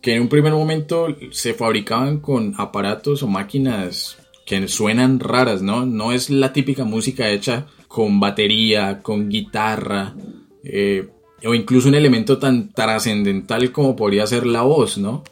que 0.00 0.14
en 0.14 0.22
un 0.22 0.28
primer 0.28 0.52
momento 0.52 1.08
se 1.32 1.54
fabricaban 1.54 2.20
con 2.20 2.54
aparatos 2.56 3.22
o 3.22 3.26
máquinas 3.26 4.16
que 4.46 4.66
suenan 4.68 5.20
raras, 5.20 5.60
¿no? 5.60 5.84
No 5.84 6.12
es 6.12 6.30
la 6.30 6.52
típica 6.52 6.84
música 6.84 7.28
hecha 7.28 7.66
con 7.88 8.20
batería, 8.20 9.00
con 9.02 9.28
guitarra. 9.28 10.14
Eh, 10.62 11.08
o 11.44 11.54
incluso 11.54 11.88
un 11.88 11.94
elemento 11.94 12.38
tan 12.38 12.72
trascendental 12.72 13.72
como 13.72 13.96
podría 13.96 14.26
ser 14.26 14.46
la 14.46 14.62
voz, 14.62 14.98
¿no? 14.98 15.24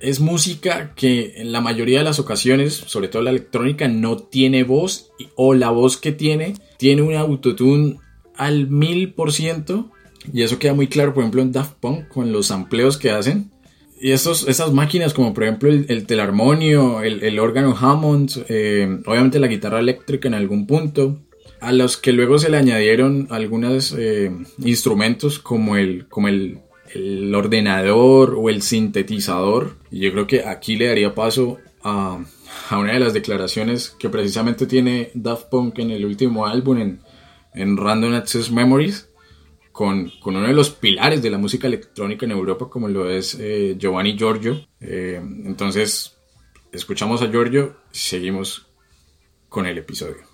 Es 0.00 0.20
música 0.20 0.92
que 0.94 1.34
en 1.36 1.52
la 1.52 1.60
mayoría 1.60 1.98
de 1.98 2.04
las 2.04 2.18
ocasiones, 2.18 2.74
sobre 2.74 3.08
todo 3.08 3.22
la 3.22 3.30
electrónica, 3.30 3.88
no 3.88 4.18
tiene 4.18 4.64
voz 4.64 5.12
o 5.34 5.54
la 5.54 5.70
voz 5.70 5.96
que 5.96 6.12
tiene 6.12 6.54
tiene 6.76 7.02
un 7.02 7.14
autotune 7.14 7.98
al 8.36 8.68
mil 8.68 9.12
por 9.14 9.32
ciento 9.32 9.90
y 10.32 10.42
eso 10.42 10.58
queda 10.58 10.74
muy 10.74 10.88
claro, 10.88 11.12
por 11.14 11.22
ejemplo, 11.22 11.42
en 11.42 11.52
Daft 11.52 11.74
Punk 11.80 12.08
con 12.08 12.32
los 12.32 12.50
amplios 12.50 12.96
que 12.96 13.10
hacen. 13.10 13.50
Y 14.00 14.12
esos, 14.12 14.48
esas 14.48 14.72
máquinas, 14.72 15.14
como 15.14 15.32
por 15.32 15.44
ejemplo 15.44 15.70
el, 15.70 16.06
telarmonio, 16.06 17.02
el, 17.02 17.38
órgano 17.38 17.74
Hammond, 17.78 18.44
eh, 18.48 19.00
obviamente 19.06 19.38
la 19.38 19.46
guitarra 19.46 19.78
eléctrica 19.78 20.28
en 20.28 20.34
algún 20.34 20.66
punto, 20.66 21.20
a 21.64 21.72
los 21.72 21.96
que 21.96 22.12
luego 22.12 22.38
se 22.38 22.50
le 22.50 22.58
añadieron 22.58 23.26
algunos 23.30 23.94
eh, 23.96 24.30
instrumentos 24.58 25.38
como 25.38 25.76
el, 25.76 26.06
como 26.08 26.28
el, 26.28 26.60
ordenador 27.34 28.36
o 28.38 28.48
el 28.50 28.62
sintetizador. 28.62 29.76
Y 29.90 30.00
yo 30.00 30.12
creo 30.12 30.26
que 30.26 30.44
aquí 30.44 30.76
le 30.76 30.86
daría 30.86 31.14
paso 31.14 31.58
a, 31.82 32.20
una 32.70 32.92
de 32.92 33.00
las 33.00 33.14
declaraciones 33.14 33.90
que 33.98 34.08
precisamente 34.08 34.66
tiene 34.66 35.10
Daft 35.14 35.48
Punk 35.48 35.78
en 35.80 35.90
el 35.90 36.04
último 36.04 36.46
álbum, 36.46 37.00
en, 37.54 37.76
Random 37.76 38.14
Access 38.14 38.50
Memories, 38.50 39.08
con, 39.72 40.12
uno 40.24 40.42
de 40.42 40.52
los 40.52 40.70
pilares 40.70 41.22
de 41.22 41.30
la 41.30 41.38
música 41.38 41.66
electrónica 41.66 42.26
en 42.26 42.32
Europa, 42.32 42.68
como 42.68 42.88
lo 42.88 43.10
es 43.10 43.36
eh, 43.40 43.74
Giovanni 43.78 44.16
Giorgio. 44.16 44.66
Eh, 44.80 45.20
entonces, 45.44 46.16
escuchamos 46.70 47.22
a 47.22 47.28
Giorgio 47.28 47.76
y 47.92 47.98
seguimos 47.98 48.66
con 49.48 49.66
el 49.66 49.78
episodio. 49.78 50.33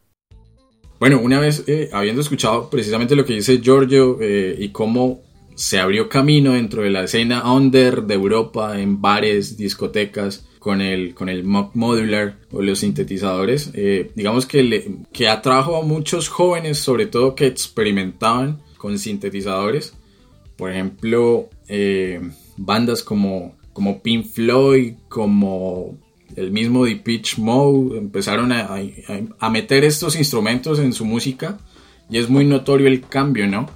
Bueno, 1.01 1.19
una 1.19 1.39
vez 1.39 1.63
eh, 1.65 1.89
habiendo 1.93 2.21
escuchado 2.21 2.69
precisamente 2.69 3.15
lo 3.15 3.25
que 3.25 3.33
dice 3.33 3.59
Giorgio 3.59 4.19
eh, 4.21 4.55
y 4.59 4.69
cómo 4.69 5.23
se 5.55 5.79
abrió 5.79 6.07
camino 6.07 6.53
dentro 6.53 6.83
de 6.83 6.91
la 6.91 7.05
escena 7.05 7.51
under 7.51 8.03
de 8.03 8.13
Europa 8.13 8.79
en 8.79 9.01
bares, 9.01 9.57
discotecas, 9.57 10.47
con 10.59 10.79
el, 10.79 11.15
con 11.15 11.27
el 11.27 11.43
modular 11.43 12.37
o 12.51 12.61
los 12.61 12.81
sintetizadores, 12.81 13.71
eh, 13.73 14.11
digamos 14.13 14.45
que, 14.45 14.61
le, 14.61 14.91
que 15.11 15.27
atrajo 15.27 15.75
a 15.75 15.81
muchos 15.81 16.29
jóvenes, 16.29 16.77
sobre 16.77 17.07
todo 17.07 17.33
que 17.33 17.47
experimentaban 17.47 18.61
con 18.77 18.99
sintetizadores. 18.99 19.95
Por 20.55 20.69
ejemplo, 20.69 21.49
bandas 22.57 23.01
como, 23.01 23.57
como 23.73 24.03
Pink 24.03 24.27
Floyd, 24.27 24.93
como 25.09 25.97
el 26.35 26.51
mismo 26.51 26.85
Deep 26.85 27.03
Pitch 27.03 27.37
Mode, 27.37 27.97
empezaron 27.97 28.51
a, 28.51 28.69
a, 29.39 29.49
meter 29.49 29.83
estos 29.83 30.15
instrumentos 30.15 30.79
en 30.79 30.93
su 30.93 31.05
música 31.05 31.57
y 32.09 32.17
es 32.17 32.29
muy 32.29 32.45
notorio 32.45 32.87
el 32.87 33.01
cambio, 33.01 33.47
¿no? 33.47 33.67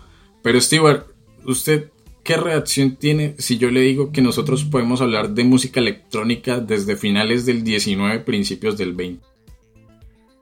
Pero 0.42 0.60
Stewart, 0.60 1.06
¿usted 1.46 1.90
qué 2.24 2.38
reacción 2.38 2.96
tiene 2.96 3.36
si 3.38 3.58
yo 3.58 3.70
le 3.70 3.82
digo 3.82 4.12
que 4.12 4.22
nosotros 4.22 4.64
podemos 4.66 5.02
hablar 5.02 5.30
de 5.30 5.44
música 5.44 5.80
electrónica 5.80 6.60
desde 6.60 6.96
finales 6.96 7.46
del 7.46 7.64
19, 7.64 8.20
principios 8.20 8.78
del 8.78 8.94
20? 8.94 9.26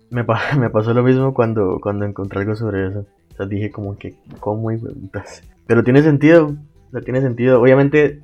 Me, 0.09 0.23
me 0.59 0.69
pasó 0.69 0.93
lo 0.93 1.03
mismo 1.03 1.33
cuando, 1.33 1.79
cuando 1.81 2.05
encontré 2.05 2.41
algo 2.41 2.55
sobre 2.55 2.87
eso. 2.87 3.05
O 3.33 3.35
sea, 3.35 3.45
dije 3.47 3.71
como 3.71 3.97
que, 3.97 4.15
¿cómo 4.39 4.69
Pero 5.65 5.83
tiene 5.83 6.03
sentido. 6.03 6.55
no 6.91 7.01
tiene 7.01 7.21
sentido. 7.21 7.59
Obviamente, 7.59 8.21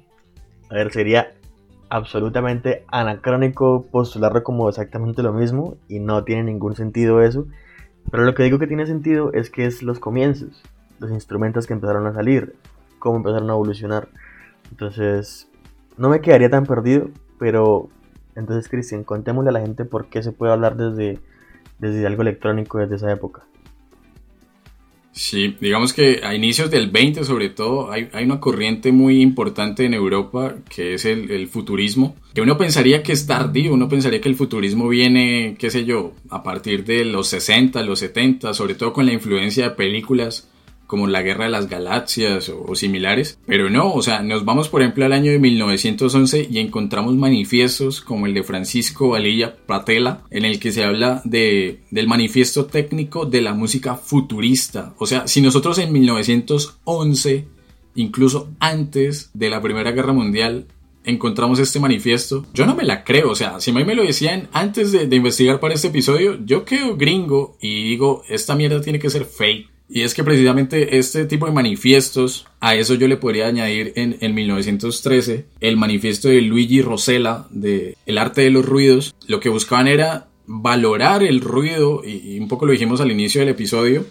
a 0.70 0.76
ver, 0.76 0.92
sería 0.92 1.34
absolutamente 1.90 2.86
anacrónico 2.88 3.88
postularlo 3.92 4.44
como 4.44 4.70
exactamente 4.70 5.24
lo 5.24 5.34
mismo 5.34 5.78
y 5.88 6.00
no 6.00 6.24
tiene 6.24 6.44
ningún 6.44 6.76
sentido 6.76 7.22
eso. 7.22 7.48
Pero 8.12 8.24
lo 8.24 8.34
que 8.34 8.44
digo 8.44 8.60
que 8.60 8.68
tiene 8.68 8.86
sentido 8.86 9.34
es 9.34 9.50
que 9.50 9.66
es 9.66 9.84
los 9.84 10.00
comienzos, 10.00 10.64
los 11.00 11.12
instrumentos 11.12 11.68
que 11.68 11.74
empezaron 11.74 12.08
a 12.08 12.14
salir, 12.14 12.56
cómo 13.00 13.18
empezaron 13.18 13.50
a 13.50 13.54
evolucionar. 13.54 14.10
Entonces, 14.72 15.50
no 15.98 16.10
me 16.10 16.22
quedaría 16.22 16.50
tan 16.50 16.66
perdido, 16.66 17.10
pero 17.38 17.90
entonces, 18.36 18.70
Cristian, 18.70 19.04
contémosle 19.04 19.50
a 19.50 19.54
la 19.54 19.62
gente 19.62 19.86
por 19.86 20.08
qué 20.08 20.24
se 20.24 20.32
puede 20.32 20.54
hablar 20.54 20.78
desde, 20.78 21.20
desde 21.78 22.08
algo 22.08 22.22
electrónico 22.22 22.78
desde 22.78 22.96
esa 22.96 23.12
época. 23.12 23.44
Sí, 25.12 25.56
digamos 25.60 25.92
que 25.92 26.22
a 26.24 26.36
inicios 26.36 26.70
del 26.70 26.90
20 26.90 27.24
sobre 27.24 27.50
todo 27.50 27.92
hay, 27.92 28.10
una 28.24 28.40
corriente 28.40 28.92
muy 28.92 29.22
importante 29.22 29.86
en 29.86 29.94
Europa 29.94 30.56
que 30.70 30.94
es 30.94 31.06
el, 31.06 31.32
el, 31.32 31.48
futurismo, 31.48 32.16
que 32.34 32.42
uno 32.42 32.58
pensaría 32.58 33.04
que 33.04 33.12
es 33.12 33.26
tardío, 33.26 33.74
uno 33.74 33.90
pensaría 33.90 34.22
que 34.22 34.30
el 34.30 34.36
futurismo 34.36 34.88
viene, 34.88 35.56
qué 35.58 35.72
sé 35.72 35.84
yo, 35.84 36.14
a 36.30 36.44
partir 36.44 36.86
de 36.86 37.06
los 37.06 37.28
60, 37.28 37.82
los 37.84 38.00
70, 38.00 38.54
sobre 38.54 38.76
todo 38.76 38.94
con 38.94 39.08
la 39.08 39.14
influencia 39.14 39.70
de 39.70 39.76
películas 39.76 40.48
como 40.90 41.06
la 41.06 41.22
Guerra 41.22 41.46
de 41.46 41.52
las 41.52 41.70
Galaxias 41.70 42.50
o, 42.50 42.76
similares, 42.76 43.38
pero 43.46 43.70
no, 43.70 43.94
o 43.94 44.02
sea, 44.02 44.24
nos 44.24 44.44
vamos 44.44 44.70
por 44.70 44.82
ejemplo 44.82 45.06
al 45.06 45.14
año 45.14 45.32
de 45.32 45.38
1911 45.38 46.48
y 46.50 46.58
encontramos 46.58 47.16
manifiestos 47.16 48.02
como 48.02 48.26
el 48.26 48.34
de 48.34 48.42
Francisco 48.42 49.10
Valilla 49.10 49.56
Pratela, 49.68 50.24
en 50.32 50.46
el 50.46 50.60
que 50.60 50.72
se 50.72 50.84
habla 50.84 51.22
de, 51.26 51.82
del 51.92 52.08
manifiesto 52.08 52.66
técnico 52.66 53.28
de 53.28 53.44
la 53.44 53.54
música 53.54 53.98
futurista, 53.98 54.96
o 54.98 55.06
sea, 55.06 55.28
si 55.28 55.42
nosotros 55.42 55.78
en 55.78 55.94
1911, 55.94 57.46
incluso 57.94 58.50
antes 58.60 59.30
de 59.36 59.52
la 59.52 59.62
Primera 59.62 59.92
Guerra 59.92 60.12
Mundial, 60.14 60.66
encontramos 61.04 61.60
este 61.60 61.80
manifiesto. 61.80 62.48
Yo 62.52 62.66
no 62.66 62.76
me 62.76 62.84
la 62.84 63.04
creo, 63.04 63.30
o 63.30 63.36
sea, 63.36 63.60
si 63.60 63.70
a 63.70 63.76
mí 63.76 63.84
me 63.84 63.94
lo 63.94 64.04
decían 64.04 64.50
antes 64.54 64.92
de, 64.92 65.06
de, 65.06 65.16
investigar 65.16 65.60
para 65.60 65.76
este 65.76 65.90
episodio, 65.90 66.44
yo 66.44 66.66
quedo 66.66 66.98
gringo 66.98 67.58
y 67.62 67.84
digo, 67.84 68.24
esta 68.28 68.56
mierda 68.56 68.82
tiene 68.82 68.98
que 68.98 69.12
ser 69.12 69.26
fake. 69.26 69.70
Y 69.90 70.04
es 70.04 70.14
que 70.14 70.24
precisamente 70.24 71.00
este 71.00 71.26
tipo 71.26 71.48
de 71.48 71.52
manifiestos, 71.52 72.46
a 72.60 72.76
eso 72.76 72.94
yo 72.94 73.08
le 73.08 73.18
podría 73.18 73.48
añadir 73.48 73.92
en, 73.96 74.18
en 74.22 74.36
1913 74.36 75.46
el 75.60 75.78
manifiesto 75.78 76.28
de 76.28 76.42
Luigi 76.42 76.84
Rosella 76.84 77.48
de 77.50 77.98
El 78.06 78.20
arte 78.20 78.42
de 78.42 78.52
los 78.52 78.66
ruidos, 78.66 79.16
lo 79.28 79.40
que 79.40 79.50
buscaban 79.50 79.88
era 79.88 80.28
valorar 80.46 81.24
el 81.24 81.42
ruido, 81.42 82.04
y, 82.06 82.36
y 82.36 82.40
un 82.40 82.48
poco 82.48 82.66
lo 82.66 82.72
dijimos 82.72 83.02
al 83.02 83.12
inicio 83.12 83.42
del 83.42 83.50
episodio, 83.50 84.06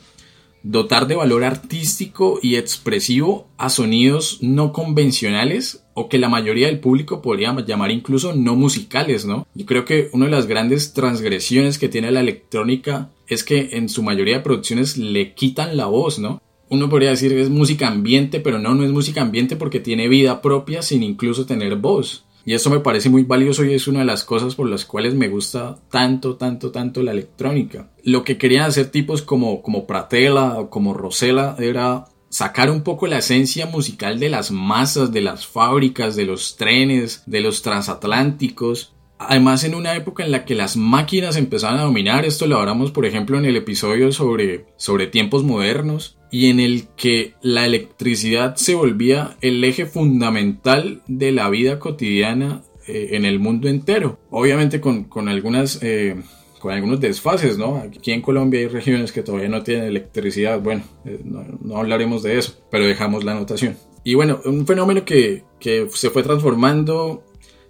dotar 0.63 1.07
de 1.07 1.15
valor 1.15 1.45
artístico 1.45 2.39
y 2.43 2.57
expresivo 2.57 3.49
a 3.57 3.71
sonidos 3.71 4.39
no 4.43 4.73
convencionales 4.73 5.85
o 5.95 6.09
que 6.09 6.19
la 6.19 6.29
mayoría 6.29 6.67
del 6.67 6.81
público 6.81 7.23
podría 7.23 7.55
llamar 7.67 7.91
incluso 7.91 8.35
no 8.35 8.55
musicales, 8.55 9.25
¿no? 9.25 9.47
Yo 9.55 9.67
creo 9.67 9.85
que 9.85 10.11
una 10.13 10.27
de 10.27 10.33
las 10.33 10.47
grandes 10.47 10.93
transgresiones 10.93 11.79
que 11.79 11.89
tiene 11.89 12.11
la 12.11 12.21
electrónica 12.21 13.11
es 13.29 13.45
que 13.45 13.71
en 13.73 13.89
su 13.89 14.03
mayoría 14.03 14.39
de 14.39 14.43
producciones 14.43 14.97
le 14.97 15.35
quitan 15.35 15.77
la 15.77 15.87
voz, 15.87 16.19
¿no? 16.19 16.41
Uno 16.71 16.89
podría 16.89 17.11
decir 17.11 17.31
que 17.33 17.41
es 17.41 17.51
música 17.51 17.89
ambiente, 17.89 18.41
pero 18.41 18.59
no, 18.59 18.75
no 18.75 18.85
es 18.85 18.93
música 18.93 19.23
ambiente 19.23 19.57
porque 19.57 19.81
tiene 19.81 20.09
vida 20.09 20.43
propia 20.43 20.83
sin 20.83 21.03
incluso 21.03 21.47
tener 21.47 21.77
voz. 21.77 22.25
Y 22.45 22.55
eso 22.55 22.71
me 22.71 22.81
parece 22.81 23.11
muy 23.11 23.25
valioso 23.25 23.65
y 23.65 23.75
es 23.75 23.89
una 23.89 24.01
de 24.01 24.05
las 24.07 24.25
cosas 24.25 24.55
por 24.55 24.69
las 24.69 24.85
cuales 24.85 25.15
me 25.15 25.29
gusta 25.29 25.79
tanto, 25.91 26.37
tanto, 26.37 26.71
tanto 26.71 27.03
la 27.03 27.13
electrónica. 27.13 27.91
Lo 28.05 28.25
que 28.25 28.39
querían 28.39 28.65
hacer 28.65 28.91
tipos 28.91 29.23
como, 29.23 29.61
como 29.61 29.87
Pratela 29.87 30.59
o 30.59 30.71
como 30.71 30.95
Rosella 30.95 31.57
era 31.59 32.07
sacar 32.31 32.71
un 32.71 32.83
poco 32.83 33.07
la 33.07 33.19
esencia 33.19 33.67
musical 33.67 34.19
de 34.19 34.31
las 34.31 34.51
masas, 34.51 35.13
de 35.13 35.21
las 35.21 35.47
fábricas, 35.47 36.17
de 36.17 36.25
los 36.25 36.57
trenes, 36.57 37.23
de 37.27 37.41
los 37.41 37.63
transatlánticos. 37.63 38.95
Además, 39.19 39.65
en 39.65 39.75
una 39.75 39.97
época 39.97 40.25
en 40.25 40.31
la 40.31 40.45
que 40.45 40.55
las 40.55 40.77
máquinas 40.77 41.37
empezaban 41.37 41.79
a 41.79 41.83
dominar, 41.83 42.25
esto 42.25 42.47
lo 42.47 42.59
hablamos 42.59 42.93
por 42.93 43.05
ejemplo 43.05 43.39
en 43.39 43.45
el 43.45 43.57
episodio 43.57 44.13
sobre, 44.13 44.67
sobre 44.77 45.07
tiempos 45.07 45.45
modernos, 45.45 46.19
y 46.31 46.51
en 46.51 46.61
el 46.61 46.89
que 46.97 47.35
la 47.41 47.67
electricidad 47.67 48.57
se 48.57 48.75
volvía 48.75 49.37
el 49.41 49.65
eje 49.65 49.87
fundamental 49.87 51.03
de 51.07 51.33
la 51.33 51.49
vida 51.49 51.79
cotidiana 51.79 52.63
eh, 52.87 53.11
en 53.13 53.25
el 53.25 53.39
mundo 53.39 53.69
entero. 53.69 54.19
Obviamente 54.31 54.81
con, 54.81 55.05
con 55.05 55.29
algunas... 55.29 55.83
Eh, 55.83 56.17
con 56.59 56.73
algunos 56.73 56.99
desfases, 56.99 57.57
¿no? 57.57 57.77
Aquí 57.77 58.11
en 58.11 58.21
Colombia 58.21 58.59
hay 58.59 58.67
regiones 58.67 59.13
que 59.13 59.23
todavía 59.23 59.49
no 59.49 59.63
tienen 59.63 59.85
electricidad, 59.85 60.61
bueno, 60.61 60.83
eh, 61.05 61.21
no, 61.25 61.77
hablaremos 61.77 62.25
de 62.25 62.37
eso, 62.37 62.59
pero 62.69 62.85
dejamos 62.85 63.23
la 63.23 63.31
anotación. 63.31 63.77
Y 64.03 64.15
bueno, 64.15 64.41
un 64.45 64.67
fenómeno 64.67 65.05
que, 65.05 65.45
que 65.61 65.87
se 65.93 66.11
fue 66.11 66.25
transformando, 66.25 67.23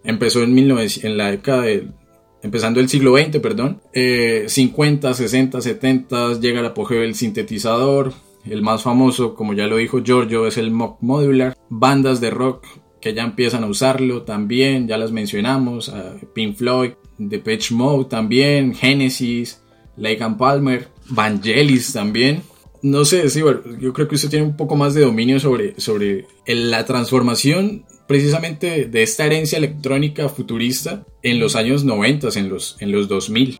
empezó 0.08 0.42
en, 0.42 0.54
19, 0.54 0.88
en 1.02 1.16
la 1.18 1.30
década 1.30 1.62
de, 1.62 1.88
empezando 2.42 2.80
el 2.80 2.88
siglo 2.88 3.16
XX, 3.16 3.38
perdón, 3.40 3.80
50, 3.92 5.14
60, 5.14 5.60
70, 5.60 6.40
llega 6.40 6.60
el 6.60 6.66
apogeo 6.66 7.02
del 7.02 7.14
sintetizador, 7.14 8.14
el 8.46 8.62
más 8.62 8.82
famoso, 8.82 9.34
como 9.34 9.52
ya 9.52 9.66
lo 9.66 9.76
dijo 9.76 10.02
Giorgio, 10.02 10.46
es 10.46 10.56
el 10.56 10.70
Mock 10.70 10.96
Modular. 11.02 11.56
Bandas 11.68 12.20
de 12.20 12.30
rock 12.30 12.66
que 13.00 13.12
ya 13.12 13.22
empiezan 13.22 13.64
a 13.64 13.66
usarlo 13.66 14.22
también, 14.22 14.88
ya 14.88 14.96
las 14.96 15.12
mencionamos. 15.12 15.92
Pink 16.34 16.56
Floyd, 16.56 16.92
Depeche 17.18 17.74
Mode 17.74 18.06
también, 18.06 18.74
Genesis, 18.74 19.60
Lake 19.96 20.24
Palmer, 20.38 20.88
Vangelis 21.10 21.92
también. 21.92 22.42
No 22.80 23.04
sé, 23.04 23.28
sí, 23.28 23.40
yo 23.80 23.92
creo 23.92 24.08
que 24.08 24.14
usted 24.14 24.30
tiene 24.30 24.46
un 24.46 24.56
poco 24.56 24.74
más 24.74 24.94
de 24.94 25.02
dominio 25.02 25.38
sobre, 25.38 25.78
sobre 25.78 26.26
la 26.46 26.86
transformación 26.86 27.84
precisamente 28.08 28.86
de 28.86 29.02
esta 29.02 29.26
herencia 29.26 29.58
electrónica 29.58 30.28
futurista 30.28 31.04
en 31.22 31.38
los 31.38 31.54
años 31.54 31.84
90, 31.84 32.28
en 32.36 32.48
los, 32.48 32.80
en 32.82 32.90
los 32.90 33.06
2000. 33.06 33.58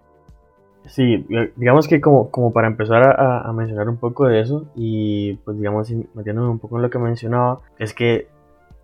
Sí, 0.87 1.27
digamos 1.57 1.87
que 1.87 2.01
como, 2.01 2.31
como 2.31 2.53
para 2.53 2.67
empezar 2.67 3.03
a, 3.21 3.53
mencionar 3.53 3.91
un 3.91 3.99
poco 3.99 4.27
de 4.27 4.41
eso 4.41 4.67
y 4.75 5.35
pues 5.45 5.59
digamos 5.59 5.93
metiéndome 6.15 6.49
un 6.49 6.59
poco 6.59 6.77
en 6.77 6.83
lo 6.83 6.91
que 6.91 6.99
mencionaba, 6.99 7.61
es 7.79 7.93
que 7.93 8.29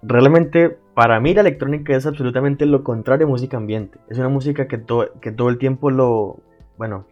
realmente 0.03 0.77
para 0.95 1.19
mí 1.19 1.33
la 1.33 1.41
electrónica 1.41 1.97
es 1.97 2.05
absolutamente 2.05 2.67
lo 2.67 2.85
contrario 2.85 3.27
a 3.27 3.31
música 3.31 3.57
ambiente. 3.57 3.99
Es 4.11 4.19
una 4.19 4.29
música 4.29 4.69
que, 4.69 4.83
que 5.23 5.33
todo 5.33 5.49
el 5.49 5.57
tiempo 5.57 5.91
lo, 5.91 6.41
bueno, 6.77 7.07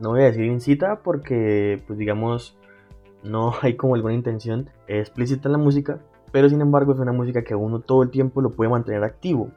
no 0.00 0.10
voy 0.10 0.22
a 0.22 0.24
decir 0.24 0.44
incita 0.44 1.02
porque 1.04 1.80
pues 1.86 1.96
digamos 1.96 2.58
no 3.22 3.54
hay 3.62 3.76
como 3.76 3.94
alguna 3.94 4.14
intención 4.14 4.70
explícita 4.88 5.48
en 5.48 5.52
la 5.52 5.58
música, 5.58 6.00
pero 6.32 6.48
sin 6.48 6.60
embargo 6.60 6.92
es 6.92 6.98
una 6.98 7.12
música 7.12 7.42
que 7.42 7.54
uno 7.54 7.80
todo 7.80 8.02
el 8.02 8.10
tiempo 8.10 8.40
lo 8.40 8.50
puede 8.50 8.70
mantener 8.70 9.04
activo. 9.04 9.50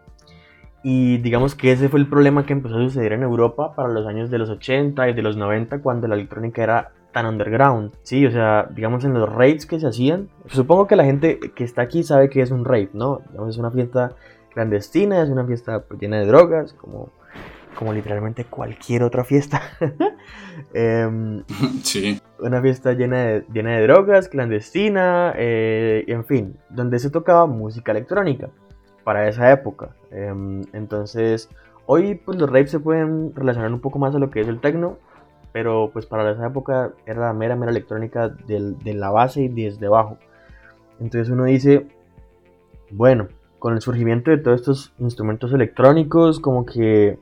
Y 0.83 1.17
digamos 1.17 1.55
que 1.55 1.71
ese 1.71 1.89
fue 1.89 1.99
el 1.99 2.07
problema 2.07 2.45
que 2.45 2.53
empezó 2.53 2.75
a 2.77 2.83
suceder 2.83 3.13
en 3.13 3.23
Europa 3.23 3.73
para 3.73 3.89
los 3.89 4.05
años 4.05 4.29
de 4.29 4.37
los 4.37 4.49
80 4.51 5.09
y 5.09 5.13
de 5.13 5.21
los 5.23 5.35
90 5.35 5.81
cuando 5.81 6.07
la 6.07 6.13
electrónica 6.13 6.61
era 6.61 6.91
tan 7.11 7.25
underground. 7.25 7.93
Sí, 8.03 8.25
o 8.25 8.31
sea, 8.31 8.69
digamos 8.71 9.03
en 9.03 9.13
los 9.13 9.27
raves 9.27 9.65
que 9.65 9.79
se 9.79 9.87
hacían. 9.87 10.29
Supongo 10.47 10.85
que 10.85 10.95
la 10.95 11.05
gente 11.05 11.39
que 11.55 11.63
está 11.63 11.81
aquí 11.81 12.03
sabe 12.03 12.29
que 12.29 12.41
es 12.41 12.51
un 12.51 12.65
rave, 12.65 12.89
¿no? 12.93 13.21
es 13.49 13.57
una 13.57 13.71
fiesta 13.71 14.15
clandestina, 14.53 15.23
es 15.23 15.29
una 15.29 15.45
fiesta 15.45 15.81
pues, 15.81 15.99
llena 15.99 16.19
de 16.19 16.25
drogas, 16.25 16.73
como, 16.73 17.09
como 17.75 17.93
literalmente 17.93 18.45
cualquier 18.45 19.03
otra 19.03 19.23
fiesta. 19.23 19.61
Em, 20.73 21.43
sí. 21.83 22.21
Una 22.39 22.61
fiesta 22.61 22.93
llena 22.93 23.17
de, 23.17 23.45
llena 23.53 23.77
de 23.77 23.83
drogas, 23.83 24.27
clandestina, 24.27 25.33
eh, 25.37 26.03
en 26.07 26.25
fin, 26.25 26.57
donde 26.69 26.99
se 26.99 27.09
tocaba 27.09 27.45
música 27.45 27.91
electrónica 27.91 28.49
para 29.03 29.27
esa 29.29 29.51
época. 29.51 29.95
Em, 30.11 30.63
entonces, 30.73 31.49
hoy 31.85 32.15
pues 32.15 32.37
los 32.37 32.49
raves 32.49 32.71
se 32.71 32.79
pueden 32.79 33.33
relacionar 33.35 33.71
un 33.71 33.79
poco 33.79 33.99
más 33.99 34.13
a 34.15 34.19
lo 34.19 34.31
que 34.31 34.41
es 34.41 34.47
el 34.47 34.59
techno, 34.59 34.97
pero 35.53 35.91
pues 35.93 36.05
para 36.05 36.29
esa 36.31 36.47
época 36.47 36.91
era 37.05 37.21
la 37.21 37.33
mera, 37.33 37.55
mera 37.55 37.71
electrónica 37.71 38.29
de 38.29 38.93
la 38.93 39.09
base 39.11 39.43
y 39.43 39.47
desde 39.47 39.85
abajo. 39.85 40.17
Entonces 40.99 41.29
uno 41.29 41.45
dice, 41.45 41.87
bueno, 42.91 43.27
con 43.59 43.73
el 43.73 43.81
surgimiento 43.81 44.31
de 44.31 44.37
todos 44.37 44.59
estos 44.59 44.93
instrumentos 44.99 45.53
electrónicos, 45.53 46.39
como 46.39 46.65
que 46.65 47.17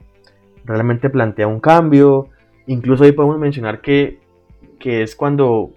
realmente 0.65 1.09
plantea 1.09 1.47
un 1.47 1.59
cambio. 1.59 2.29
Incluso 2.67 3.03
ahí 3.03 3.11
podemos 3.11 3.39
mencionar 3.39 3.81
que, 3.81 4.19
que 4.83 5.01
es 5.01 5.15
cuando, 5.15 5.71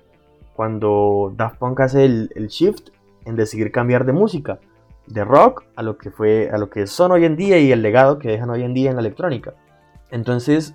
cuando 0.56 1.32
Daft 1.36 1.58
Punk 1.58 1.78
hace 1.78 2.04
el, 2.04 2.32
el 2.34 2.48
shift 2.48 2.88
en 3.24 3.36
decidir 3.36 3.70
cambiar 3.70 4.04
de 4.04 4.12
música 4.12 4.58
de 5.06 5.24
rock 5.24 5.62
a 5.76 5.84
lo 5.84 5.96
que 5.96 6.10
fue 6.10 6.50
a 6.50 6.58
lo 6.58 6.70
que 6.70 6.88
son 6.88 7.12
hoy 7.12 7.24
en 7.24 7.36
día 7.36 7.56
y 7.60 7.70
el 7.70 7.82
legado 7.82 8.18
que 8.18 8.30
dejan 8.30 8.50
hoy 8.50 8.64
en 8.64 8.74
día 8.74 8.90
en 8.90 8.96
la 8.96 9.02
electrónica. 9.02 9.54
Entonces, 10.10 10.74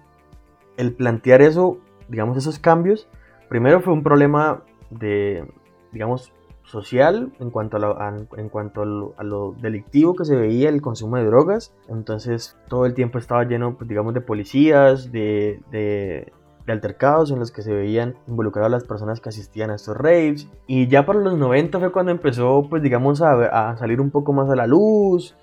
el 0.78 0.94
plantear 0.94 1.42
eso, 1.42 1.80
digamos 2.08 2.38
esos 2.38 2.58
cambios, 2.58 3.10
primero 3.50 3.82
fue 3.82 3.92
un 3.92 4.02
problema 4.02 4.64
de 4.92 5.46
digamos 5.92 6.32
social 6.64 7.34
en 7.42 7.50
cuanto 7.50 7.76
a 7.76 7.80
lo, 7.82 8.38
en 8.38 8.48
cuanto 8.48 8.84
a 9.18 9.24
lo, 9.26 9.56
delictivo 9.60 10.16
que 10.16 10.24
se 10.24 10.38
veía 10.38 10.70
el 10.70 10.82
consumo 10.82 11.18
de 11.18 11.26
drogas. 11.26 11.74
Entonces, 11.90 12.58
todo 12.70 12.86
el 12.86 12.94
tiempo 12.94 13.18
estaba 13.18 13.44
lleno, 13.44 13.76
pues, 13.76 13.90
digamos, 13.90 14.14
de 14.14 14.22
policías, 14.22 15.12
de, 15.12 15.60
de, 15.70 16.32
altercados 16.72 17.32
en 17.32 17.40
los 17.40 17.52
que 17.52 17.62
se 17.62 17.74
veían 17.74 18.16
involucradas 18.28 18.72
las 18.72 18.84
personas 18.84 19.20
que 19.20 19.30
asistían 19.30 19.72
a 19.72 19.76
estos 19.76 19.96
raves. 19.98 20.50
Y 20.68 20.88
ya 20.88 21.06
para 21.06 21.20
los 21.20 21.38
90 21.38 21.80
fue 21.80 21.92
cuando 21.92 22.12
empezó, 22.12 22.68
pues 22.70 22.82
digamos, 22.82 23.22
a, 23.22 23.76
salir 23.78 24.02
un 24.02 24.12
poco 24.12 24.34
más 24.34 24.50
a 24.50 24.56
la 24.56 24.68
luz, 24.68 25.36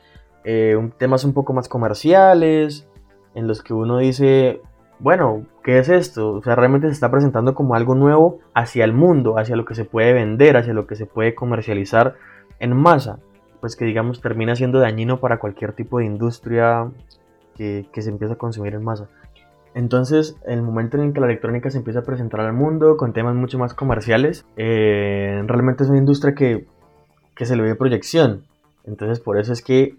eh, 0.44 0.76
temas 0.98 1.24
un 1.24 1.34
poco 1.34 1.52
más 1.52 1.68
comerciales, 1.68 2.88
en 3.34 3.46
los 3.46 3.62
que 3.62 3.74
uno 3.74 3.98
dice, 3.98 4.60
bueno, 5.00 5.46
¿qué 5.62 5.78
es 5.78 5.88
esto? 5.88 6.32
O 6.32 6.42
sea, 6.42 6.56
realmente 6.56 6.88
se 6.88 6.94
está 6.94 7.10
presentando 7.10 7.54
como 7.54 7.74
algo 7.74 7.94
nuevo 7.94 8.40
hacia 8.54 8.84
el 8.84 8.92
mundo, 8.92 9.38
hacia 9.38 9.56
lo 9.56 9.64
que 9.64 9.74
se 9.74 9.84
puede 9.84 10.12
vender, 10.12 10.56
hacia 10.56 10.72
lo 10.72 10.86
que 10.86 10.96
se 10.96 11.06
puede 11.06 11.34
comercializar 11.34 12.14
en 12.58 12.76
masa. 12.76 13.18
Pues 13.60 13.76
que 13.76 13.84
digamos 13.84 14.20
termina 14.20 14.56
siendo 14.56 14.80
dañino 14.80 15.20
para 15.20 15.38
cualquier 15.38 15.72
tipo 15.72 15.98
de 15.98 16.06
industria 16.06 16.90
que, 17.56 17.88
se 17.92 18.10
empieza 18.10 18.34
a 18.34 18.38
consumir 18.38 18.74
en 18.74 18.84
masa. 18.84 19.08
Entonces, 19.74 20.36
el 20.46 20.62
momento 20.62 20.96
en 20.96 21.04
el 21.04 21.12
que 21.12 21.20
la 21.20 21.26
electrónica 21.26 21.70
se 21.70 21.78
empieza 21.78 22.00
a 22.00 22.04
presentar 22.04 22.40
al 22.40 22.52
mundo 22.52 22.96
con 22.96 23.12
temas 23.12 23.34
mucho 23.34 23.58
más 23.58 23.74
comerciales, 23.74 24.44
eh, 24.56 25.42
realmente 25.46 25.84
es 25.84 25.90
una 25.90 25.98
industria 25.98 26.34
que, 26.34 26.66
que 27.34 27.46
se 27.46 27.56
le 27.56 27.62
ve 27.62 27.74
proyección. 27.74 28.44
Entonces, 28.84 29.20
por 29.20 29.38
eso 29.38 29.52
es 29.52 29.62
que 29.62 29.96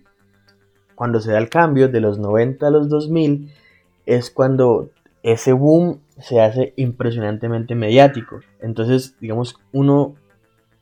cuando 0.96 1.20
se 1.20 1.32
da 1.32 1.38
el 1.38 1.50
cambio 1.50 1.88
de 1.88 2.02
los 2.02 2.20
90 2.20 2.68
a 2.68 2.72
los 2.72 2.90
2000, 2.90 3.52
es 4.06 4.32
cuando 4.32 4.90
ese 5.24 5.54
boom 5.54 6.00
se 6.18 6.42
hace 6.42 6.74
impresionantemente 6.76 7.76
mediático. 7.76 8.40
Entonces, 8.60 9.16
digamos, 9.20 9.58
uno 9.72 10.16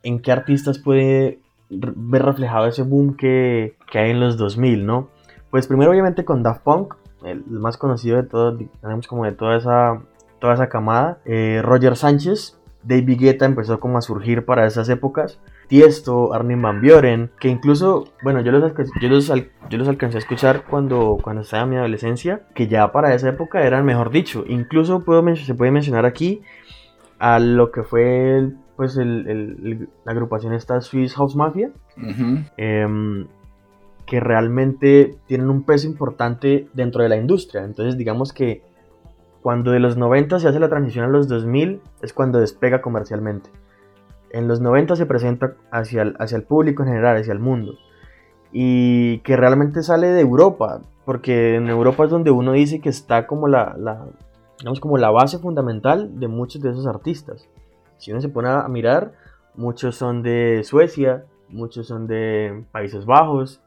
en 0.03 0.19
qué 0.19 0.31
artistas 0.31 0.79
puede 0.79 1.39
ver 1.69 2.23
reflejado 2.23 2.67
ese 2.67 2.83
boom 2.83 3.15
que, 3.15 3.75
hay 3.93 4.11
en 4.11 4.19
los 4.19 4.37
2000, 4.37 4.85
¿no? 4.85 5.09
Pues 5.51 5.67
primero 5.67 5.91
obviamente 5.91 6.25
con 6.25 6.43
Daft 6.43 6.63
Punk, 6.63 6.95
el, 7.27 7.45
más 7.47 7.77
conocido 7.77 8.17
de 8.17 8.23
todos, 8.23 8.59
tenemos 8.81 9.07
como 9.07 9.25
de 9.25 9.31
toda 9.31 9.57
esa, 9.57 10.01
toda 10.39 10.53
esa 10.53 10.69
camada. 10.69 11.19
Eh, 11.25 11.61
Roger 11.63 11.95
Sánchez, 11.95 12.57
David 12.83 13.19
Guetta 13.19 13.45
empezó 13.45 13.79
como 13.79 13.97
a 13.97 14.01
surgir 14.01 14.45
para 14.45 14.65
esas 14.65 14.89
épocas. 14.89 15.39
Tiesto, 15.67 16.33
Armin 16.33 16.61
Van 16.61 16.81
Buren, 16.81 17.29
que 17.39 17.49
incluso, 17.49 18.05
bueno, 18.23 18.39
yo 18.39 18.53
los, 18.53 18.73
yo 19.01 19.09
los, 19.09 19.27
yo 19.27 19.77
los 19.77 19.87
alcancé 19.87 20.17
a 20.17 20.19
escuchar 20.19 20.63
cuando, 20.63 21.17
cuando 21.21 21.41
estaba 21.41 21.63
en 21.63 21.69
mi 21.69 21.75
adolescencia, 21.75 22.43
que 22.55 22.67
ya 22.67 22.91
para 22.93 23.13
esa 23.13 23.29
época 23.29 23.61
eran, 23.63 23.85
mejor 23.85 24.09
dicho, 24.09 24.45
incluso 24.47 25.03
puedo, 25.03 25.35
se 25.35 25.55
puede 25.55 25.71
mencionar 25.71 26.05
aquí 26.05 26.41
a 27.19 27.39
lo 27.39 27.71
que 27.71 27.83
fue 27.83 28.49
pues 28.77 28.95
el, 28.95 29.89
la 30.05 30.11
agrupación 30.11 30.53
esta 30.53 30.79
Swiss 30.81 31.15
House 31.15 31.35
Mafia, 31.35 31.71
que 34.07 34.19
realmente 34.19 35.15
tienen 35.27 35.51
un 35.51 35.63
peso 35.63 35.85
importante 35.85 36.67
dentro 36.73 37.03
de 37.03 37.09
la 37.09 37.17
industria. 37.17 37.63
Entonces 37.63 37.97
digamos 37.97 38.33
que 38.33 38.63
cuando 39.43 39.71
de 39.71 39.79
los 39.79 39.97
90 39.97 40.39
se 40.39 40.47
hace 40.47 40.59
la 40.59 40.69
transición 40.69 41.05
a 41.05 41.09
los 41.09 41.27
2000 41.27 41.81
es 42.01 42.13
cuando 42.13 42.39
despega 42.39 42.81
comercialmente 42.81 43.51
en 44.31 44.47
los 44.47 44.61
90 44.61 44.95
se 44.95 45.05
presenta 45.05 45.55
hacia 45.71 46.01
el, 46.01 46.15
hacia 46.19 46.37
el 46.37 46.43
público 46.43 46.83
en 46.83 46.89
general, 46.89 47.17
hacia 47.17 47.33
el 47.33 47.39
mundo. 47.39 47.75
Y 48.51 49.19
que 49.19 49.35
realmente 49.35 49.83
sale 49.83 50.07
de 50.07 50.21
Europa, 50.21 50.81
porque 51.05 51.55
en 51.55 51.69
Europa 51.69 52.05
es 52.05 52.09
donde 52.09 52.31
uno 52.31 52.53
dice 52.53 52.79
que 52.79 52.89
está 52.89 53.27
como 53.27 53.47
la, 53.47 53.75
como 54.79 54.97
la 54.97 55.11
base 55.11 55.39
fundamental 55.39 56.19
de 56.19 56.27
muchos 56.27 56.61
de 56.61 56.71
esos 56.71 56.87
artistas. 56.87 57.47
Si 57.97 58.11
uno 58.11 58.21
se 58.21 58.29
pone 58.29 58.49
a 58.49 58.67
mirar, 58.67 59.13
muchos 59.55 59.95
son 59.95 60.23
de 60.23 60.61
Suecia, 60.63 61.25
muchos 61.49 61.87
son 61.87 62.07
de 62.07 62.63
Países 62.71 63.05
Bajos, 63.05 63.61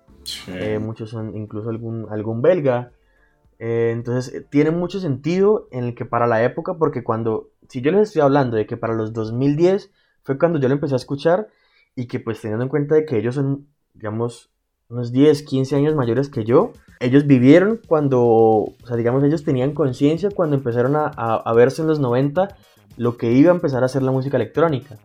eh, 0.49 0.79
muchos 0.79 1.11
son 1.11 1.37
incluso 1.37 1.71
algún, 1.71 2.07
algún 2.11 2.43
belga. 2.43 2.93
Eh, 3.59 3.91
entonces 3.93 4.35
eh, 4.35 4.47
tiene 4.49 4.71
mucho 4.71 5.01
sentido 5.01 5.69
en 5.71 5.85
el 5.85 5.95
que 5.95 6.05
para 6.05 6.27
la 6.27 6.43
época, 6.43 6.75
porque 6.75 7.05
cuando, 7.05 7.51
si 7.69 7.83
yo 7.83 7.91
les 7.91 8.09
estoy 8.09 8.23
hablando 8.23 8.57
de 8.57 8.67
que 8.67 8.77
para 8.77 8.95
los 8.95 9.13
2010 9.13 9.91
fue 10.23 10.39
cuando 10.39 10.59
yo 10.59 10.69
lo 10.69 10.75
empecé 10.75 10.95
a 10.95 10.97
escuchar 10.97 11.49
y 11.95 12.07
que 12.07 12.21
pues 12.21 12.41
teniendo 12.41 12.65
en 12.65 12.71
cuenta 12.71 12.95
de 12.95 13.05
que 13.05 13.19
ellos 13.19 13.35
son, 13.35 13.67
digamos, 13.95 14.51
unos 14.89 15.13
10, 15.13 15.43
15 15.43 15.77
años 15.77 15.95
mayores 15.95 16.29
que 16.29 16.45
yo, 16.45 16.73
ellos 16.99 17.27
vivieron 17.27 17.81
cuando, 17.87 18.21
o 18.21 18.77
sea, 18.87 18.97
digamos, 18.97 19.23
ellos 19.25 19.45
tenían 19.45 19.73
conciencia 19.73 20.31
cuando 20.35 20.57
empezaron 20.57 20.97
a, 20.97 21.07
a, 21.07 21.53
verse 21.55 21.83
en 21.83 21.89
los 21.89 22.01
90 22.01 22.57
lo 22.97 23.17
que 23.17 23.33
iba 23.33 23.53
a 23.53 23.55
empezar 23.55 23.83
a 23.83 23.87
hacer 23.87 24.03
la 24.03 24.11
música 24.11 24.37
electrónica. 24.37 24.99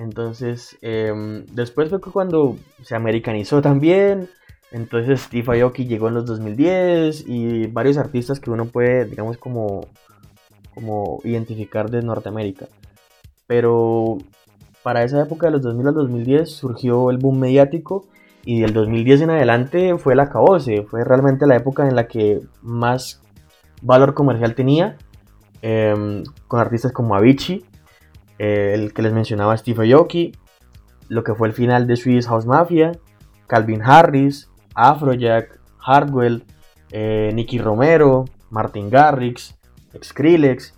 Entonces, 0.00 0.78
em, 0.80 1.44
después 1.52 1.90
fue 1.90 2.00
cuando 2.00 2.56
se 2.82 2.94
americanizó 2.96 3.60
también. 3.60 4.30
Entonces, 4.72 5.20
Steve 5.20 5.60
Aoki 5.60 5.84
llegó 5.84 6.08
en 6.08 6.14
los 6.14 6.24
2010 6.24 7.24
y 7.28 7.66
varios 7.66 7.98
artistas 7.98 8.40
que 8.40 8.50
uno 8.50 8.64
puede, 8.64 9.04
digamos, 9.04 9.36
como, 9.36 9.88
como 10.74 11.20
identificar 11.24 11.90
de 11.90 12.00
Norteamérica. 12.00 12.66
Pero 13.46 14.16
para 14.82 15.04
esa 15.04 15.20
época 15.20 15.48
de 15.48 15.52
los 15.52 15.62
2000 15.62 15.88
al 15.88 15.94
2010 15.94 16.50
surgió 16.50 17.10
el 17.10 17.18
boom 17.18 17.38
mediático 17.38 18.06
y 18.42 18.60
del 18.62 18.72
2010 18.72 19.20
en 19.20 19.30
adelante 19.30 19.98
fue 19.98 20.14
el 20.14 20.20
acabose, 20.20 20.82
fue 20.84 21.04
realmente 21.04 21.46
la 21.46 21.56
época 21.56 21.86
en 21.86 21.94
la 21.94 22.08
que 22.08 22.40
más 22.62 23.20
valor 23.82 24.14
comercial 24.14 24.54
tenía, 24.54 24.96
em, 25.60 26.22
con 26.48 26.60
artistas 26.60 26.92
como 26.92 27.14
Avicii, 27.14 27.66
eh, 28.42 28.72
el 28.72 28.94
que 28.94 29.02
les 29.02 29.12
mencionaba 29.12 29.54
Steve 29.54 29.92
Aoki, 29.92 30.32
lo 31.08 31.22
que 31.22 31.34
fue 31.34 31.46
el 31.46 31.52
final 31.52 31.86
de 31.86 31.96
Swiss 31.96 32.26
House 32.26 32.46
Mafia, 32.46 32.92
Calvin 33.46 33.82
Harris, 33.82 34.48
Afrojack, 34.74 35.60
Hardwell, 35.76 36.44
eh, 36.90 37.32
Nicky 37.34 37.58
Romero, 37.58 38.24
Martin 38.48 38.88
Garrix, 38.88 39.58
Skrillex 40.02 40.72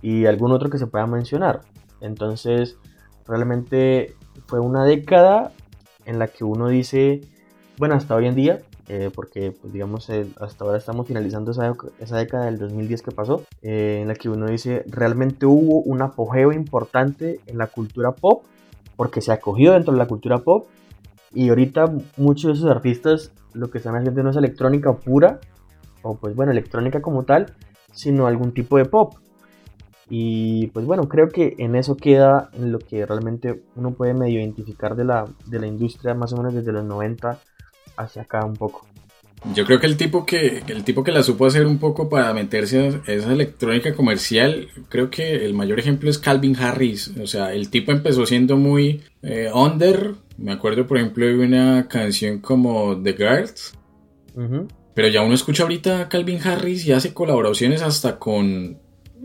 y 0.00 0.26
algún 0.26 0.52
otro 0.52 0.70
que 0.70 0.78
se 0.78 0.86
pueda 0.86 1.08
mencionar. 1.08 1.62
Entonces, 2.00 2.78
realmente 3.26 4.14
fue 4.46 4.60
una 4.60 4.84
década 4.84 5.50
en 6.04 6.20
la 6.20 6.28
que 6.28 6.44
uno 6.44 6.68
dice, 6.68 7.22
bueno, 7.76 7.96
hasta 7.96 8.14
hoy 8.14 8.28
en 8.28 8.36
día, 8.36 8.60
eh, 8.92 9.08
porque 9.14 9.52
pues, 9.52 9.72
digamos 9.72 10.10
hasta 10.40 10.64
ahora 10.64 10.76
estamos 10.76 11.06
finalizando 11.06 11.52
esa, 11.52 11.72
esa, 12.00 12.16
década 12.16 12.46
del 12.46 12.58
2010 12.58 13.02
que 13.02 13.12
pasó, 13.12 13.44
eh, 13.62 14.00
en 14.02 14.08
la 14.08 14.16
que 14.16 14.28
uno 14.28 14.46
dice, 14.46 14.82
realmente 14.88 15.46
hubo 15.46 15.80
un 15.82 16.02
apogeo 16.02 16.50
importante 16.50 17.38
en 17.46 17.58
la 17.58 17.68
cultura 17.68 18.10
pop, 18.10 18.42
porque 18.96 19.20
se 19.20 19.30
acogió 19.30 19.74
dentro 19.74 19.92
de 19.92 19.98
la 20.00 20.08
cultura 20.08 20.38
pop, 20.38 20.66
y 21.32 21.50
ahorita 21.50 21.86
muchos 22.16 22.50
de 22.50 22.52
esos 22.54 22.68
artistas 22.68 23.30
lo 23.54 23.70
que 23.70 23.78
están 23.78 23.94
haciendo 23.94 24.24
no 24.24 24.30
es 24.30 24.36
electrónica 24.36 24.92
pura, 24.92 25.38
o 26.02 26.16
pues 26.16 26.34
bueno, 26.34 26.50
electrónica 26.50 27.00
como 27.00 27.22
tal, 27.22 27.54
sino 27.92 28.26
algún 28.26 28.50
tipo 28.50 28.76
de 28.76 28.86
pop. 28.86 29.14
Y 30.08 30.66
pues 30.68 30.84
bueno, 30.84 31.08
creo 31.08 31.28
que 31.28 31.54
en 31.58 31.76
eso 31.76 31.96
queda 31.96 32.50
en 32.54 32.72
lo 32.72 32.80
que 32.80 33.06
realmente 33.06 33.62
uno 33.76 33.92
puede 33.92 34.14
medio 34.14 34.40
identificar 34.40 34.96
de 34.96 35.04
la, 35.04 35.28
de 35.46 35.60
la 35.60 35.68
industria 35.68 36.14
más 36.14 36.32
o 36.32 36.38
menos 36.38 36.54
desde 36.54 36.72
los 36.72 36.84
90 36.84 37.38
hacia 38.00 38.22
acá 38.22 38.44
un 38.44 38.56
poco. 38.56 38.86
Yo 39.54 39.64
creo 39.64 39.80
que 39.80 39.86
el 39.86 39.96
tipo 39.96 40.26
que 40.26 40.62
el 40.66 40.84
tipo 40.84 41.02
que 41.02 41.12
la 41.12 41.22
supo 41.22 41.46
hacer 41.46 41.66
un 41.66 41.78
poco 41.78 42.10
para 42.10 42.34
meterse 42.34 43.00
a 43.06 43.12
esa 43.12 43.32
electrónica 43.32 43.94
comercial, 43.94 44.68
creo 44.90 45.08
que 45.08 45.46
el 45.46 45.54
mayor 45.54 45.78
ejemplo 45.78 46.10
es 46.10 46.18
Calvin 46.18 46.56
Harris. 46.56 47.12
O 47.22 47.26
sea, 47.26 47.54
el 47.54 47.70
tipo 47.70 47.90
empezó 47.90 48.26
siendo 48.26 48.58
muy 48.58 49.02
eh, 49.22 49.50
under. 49.54 50.14
Me 50.36 50.52
acuerdo, 50.52 50.86
por 50.86 50.98
ejemplo, 50.98 51.24
de 51.24 51.38
una 51.38 51.88
canción 51.88 52.40
como 52.40 53.00
The 53.02 53.14
Girls. 53.14 53.74
Pero 54.94 55.08
ya 55.08 55.22
uno 55.22 55.34
escucha 55.34 55.62
ahorita 55.62 56.00
a 56.02 56.08
Calvin 56.08 56.40
Harris 56.42 56.86
y 56.86 56.92
hace 56.92 57.14
colaboraciones 57.14 57.82
hasta 57.82 58.18
con 58.18 58.78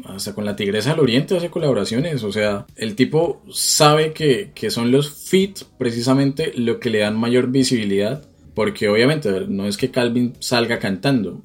hasta 0.04 0.34
con 0.34 0.46
la 0.46 0.56
Tigresa 0.56 0.92
del 0.92 1.00
Oriente 1.00 1.38
hace 1.38 1.50
colaboraciones. 1.50 2.24
O 2.24 2.32
sea, 2.32 2.66
el 2.76 2.96
tipo 2.96 3.42
sabe 3.52 4.14
que, 4.14 4.52
son 4.70 4.92
los 4.92 5.10
fit 5.10 5.60
precisamente 5.78 6.54
lo 6.56 6.80
que 6.80 6.90
le 6.90 7.00
dan 7.00 7.18
mayor 7.18 7.50
visibilidad. 7.50 8.24
Porque 8.56 8.90
obviamente 8.90 9.46
no 9.48 9.68
es 9.68 9.78
que 9.78 9.92
Calvin 9.92 10.34
salga 10.40 10.80
cantando. 10.80 11.42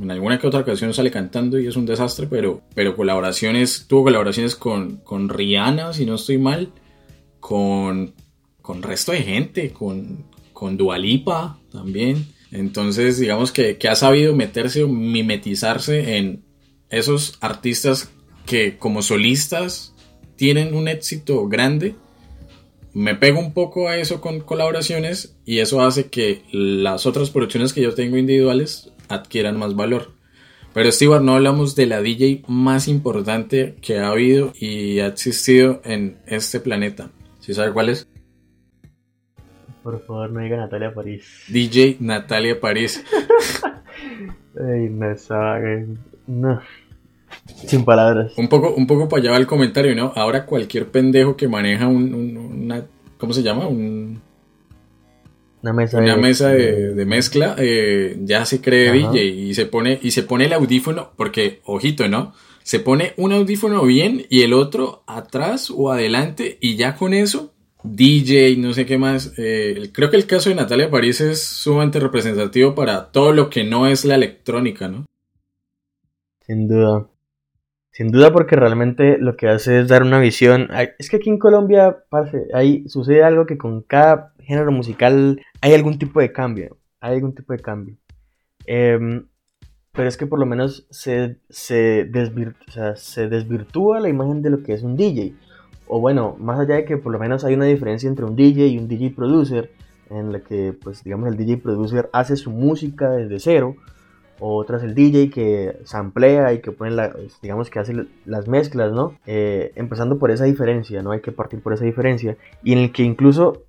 En 0.00 0.10
alguna 0.10 0.38
que 0.38 0.46
otra 0.46 0.60
ocasión 0.60 0.94
sale 0.94 1.10
cantando 1.10 1.58
y 1.58 1.66
es 1.66 1.76
un 1.76 1.86
desastre, 1.86 2.26
pero, 2.26 2.62
pero 2.74 2.96
colaboraciones, 2.96 3.84
tuvo 3.86 4.04
colaboraciones 4.04 4.56
con, 4.56 4.96
con 4.98 5.28
Rihanna, 5.28 5.92
si 5.92 6.06
no 6.06 6.14
estoy 6.14 6.38
mal, 6.38 6.72
con, 7.38 8.14
con 8.62 8.82
resto 8.82 9.12
de 9.12 9.22
gente, 9.22 9.70
con, 9.72 10.24
con 10.52 10.76
Dualipa 10.76 11.58
también. 11.70 12.26
Entonces, 12.50 13.18
digamos 13.18 13.52
que, 13.52 13.76
que 13.76 13.88
ha 13.88 13.94
sabido 13.94 14.34
meterse 14.34 14.82
o 14.82 14.88
mimetizarse 14.88 16.16
en, 16.16 16.44
esos 16.94 17.36
artistas 17.40 18.10
que 18.46 18.78
como 18.78 19.02
solistas 19.02 19.94
tienen 20.36 20.74
un 20.74 20.88
éxito 20.88 21.48
grande, 21.48 21.94
me 22.94 23.16
pego 23.16 23.40
un 23.40 23.52
poco 23.52 23.88
a 23.88 23.96
eso 23.96 24.20
con 24.20 24.40
colaboraciones 24.40 25.36
y 25.44 25.58
eso 25.58 25.82
hace 25.82 26.08
que 26.08 26.42
las 26.52 27.06
otras 27.06 27.30
producciones 27.30 27.72
que 27.72 27.82
yo 27.82 27.94
tengo 27.94 28.16
individuales 28.16 28.92
adquieran 29.08 29.58
más 29.58 29.74
valor. 29.74 30.12
Pero 30.72 30.90
Stewart, 30.90 31.22
no 31.22 31.34
hablamos 31.34 31.74
de 31.76 31.86
la 31.86 32.00
DJ 32.00 32.42
más 32.48 32.88
importante 32.88 33.76
que 33.80 33.98
ha 33.98 34.08
habido 34.08 34.52
y 34.58 35.00
ha 35.00 35.06
existido 35.06 35.80
en 35.84 36.18
este 36.26 36.60
planeta. 36.60 37.10
¿Sí 37.40 37.52
sabe 37.52 37.72
cuál 37.72 37.90
es? 37.90 38.08
Por 39.82 40.00
favor, 40.06 40.30
no 40.30 40.40
diga 40.40 40.56
Natalia 40.56 40.94
París. 40.94 41.44
DJ 41.48 41.98
Natalia 42.00 42.58
París. 42.58 43.04
Ay, 44.58 44.88
no 44.88 45.16
sabe. 45.16 45.86
No. 46.26 46.60
Sin 47.66 47.84
palabras. 47.84 48.32
Un 48.36 48.48
poco, 48.48 48.74
un 48.74 48.86
poco 48.86 49.08
para 49.08 49.22
allá 49.22 49.30
va 49.32 49.36
el 49.38 49.46
comentario, 49.46 49.94
¿no? 49.94 50.12
Ahora 50.14 50.46
cualquier 50.46 50.88
pendejo 50.88 51.36
que 51.36 51.48
maneja 51.48 51.86
un, 51.86 52.14
una, 52.36 52.84
¿cómo 53.18 53.32
se 53.32 53.42
llama? 53.42 53.66
Un, 53.66 54.20
una 55.62 55.72
mesa, 55.72 55.98
una 55.98 56.16
de, 56.16 56.20
mesa 56.20 56.48
de, 56.50 57.06
mezcla, 57.06 57.56
eh, 57.58 58.18
ya 58.22 58.44
se 58.44 58.60
cree 58.60 58.92
DJ 58.92 59.24
y 59.24 59.54
se 59.54 59.64
pone, 59.64 59.98
y 60.02 60.10
se 60.10 60.22
pone 60.22 60.44
el 60.44 60.52
audífono, 60.52 61.12
porque, 61.16 61.60
ojito, 61.64 62.06
¿no? 62.06 62.34
Se 62.62 62.80
pone 62.80 63.14
un 63.16 63.32
audífono 63.32 63.82
bien 63.84 64.26
y 64.28 64.42
el 64.42 64.52
otro 64.52 65.02
atrás 65.06 65.70
o 65.74 65.90
adelante 65.90 66.58
y 66.60 66.76
ya 66.76 66.96
con 66.96 67.14
eso, 67.14 67.54
DJ, 67.82 68.56
no 68.56 68.72
sé 68.72 68.86
qué 68.86 68.98
más. 68.98 69.32
Eh, 69.36 69.90
creo 69.92 70.10
que 70.10 70.16
el 70.16 70.26
caso 70.26 70.48
de 70.48 70.56
Natalia 70.56 70.90
París 70.90 71.20
es 71.20 71.42
sumamente 71.42 72.00
representativo 72.00 72.74
para 72.74 73.10
todo 73.12 73.32
lo 73.32 73.50
que 73.50 73.64
no 73.64 73.86
es 73.86 74.04
la 74.04 74.14
electrónica, 74.14 74.88
¿no? 74.88 75.04
Sin 76.46 76.68
duda. 76.68 77.06
Sin 77.94 78.08
duda 78.08 78.32
porque 78.32 78.56
realmente 78.56 79.18
lo 79.18 79.36
que 79.36 79.46
hace 79.46 79.78
es 79.78 79.86
dar 79.86 80.02
una 80.02 80.18
visión. 80.18 80.68
Es 80.98 81.08
que 81.08 81.18
aquí 81.18 81.30
en 81.30 81.38
Colombia, 81.38 81.98
parce, 82.08 82.48
ahí 82.52 82.82
sucede 82.88 83.22
algo 83.22 83.46
que 83.46 83.56
con 83.56 83.82
cada 83.82 84.34
género 84.40 84.72
musical 84.72 85.40
hay 85.60 85.74
algún 85.74 85.96
tipo 85.96 86.18
de 86.18 86.32
cambio. 86.32 86.76
Hay 87.00 87.14
algún 87.14 87.36
tipo 87.36 87.52
de 87.52 87.60
cambio. 87.60 87.96
Em, 88.66 89.28
pero 89.92 90.08
es 90.08 90.16
que 90.16 90.26
por 90.26 90.40
lo 90.40 90.46
menos 90.46 90.88
se, 90.90 91.38
se, 91.48 92.10
se 92.96 93.28
desvirtúa 93.28 94.00
la 94.00 94.08
imagen 94.08 94.42
de 94.42 94.50
lo 94.50 94.64
que 94.64 94.72
es 94.72 94.82
un 94.82 94.96
DJ. 94.96 95.36
O 95.86 96.00
bueno, 96.00 96.34
más 96.40 96.58
allá 96.58 96.74
de 96.74 96.84
que 96.84 96.96
por 96.96 97.12
lo 97.12 97.20
menos 97.20 97.44
hay 97.44 97.54
una 97.54 97.66
diferencia 97.66 98.08
entre 98.08 98.24
un 98.24 98.34
DJ 98.34 98.66
y 98.66 98.78
un 98.78 98.88
DJ 98.88 99.10
producer, 99.10 99.70
en 100.10 100.32
la 100.32 100.40
que 100.40 100.72
pues 100.72 101.04
digamos 101.04 101.28
el 101.28 101.36
DJ 101.36 101.58
producer 101.58 102.10
hace 102.12 102.34
su 102.34 102.50
música 102.50 103.10
desde 103.10 103.38
cero 103.38 103.76
otras 104.52 104.82
el 104.82 104.94
DJ 104.94 105.30
que 105.30 105.78
samplea 105.84 106.52
y 106.52 106.60
que 106.60 106.72
pone, 106.72 106.90
la, 106.90 107.14
digamos 107.42 107.70
que 107.70 107.78
hace 107.78 108.06
las 108.26 108.48
mezclas, 108.48 108.92
¿no? 108.92 109.14
Eh, 109.26 109.72
empezando 109.76 110.18
por 110.18 110.30
esa 110.30 110.44
diferencia, 110.44 111.02
¿no? 111.02 111.12
Hay 111.12 111.20
que 111.20 111.32
partir 111.32 111.60
por 111.60 111.72
esa 111.72 111.84
diferencia. 111.84 112.36
Y 112.62 112.72
en 112.72 112.78
el 112.78 112.92
que 112.92 113.02
incluso 113.02 113.62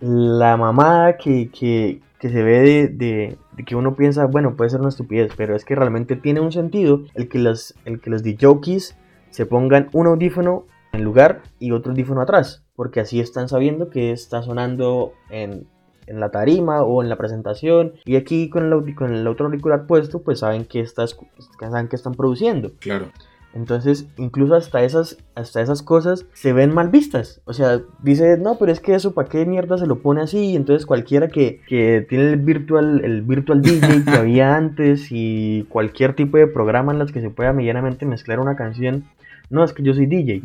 la 0.00 0.56
mamada 0.56 1.16
que, 1.16 1.50
que, 1.50 2.00
que 2.18 2.28
se 2.28 2.42
ve 2.42 2.60
de, 2.60 2.88
de, 2.88 3.64
que 3.64 3.76
uno 3.76 3.94
piensa, 3.94 4.26
bueno, 4.26 4.56
puede 4.56 4.70
ser 4.70 4.80
una 4.80 4.88
estupidez, 4.88 5.32
pero 5.36 5.54
es 5.54 5.64
que 5.64 5.76
realmente 5.76 6.16
tiene 6.16 6.40
un 6.40 6.50
sentido 6.50 7.02
el 7.14 7.28
que 7.28 7.38
los, 7.38 7.74
el 7.84 8.00
que 8.00 8.10
los 8.10 8.24
DJs 8.24 8.96
se 9.30 9.46
pongan 9.46 9.88
un 9.92 10.08
audífono 10.08 10.66
en 10.92 11.04
lugar 11.04 11.42
y 11.58 11.70
otro 11.70 11.92
audífono 11.92 12.20
atrás, 12.20 12.64
porque 12.74 13.00
así 13.00 13.20
están 13.20 13.48
sabiendo 13.48 13.90
que 13.90 14.10
está 14.10 14.42
sonando 14.42 15.12
en 15.30 15.66
en 16.06 16.20
la 16.20 16.30
tarima 16.30 16.82
o 16.82 17.02
en 17.02 17.08
la 17.08 17.16
presentación 17.16 17.94
y 18.04 18.16
aquí 18.16 18.48
con 18.48 18.72
el, 18.72 18.94
con 18.94 19.14
el 19.14 19.26
otro 19.26 19.46
auricular 19.46 19.86
puesto 19.86 20.22
pues 20.22 20.40
saben 20.40 20.64
que, 20.64 20.80
estás, 20.80 21.16
saben 21.58 21.88
que 21.88 21.96
están 21.96 22.14
produciendo. 22.14 22.72
Claro. 22.80 23.06
Entonces, 23.54 24.06
incluso 24.16 24.54
hasta 24.54 24.82
esas, 24.82 25.18
hasta 25.34 25.60
esas 25.60 25.82
cosas 25.82 26.24
se 26.32 26.52
ven 26.52 26.72
mal 26.72 26.88
vistas. 26.88 27.42
O 27.44 27.52
sea, 27.52 27.82
dice, 28.02 28.38
no, 28.38 28.56
pero 28.58 28.72
es 28.72 28.80
que 28.80 28.94
eso, 28.94 29.12
¿para 29.12 29.28
qué 29.28 29.44
mierda 29.44 29.76
se 29.76 29.86
lo 29.86 30.00
pone 30.00 30.22
así? 30.22 30.56
Entonces, 30.56 30.86
cualquiera 30.86 31.28
que, 31.28 31.60
que 31.68 32.06
tiene 32.08 32.30
el 32.30 32.36
virtual, 32.36 33.04
el 33.04 33.22
virtual 33.22 33.60
DJ 33.60 34.04
que 34.04 34.10
había 34.18 34.56
antes 34.56 35.08
y 35.10 35.66
cualquier 35.68 36.14
tipo 36.14 36.38
de 36.38 36.46
programa 36.46 36.92
en 36.92 36.98
los 36.98 37.12
que 37.12 37.20
se 37.20 37.30
pueda 37.30 37.52
medianamente 37.52 38.06
mezclar 38.06 38.40
una 38.40 38.56
canción, 38.56 39.04
no, 39.50 39.64
es 39.64 39.74
que 39.74 39.82
yo 39.82 39.92
soy 39.92 40.06
DJ. 40.06 40.42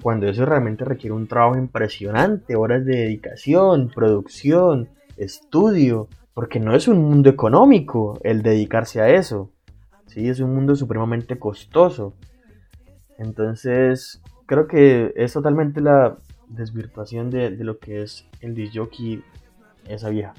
Cuando 0.00 0.26
eso 0.26 0.46
realmente 0.46 0.86
requiere 0.86 1.12
un 1.12 1.26
trabajo 1.26 1.58
impresionante, 1.58 2.56
horas 2.56 2.86
de 2.86 2.96
dedicación, 2.96 3.90
producción, 3.94 4.88
estudio, 5.16 6.08
porque 6.34 6.60
no 6.60 6.74
es 6.74 6.88
un 6.88 7.02
mundo 7.02 7.30
económico 7.30 8.18
el 8.22 8.42
dedicarse 8.42 9.00
a 9.00 9.08
eso. 9.08 9.50
Sí, 10.06 10.28
es 10.28 10.40
un 10.40 10.54
mundo 10.54 10.76
supremamente 10.76 11.38
costoso. 11.38 12.14
Entonces, 13.18 14.20
creo 14.46 14.66
que 14.68 15.12
es 15.16 15.32
totalmente 15.32 15.80
la 15.80 16.18
desvirtuación 16.48 17.30
de, 17.30 17.50
lo 17.50 17.78
que 17.78 18.02
es 18.02 18.26
el 18.40 18.54
DJ 18.54 19.22
esa 19.88 20.10
vieja. 20.10 20.34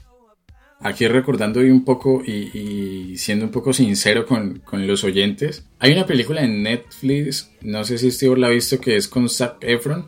Aquí 0.80 1.08
recordando 1.08 1.60
un 1.60 1.84
poco 1.84 2.22
y, 2.24 3.18
siendo 3.18 3.46
un 3.46 3.52
poco 3.52 3.74
sincero 3.74 4.26
con, 4.26 4.62
los 4.72 5.04
oyentes, 5.04 5.68
hay 5.80 5.94
una 5.94 6.06
película 6.06 6.44
en 6.44 6.62
Netflix, 6.62 7.52
no 7.62 7.84
sé 7.84 7.98
si 7.98 8.12
Steve 8.12 8.38
la 8.38 8.48
ha 8.48 8.52
visto, 8.52 8.80
que 8.80 8.96
es 8.96 9.08
con 9.08 9.28
Zac 9.28 9.58
Efron, 9.62 10.08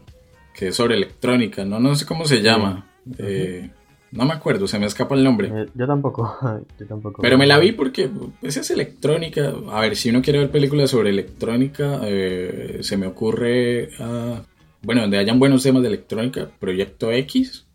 que 0.53 0.67
es 0.67 0.75
sobre 0.75 0.95
electrónica, 0.95 1.65
no, 1.65 1.79
no 1.79 1.95
sé 1.95 2.05
cómo 2.05 2.25
se 2.25 2.43
llama. 2.43 2.87
Eh, 3.17 3.71
no 4.11 4.25
me 4.25 4.33
acuerdo, 4.33 4.67
se 4.67 4.79
me 4.79 4.87
escapa 4.87 5.15
el 5.15 5.23
nombre. 5.23 5.49
Eh, 5.53 5.69
yo 5.75 5.85
tampoco, 5.85 6.37
yo 6.79 6.85
tampoco. 6.85 7.21
Pero 7.21 7.37
me 7.37 7.45
la 7.45 7.59
vi 7.59 7.71
porque 7.73 8.09
pues, 8.39 8.57
es 8.57 8.69
electrónica. 8.71 9.53
A 9.71 9.81
ver, 9.81 9.95
si 9.95 10.09
uno 10.09 10.21
quiere 10.21 10.39
ver 10.39 10.51
películas 10.51 10.89
sobre 10.89 11.09
electrónica, 11.09 12.01
eh, 12.03 12.79
se 12.81 12.97
me 12.97 13.07
ocurre, 13.07 13.89
ah, 13.99 14.41
bueno, 14.81 15.01
donde 15.01 15.17
hayan 15.17 15.39
buenos 15.39 15.63
temas 15.63 15.81
de 15.83 15.89
electrónica, 15.89 16.49
Proyecto 16.59 17.11
X, 17.11 17.65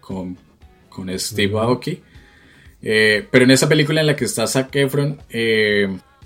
con, 0.00 0.36
con 0.88 1.18
Steve 1.18 1.58
Aoki. 1.58 2.02
Eh, 2.82 3.26
pero 3.30 3.44
en 3.44 3.50
esa 3.50 3.68
película 3.68 4.00
en 4.00 4.06
la 4.06 4.16
que 4.16 4.24
está 4.24 4.46
Zac 4.46 4.74
Efron, 4.76 5.18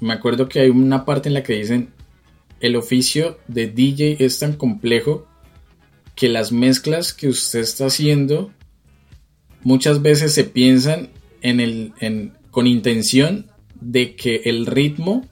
me 0.01 0.13
acuerdo 0.13 0.49
que 0.49 0.61
hay 0.61 0.71
una 0.71 1.05
parte 1.05 1.29
en 1.29 1.35
la 1.35 1.43
que 1.43 1.55
dicen, 1.55 1.91
el 2.61 2.77
oficio 2.77 3.39
de 3.47 3.69
DJ 3.69 4.17
es 4.21 4.39
tan 4.39 4.55
complejo 4.55 5.27
que 6.15 6.29
las 6.29 6.53
mezclas 6.53 7.13
que 7.13 7.29
usted 7.29 7.61
está 7.61 7.87
haciendo 7.87 8.53
muchas 9.65 10.03
veces 10.03 10.33
se 10.33 10.45
piensan 10.45 11.11
en 11.43 11.61
el, 11.61 11.93
con 12.51 12.67
intención 12.67 13.51
de 13.81 14.15
que 14.15 14.43
el 14.45 14.67
ritmo 14.67 15.27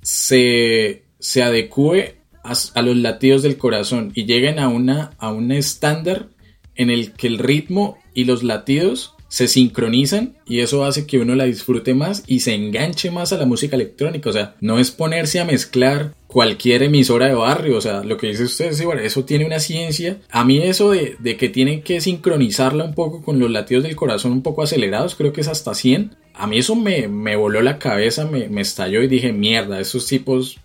se, 0.00 1.04
se 1.18 1.42
adecue 1.42 2.16
a, 2.42 2.82
los 2.82 2.96
latidos 2.96 3.42
del 3.42 3.56
corazón 3.56 4.12
y 4.14 4.24
lleguen 4.24 4.58
a, 4.58 4.68
una, 4.68 5.10
a 5.18 5.30
un 5.30 5.52
estándar 5.52 6.28
en 6.74 6.90
el 6.90 7.12
que 7.12 7.26
el 7.26 7.38
ritmo 7.38 7.98
y 8.14 8.24
los 8.24 8.42
latidos 8.42 9.14
se 9.32 9.48
sincronizan 9.48 10.34
y 10.44 10.60
eso 10.60 10.84
hace 10.84 11.06
que 11.06 11.16
uno 11.16 11.34
la 11.34 11.44
disfrute 11.44 11.94
más 11.94 12.22
y 12.26 12.40
se 12.40 12.52
enganche 12.52 13.10
más 13.10 13.32
a 13.32 13.38
la 13.38 13.46
música 13.46 13.76
electrónica. 13.76 14.28
O 14.28 14.32
sea, 14.34 14.56
no 14.60 14.78
es 14.78 14.90
ponerse 14.90 15.40
a 15.40 15.46
mezclar 15.46 16.12
cualquier 16.26 16.82
emisora 16.82 17.28
de 17.28 17.34
barrio. 17.34 17.78
O 17.78 17.80
sea, 17.80 18.04
lo 18.04 18.18
que 18.18 18.26
dice 18.26 18.42
usted, 18.42 18.74
sí, 18.74 18.84
bueno, 18.84 19.00
eso 19.00 19.24
tiene 19.24 19.46
una 19.46 19.58
ciencia. 19.58 20.18
A 20.30 20.44
mí 20.44 20.58
eso 20.58 20.90
de, 20.90 21.16
que 21.38 21.48
tienen 21.48 21.80
que 21.80 22.02
sincronizarla 22.02 22.84
un 22.84 22.92
poco 22.92 23.22
con 23.22 23.38
los 23.38 23.50
latidos 23.50 23.84
del 23.84 23.96
corazón 23.96 24.32
un 24.32 24.42
poco 24.42 24.64
acelerados, 24.64 25.14
creo 25.14 25.32
que 25.32 25.40
es 25.40 25.48
hasta 25.48 25.74
100. 25.74 26.14
A 26.34 26.46
mí 26.46 26.58
eso 26.58 26.76
me, 26.76 27.06
voló 27.34 27.62
la 27.62 27.78
cabeza, 27.78 28.26
me, 28.26 28.50
me 28.50 28.60
estalló 28.60 29.02
y 29.02 29.08
dije, 29.08 29.32
mierda, 29.32 29.80
esos 29.80 30.04
tipos 30.04 30.58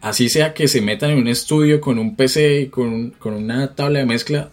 así 0.00 0.28
sea 0.28 0.54
que 0.54 0.68
se 0.68 0.80
metan 0.80 1.10
en 1.10 1.18
un 1.18 1.26
estudio 1.26 1.80
con 1.80 1.98
un 1.98 2.14
PC 2.14 2.60
y 2.60 2.66
con, 2.68 3.10
con, 3.18 3.34
una 3.34 3.74
tabla 3.74 3.98
de 3.98 4.06
mezcla, 4.06 4.52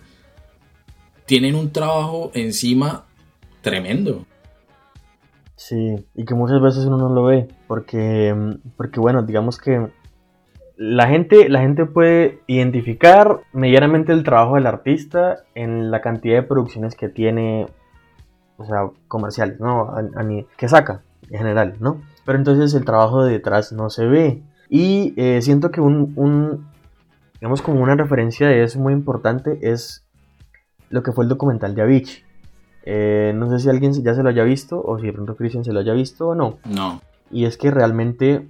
tienen 1.27 1.53
un 1.53 1.71
trabajo 1.71 2.31
encima 2.33 3.05
tremendo. 3.63 4.25
Sí, 5.55 6.05
y 6.13 6.25
que 6.25 6.35
muchas 6.35 6.61
veces 6.61 6.85
uno 6.85 6.97
no 6.97 7.09
lo 7.09 7.23
ve, 7.23 7.47
porque, 7.67 8.35
porque 8.77 8.99
bueno, 8.99 9.23
digamos 9.23 9.57
que 9.57 9.89
la 10.75 11.07
gente, 11.07 11.49
la 11.49 11.61
gente 11.61 11.85
puede 11.85 12.41
identificar 12.47 13.39
medianamente 13.53 14.11
el 14.11 14.23
trabajo 14.23 14.55
del 14.55 14.67
artista 14.67 15.43
en 15.55 15.89
la 15.89 16.01
cantidad 16.01 16.35
de 16.35 16.43
producciones 16.43 16.95
que 16.95 17.09
tiene, 17.09 17.67
o 18.57 18.65
sea, 18.65 18.89
comerciales, 19.07 19.59
¿no? 19.59 19.93
que 20.57 20.67
saca, 20.67 21.01
en 21.29 21.37
general, 21.37 21.75
¿no? 21.79 22.01
Pero 22.25 22.37
entonces 22.37 22.73
el 22.73 22.85
trabajo 22.85 23.23
de 23.23 23.33
detrás 23.33 23.71
no 23.71 23.89
se 23.89 24.05
ve. 24.05 24.41
Y 24.69 25.13
eh, 25.17 25.41
siento 25.41 25.71
que 25.71 25.81
un, 25.81 26.13
un, 26.15 26.67
digamos, 27.35 27.61
como 27.61 27.81
una 27.81 27.95
referencia 27.95 28.47
de 28.47 28.63
eso 28.63 28.79
muy 28.79 28.93
importante 28.93 29.59
es 29.61 30.05
lo 30.89 31.03
que 31.03 31.11
fue 31.11 31.25
el 31.25 31.29
documental 31.29 31.75
de 31.75 31.83
Avicii. 31.83 32.23
Eh, 32.85 33.31
no 33.35 33.49
sé 33.49 33.59
si 33.59 33.69
alguien 33.69 33.93
ya 33.93 34.13
se 34.13 34.23
lo 34.23 34.29
haya 34.29 34.43
visto 34.43 34.81
o 34.81 34.99
si 34.99 35.05
de 35.05 35.13
pronto 35.13 35.35
Christian 35.35 35.63
se 35.63 35.71
lo 35.71 35.79
haya 35.79 35.93
visto 35.93 36.29
o 36.29 36.35
no. 36.35 36.57
No. 36.65 37.01
Y 37.31 37.45
es 37.45 37.57
que 37.57 37.71
realmente 37.71 38.47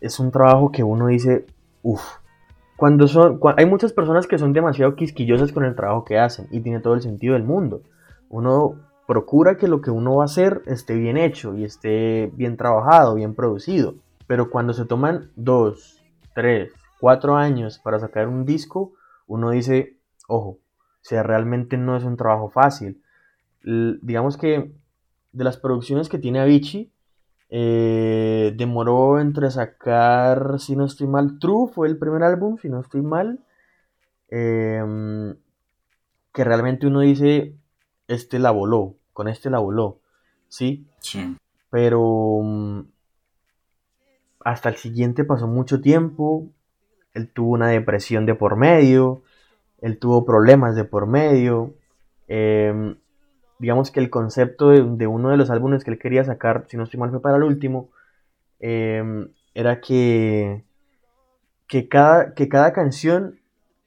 es 0.00 0.18
un 0.18 0.30
trabajo 0.30 0.72
que 0.72 0.82
uno 0.82 1.06
dice, 1.06 1.46
uff. 1.82 2.02
Cuando 2.76 3.06
son, 3.06 3.38
hay 3.56 3.66
muchas 3.66 3.92
personas 3.92 4.26
que 4.26 4.38
son 4.38 4.52
demasiado 4.52 4.96
quisquillosas 4.96 5.52
con 5.52 5.64
el 5.64 5.76
trabajo 5.76 6.04
que 6.04 6.18
hacen 6.18 6.48
y 6.50 6.60
tiene 6.60 6.80
todo 6.80 6.94
el 6.94 7.02
sentido 7.02 7.34
del 7.34 7.44
mundo. 7.44 7.82
Uno 8.28 8.74
procura 9.06 9.56
que 9.56 9.68
lo 9.68 9.80
que 9.80 9.92
uno 9.92 10.16
va 10.16 10.24
a 10.24 10.26
hacer 10.26 10.62
esté 10.66 10.94
bien 10.94 11.16
hecho 11.16 11.54
y 11.54 11.64
esté 11.64 12.32
bien 12.34 12.56
trabajado, 12.56 13.14
bien 13.14 13.34
producido. 13.34 13.94
Pero 14.26 14.50
cuando 14.50 14.72
se 14.72 14.84
toman 14.84 15.30
dos, 15.36 16.02
tres, 16.34 16.72
cuatro 16.98 17.36
años 17.36 17.78
para 17.78 18.00
sacar 18.00 18.26
un 18.26 18.44
disco, 18.44 18.92
uno 19.28 19.50
dice, 19.50 19.98
ojo, 20.26 20.48
o 20.48 21.04
sea, 21.04 21.22
realmente 21.22 21.76
no 21.76 21.96
es 21.96 22.02
un 22.02 22.16
trabajo 22.16 22.48
fácil 22.48 23.01
digamos 23.64 24.36
que 24.36 24.72
de 25.32 25.44
las 25.44 25.56
producciones 25.56 26.08
que 26.08 26.18
tiene 26.18 26.40
Avicii, 26.40 26.90
eh, 27.50 28.54
demoró 28.56 29.20
entre 29.20 29.50
sacar, 29.50 30.58
si 30.58 30.74
no 30.74 30.86
estoy 30.86 31.06
mal, 31.06 31.38
True 31.38 31.70
fue 31.72 31.88
el 31.88 31.98
primer 31.98 32.22
álbum, 32.22 32.56
si 32.58 32.68
no 32.68 32.80
estoy 32.80 33.02
mal, 33.02 33.40
em, 34.28 35.36
que 36.32 36.44
realmente 36.44 36.86
uno 36.86 37.00
dice, 37.00 37.54
este 38.08 38.38
la 38.38 38.50
voló, 38.50 38.96
con 39.12 39.28
este 39.28 39.50
la 39.50 39.58
voló, 39.58 39.98
¿sí? 40.48 40.86
Sí. 41.00 41.36
Pero, 41.70 42.42
hasta 44.44 44.68
el 44.70 44.76
siguiente 44.76 45.24
pasó 45.24 45.46
mucho 45.46 45.80
tiempo, 45.80 46.48
él 47.14 47.28
tuvo 47.28 47.52
una 47.52 47.68
depresión 47.68 48.26
de 48.26 48.34
por 48.34 48.56
medio, 48.56 49.22
él 49.80 49.98
tuvo 49.98 50.24
problemas 50.24 50.74
de 50.76 50.84
por 50.84 51.06
medio. 51.06 51.74
Em, 52.28 52.96
digamos 53.62 53.92
que 53.92 54.00
el 54.00 54.10
concepto 54.10 54.70
de, 54.70 55.06
uno 55.06 55.30
de 55.30 55.36
los 55.36 55.48
álbumes 55.48 55.84
que 55.84 55.92
él 55.92 55.98
quería 56.00 56.24
sacar, 56.24 56.64
si 56.68 56.76
no 56.76 56.82
estoy 56.82 56.98
mal 56.98 57.10
fue 57.10 57.22
para 57.22 57.36
el 57.36 57.44
último, 57.44 57.90
em, 58.58 59.28
era 59.54 59.80
que, 59.80 60.64
que, 61.68 61.88
cada, 61.88 62.34
que 62.34 62.48
cada 62.48 62.72
canción 62.72 63.38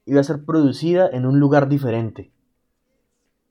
iba 0.06 0.18
a 0.20 0.24
ser 0.24 0.46
producida 0.46 1.10
en 1.12 1.26
un 1.26 1.40
lugar 1.40 1.68
diferente 1.68 2.32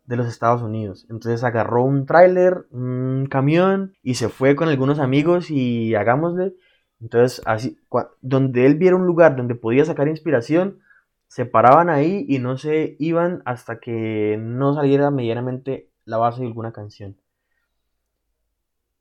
de 0.07 0.15
los 0.15 0.28
Estados 0.28 0.63
Unidos. 0.63 1.05
Entonces 1.11 1.43
agarró 1.43 1.84
un 1.84 2.07
tráiler, 2.07 2.65
un 2.71 3.28
camión 3.30 3.93
y 4.01 4.15
se 4.15 4.28
fue 4.28 4.55
con 4.55 4.67
algunos 4.67 4.97
amigos 4.97 5.51
y 5.51 5.93
hagámosle. 5.93 6.55
Entonces, 7.01 7.43
así, 7.45 7.78
donde 8.21 8.65
él 8.65 8.76
viera 8.76 8.95
un 8.95 9.05
lugar 9.05 9.36
donde 9.36 9.53
podía 9.53 9.86
sacar 9.86 10.07
inspiración, 10.07 10.80
se 11.28 11.45
paraban 11.45 11.89
ahí 11.89 12.26
y 12.28 12.39
no 12.39 12.57
se 12.57 12.95
iban 12.97 13.43
hasta 13.45 13.80
que 13.80 14.38
no 14.39 14.73
saliera 14.73 15.11
medianamente 15.11 15.89
la 16.06 16.18
base 16.18 16.41
de 16.41 16.47
alguna 16.47 16.72
canción. 16.72 17.18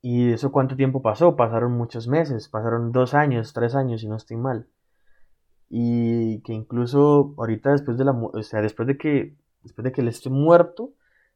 ¿Y 0.01 0.31
eso 0.33 0.51
cuánto 0.51 0.75
tiempo 0.75 1.01
pasó? 1.01 1.35
Pasaron 1.35 1.71
muchos 1.73 2.07
meses, 2.07 2.47
pasaron 2.49 2.91
dos 2.91 3.13
años, 3.13 3.53
tres 3.53 3.73
años, 3.75 4.01
si 4.01 4.07
no 4.07 4.15
estoy 4.15 4.37
mal. 4.37 4.67
Y 5.69 6.41
que 6.41 6.53
incluso 6.53 7.33
ahorita 7.37 7.71
después 7.71 7.97
de 7.97 8.05
la, 8.05 8.11
o 8.11 8.43
sea, 8.43 8.61
después 8.61 8.87
de 8.87 8.97
que, 8.97 9.35
después 9.63 9.83
de 9.83 9.91
que 9.91 10.01
él 10.01 10.07
esté 10.07 10.29
muerto, 10.29 10.91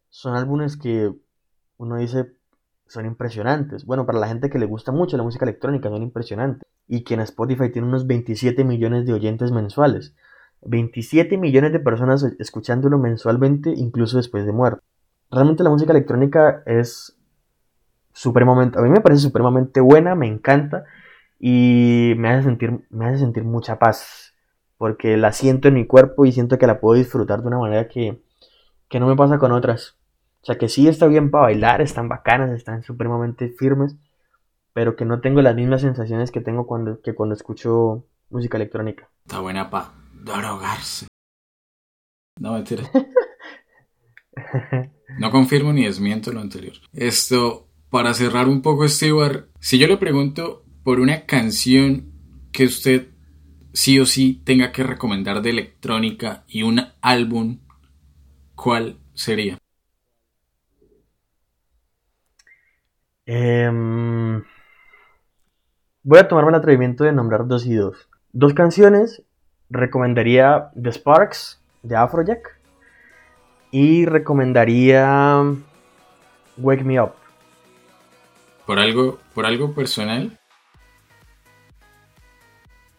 son 0.09 0.35
álbumes 0.35 0.77
que 0.77 1.11
uno 1.77 1.97
dice 1.97 2.33
son 2.89 3.05
impresionantes. 3.05 3.85
Bueno, 3.85 4.05
para 4.05 4.19
la 4.19 4.27
gente 4.27 4.49
que 4.49 4.59
le 4.59 4.65
gusta 4.65 4.91
mucho 4.91 5.15
la 5.17 5.23
música 5.23 5.45
electrónica 5.45 5.89
son 5.89 6.03
impresionantes. 6.03 6.67
Y 6.87 7.03
que 7.03 7.13
en 7.13 7.21
Spotify 7.21 7.71
tiene 7.71 7.87
unos 7.87 8.07
27 8.07 8.63
millones 8.63 9.05
de 9.05 9.13
oyentes 9.13 9.51
mensuales. 9.51 10.15
27 10.61 11.37
millones 11.37 11.71
de 11.71 11.79
personas 11.79 12.23
escuchándolo 12.39 12.97
mensualmente, 12.97 13.73
incluso 13.75 14.17
después 14.17 14.45
de 14.45 14.51
muerto. 14.51 14.83
Realmente 15.31 15.63
la 15.63 15.69
música 15.69 15.91
electrónica 15.91 16.63
es 16.65 17.15
supremamente, 18.13 18.79
a 18.79 18.81
mí 18.81 18.89
me 18.89 19.01
parece 19.01 19.21
supremamente 19.21 19.79
buena, 19.79 20.15
me 20.15 20.27
encanta 20.27 20.85
y 21.39 22.13
me 22.17 22.29
hace 22.29 22.43
sentir, 22.43 22.85
me 22.89 23.05
hace 23.05 23.19
sentir 23.19 23.43
mucha 23.43 23.77
paz, 23.77 24.35
porque 24.77 25.17
la 25.17 25.31
siento 25.31 25.67
en 25.67 25.75
mi 25.75 25.85
cuerpo 25.85 26.25
y 26.25 26.31
siento 26.31 26.57
que 26.57 26.67
la 26.67 26.79
puedo 26.79 26.97
disfrutar 26.97 27.41
de 27.41 27.47
una 27.47 27.59
manera 27.59 27.87
que, 27.87 28.21
que 28.87 28.99
no 28.99 29.07
me 29.07 29.15
pasa 29.15 29.37
con 29.37 29.51
otras. 29.51 29.97
O 30.41 30.45
sea, 30.45 30.57
que 30.57 30.67
sí 30.67 30.87
está 30.87 31.05
bien 31.05 31.29
para 31.29 31.43
bailar, 31.43 31.81
están 31.81 32.09
bacanas, 32.09 32.49
están 32.51 32.81
supremamente 32.81 33.49
firmes, 33.49 33.95
pero 34.73 34.95
que 34.95 35.05
no 35.05 35.21
tengo 35.21 35.41
las 35.41 35.55
mismas 35.55 35.81
sensaciones 35.81 36.31
que 36.31 36.41
tengo 36.41 36.65
cuando, 36.65 37.01
que 37.01 37.13
cuando 37.13 37.35
escucho 37.35 38.03
música 38.29 38.57
electrónica. 38.57 39.09
Está 39.25 39.41
buena 39.41 39.69
pa 39.69 39.93
drogarse. 40.13 41.07
No, 42.39 42.53
mentira. 42.53 42.83
No 45.17 45.31
confirmo 45.31 45.73
ni 45.73 45.85
desmiento 45.85 46.31
lo 46.31 46.39
anterior. 46.39 46.75
Esto, 46.93 47.67
para 47.89 48.13
cerrar 48.13 48.47
un 48.47 48.61
poco, 48.61 48.87
Stewart, 48.87 49.47
si 49.59 49.79
yo 49.79 49.87
le 49.87 49.97
pregunto 49.97 50.63
por 50.83 50.99
una 50.99 51.25
canción 51.25 52.11
que 52.51 52.65
usted 52.65 53.07
sí 53.73 53.99
o 53.99 54.05
sí 54.05 54.41
tenga 54.45 54.71
que 54.71 54.83
recomendar 54.83 55.41
de 55.41 55.49
electrónica 55.51 56.43
y 56.47 56.63
un 56.63 56.81
álbum, 57.01 57.59
¿cuál 58.55 58.97
sería? 59.13 59.57
Em, 63.25 64.43
voy 66.03 66.19
a 66.19 66.27
tomarme 66.27 66.49
el 66.49 66.55
atrevimiento 66.55 67.03
de 67.03 67.11
nombrar 67.11 67.47
dos 67.47 67.65
y 67.65 67.75
dos. 67.75 68.09
Dos 68.31 68.53
canciones 68.53 69.23
recomendaría 69.69 70.71
The 70.81 70.91
Sparks 70.91 71.61
de 71.83 71.95
Afrojack 71.95 72.58
y 73.71 74.05
recomendaría 74.05 75.43
Wake 76.57 76.83
Me 76.83 77.01
Up. 77.01 77.11
¿Por 78.65 78.79
algo, 78.79 79.17
por 79.33 79.45
algo 79.45 79.73
personal? 79.73 80.37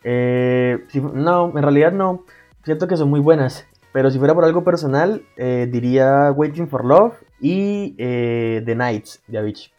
Eh, 0.03 0.79
no, 1.15 1.53
en 1.55 1.63
realidad 1.63 1.93
no. 1.93 2.25
Siento 2.65 2.89
que 2.89 2.97
son 2.97 3.11
muy 3.11 3.21
buenas. 3.21 3.67
Pero 3.93 4.11
si 4.11 4.19
fuera 4.19 4.35
por 4.35 4.45
algo 4.45 4.63
personal, 4.63 5.23
eh, 5.37 5.69
diría 5.71 6.31
Waiting 6.33 6.69
for 6.69 6.85
Love 6.85 7.15
y 7.41 7.95
eh, 7.99 8.63
The 8.65 8.75
Nights 8.75 9.23
de 9.27 9.39
Avicii. 9.39 9.73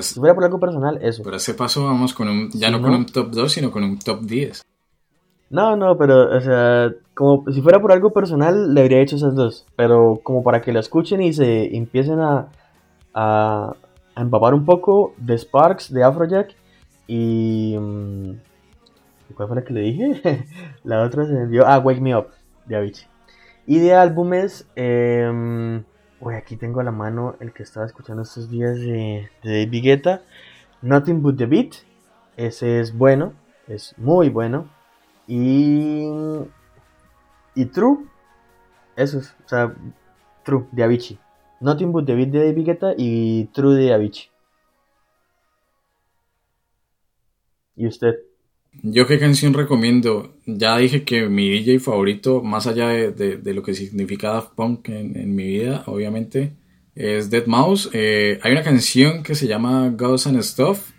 si 0.00 0.18
fuera 0.18 0.34
por 0.34 0.44
algo 0.44 0.58
personal, 0.58 0.98
eso. 1.02 1.22
Pero 1.22 1.36
ese 1.36 1.54
paso 1.54 1.84
vamos 1.84 2.14
con 2.14 2.28
un, 2.28 2.50
ya 2.50 2.70
no, 2.70 2.82
con 2.82 2.92
un 2.92 3.06
top 3.06 3.30
2, 3.30 3.52
sino 3.52 3.70
con 3.70 3.84
un 3.84 3.98
top 3.98 4.22
10. 4.22 4.64
No, 5.50 5.76
no, 5.76 5.96
pero, 5.96 6.36
o 6.36 6.40
sea, 6.40 6.92
como 7.14 7.44
si 7.52 7.60
fuera 7.62 7.80
por 7.80 7.92
algo 7.92 8.12
personal, 8.12 8.74
le 8.74 8.80
habría 8.80 9.00
hecho 9.00 9.16
esas 9.16 9.34
dos. 9.34 9.66
Pero 9.76 10.20
como 10.22 10.42
para 10.42 10.60
que 10.60 10.72
la 10.72 10.80
escuchen 10.80 11.22
y 11.22 11.32
se 11.32 11.76
empiecen 11.76 12.20
a, 12.20 12.48
a, 13.14 13.74
empapar 14.16 14.54
un 14.54 14.64
poco 14.64 15.14
de 15.16 15.38
Sparks, 15.38 15.92
de 15.92 16.02
Afrojack 16.02 16.54
y... 17.06 17.76
Mm, 17.78 18.32
¿Cuál 19.34 19.48
fue 19.48 19.56
la 19.56 19.64
que 19.64 19.72
le 19.72 19.80
dije? 19.80 20.44
la 20.84 21.02
otra 21.02 21.24
se 21.24 21.32
me 21.32 21.42
envió... 21.42 21.66
Ah, 21.66 21.78
Wake 21.78 22.00
Me 22.00 22.16
Up, 22.16 22.28
de 22.66 22.76
Avicii. 22.76 23.06
Y 23.66 23.78
de 23.78 23.94
álbumes... 23.94 24.68
Eh, 24.76 25.82
Uy, 26.24 26.36
aquí 26.36 26.56
tengo 26.56 26.80
a 26.80 26.84
la 26.84 26.90
mano 26.90 27.36
el 27.38 27.52
que 27.52 27.62
estaba 27.62 27.84
escuchando 27.84 28.22
estos 28.22 28.48
días 28.48 28.78
de, 28.78 29.28
de 29.42 29.64
David 29.66 29.82
Guetta. 29.82 30.22
Nothing 30.80 31.20
But 31.20 31.36
The 31.36 31.44
Beat. 31.44 31.74
Ese 32.38 32.80
es 32.80 32.96
bueno, 32.96 33.34
es 33.68 33.94
muy 33.98 34.30
bueno. 34.30 34.70
Y, 35.26 36.06
y 37.54 37.64
True, 37.66 38.04
eso 38.96 39.18
es, 39.18 39.34
o 39.44 39.48
sea, 39.48 39.74
True 40.44 40.66
de 40.72 40.84
Avicii. 40.84 41.18
Nothing 41.60 41.92
But 41.92 42.06
The 42.06 42.14
Beat 42.14 42.28
de 42.28 42.46
David 42.46 42.66
Guetta 42.66 42.94
y 42.96 43.44
True 43.52 43.74
de 43.74 43.94
Avicii. 43.94 44.28
¿Y 47.76 47.86
usted? 47.86 48.14
Yo 48.82 49.06
qué 49.06 49.18
canción 49.18 49.54
recomiendo. 49.54 50.36
Ya 50.46 50.76
dije 50.76 51.04
que 51.04 51.28
mi 51.28 51.48
DJ 51.48 51.78
favorito, 51.78 52.42
más 52.42 52.66
allá 52.66 52.88
de, 52.88 53.54
lo 53.54 53.62
que 53.62 53.74
significa 53.74 54.32
Daft 54.32 54.54
Punk 54.54 54.88
en, 54.88 55.34
mi 55.34 55.44
vida, 55.44 55.84
obviamente, 55.86 56.52
es 56.94 57.30
Dead 57.30 57.46
Mouse. 57.46 57.90
Eh, 57.92 58.38
hay 58.42 58.52
una 58.52 58.62
canción 58.62 59.22
que 59.22 59.34
se 59.34 59.46
llama 59.46 59.88
Ghosts 59.90 60.26
and 60.26 60.42
Stuff. 60.42 60.90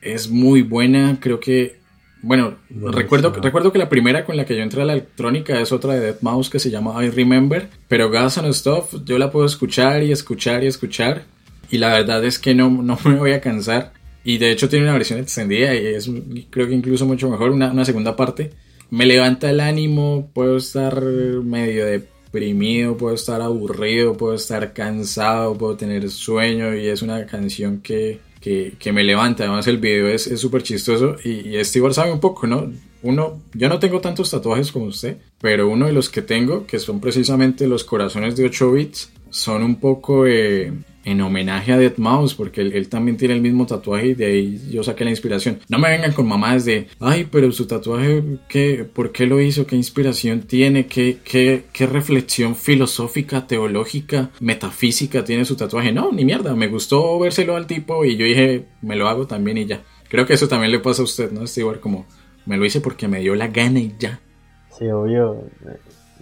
Es 0.00 0.28
muy 0.28 0.62
buena, 0.62 1.18
creo 1.20 1.38
que 1.38 1.81
bueno, 2.22 2.54
recuerdo, 2.70 3.32
recuerdo 3.32 3.72
que 3.72 3.78
la 3.78 3.88
primera 3.88 4.24
con 4.24 4.36
la 4.36 4.44
que 4.44 4.56
yo 4.56 4.62
entré 4.62 4.82
a 4.82 4.84
la 4.84 4.92
electrónica 4.92 5.60
es 5.60 5.72
otra 5.72 5.94
de 5.94 6.00
Dead 6.00 6.16
Mouse 6.20 6.48
que 6.48 6.60
se 6.60 6.70
llama 6.70 7.04
I 7.04 7.10
Remember, 7.10 7.68
pero 7.88 8.10
Gas 8.10 8.38
and 8.38 8.52
Stuff 8.52 8.94
yo 9.04 9.18
la 9.18 9.30
puedo 9.30 9.44
escuchar 9.44 10.02
y 10.04 10.12
escuchar 10.12 10.62
y 10.62 10.68
escuchar 10.68 11.24
y 11.70 11.78
la 11.78 11.88
verdad 11.88 12.24
es 12.24 12.38
que 12.38 12.54
no, 12.54 12.70
no 12.70 12.96
me 13.04 13.16
voy 13.16 13.32
a 13.32 13.40
cansar 13.40 13.92
y 14.24 14.38
de 14.38 14.52
hecho 14.52 14.68
tiene 14.68 14.84
una 14.84 14.92
versión 14.92 15.18
extendida 15.18 15.74
y 15.74 15.86
es 15.86 16.08
creo 16.50 16.68
que 16.68 16.74
incluso 16.74 17.06
mucho 17.06 17.28
mejor, 17.28 17.50
una, 17.50 17.72
una 17.72 17.84
segunda 17.84 18.14
parte. 18.14 18.50
Me 18.90 19.06
levanta 19.06 19.50
el 19.50 19.60
ánimo, 19.60 20.30
puedo 20.34 20.58
estar 20.58 21.02
medio 21.02 21.86
deprimido, 21.86 22.96
puedo 22.96 23.14
estar 23.14 23.40
aburrido, 23.40 24.16
puedo 24.16 24.34
estar 24.34 24.74
cansado, 24.74 25.56
puedo 25.56 25.76
tener 25.76 26.08
sueño 26.10 26.76
y 26.76 26.86
es 26.86 27.02
una 27.02 27.26
canción 27.26 27.80
que 27.80 28.20
que, 28.42 28.92
me 28.92 29.04
levanta. 29.04 29.44
Además, 29.44 29.66
el 29.68 29.78
video 29.78 30.08
es 30.08 30.24
súper 30.38 30.62
chistoso 30.62 31.16
y, 31.24 31.56
y 31.56 31.64
Steve 31.64 31.94
sabe 31.94 32.12
un 32.12 32.20
poco, 32.20 32.46
¿no? 32.46 32.70
Uno, 33.02 33.40
yo 33.54 33.68
no 33.68 33.78
tengo 33.78 34.00
tantos 34.00 34.30
tatuajes 34.30 34.70
como 34.70 34.86
usted, 34.86 35.18
pero 35.40 35.68
uno 35.68 35.86
de 35.86 35.92
los 35.92 36.08
que 36.08 36.22
tengo, 36.22 36.66
que 36.66 36.78
son 36.78 37.00
precisamente 37.00 37.66
los 37.66 37.84
corazones 37.84 38.36
de 38.36 38.44
8 38.44 38.72
bits, 38.72 39.12
son 39.30 39.62
un 39.62 39.76
poco 39.76 40.26
eh, 40.26 40.72
en 41.04 41.20
homenaje 41.20 41.72
a 41.72 41.78
Dead 41.78 41.96
Mouse, 41.96 42.34
porque 42.34 42.60
él, 42.60 42.88
también 42.88 43.16
tiene 43.16 43.34
el 43.34 43.40
mismo 43.40 43.66
tatuaje 43.66 44.08
y 44.08 44.14
de 44.14 44.26
ahí 44.26 44.60
yo 44.70 44.82
saqué 44.82 45.04
la 45.04 45.10
inspiración. 45.10 45.58
No 45.68 45.78
me 45.78 45.90
vengan 45.90 46.12
con 46.12 46.28
mamás 46.28 46.64
de, 46.64 46.88
ay, 47.00 47.28
pero 47.30 47.50
su 47.52 47.66
tatuaje, 47.66 48.22
¿qué, 48.48 48.84
¿por 48.84 49.12
qué 49.12 49.26
lo 49.26 49.40
hizo? 49.40 49.66
¿Qué 49.66 49.76
inspiración 49.76 50.42
tiene? 50.42 50.86
¿Qué, 50.86 51.18
qué, 51.24 51.64
qué 51.72 51.86
reflexión 51.86 52.54
filosófica, 52.54 53.46
teológica, 53.46 54.30
metafísica 54.40 55.24
tiene 55.24 55.44
su 55.44 55.56
tatuaje? 55.56 55.92
No, 55.92 56.12
ni 56.12 56.24
mierda, 56.24 56.54
me 56.54 56.68
gustó 56.68 57.18
vérselo 57.18 57.56
al 57.56 57.66
tipo 57.66 58.04
y 58.04 58.16
yo 58.16 58.24
dije, 58.24 58.66
me 58.82 58.96
lo 58.96 59.08
hago 59.08 59.26
también 59.26 59.58
y 59.58 59.66
ya. 59.66 59.82
Creo 60.08 60.26
que 60.26 60.34
eso 60.34 60.48
también 60.48 60.72
le 60.72 60.78
pasa 60.78 61.02
a 61.02 61.04
usted, 61.04 61.30
¿no, 61.32 61.46
Steve? 61.46 61.80
Como, 61.80 62.06
me 62.44 62.56
lo 62.56 62.64
hice 62.64 62.80
porque 62.80 63.08
me 63.08 63.20
dio 63.20 63.34
la 63.34 63.48
gana 63.48 63.80
y 63.80 63.94
ya. 63.98 64.20
Sí, 64.78 64.86
obvio. 64.86 65.44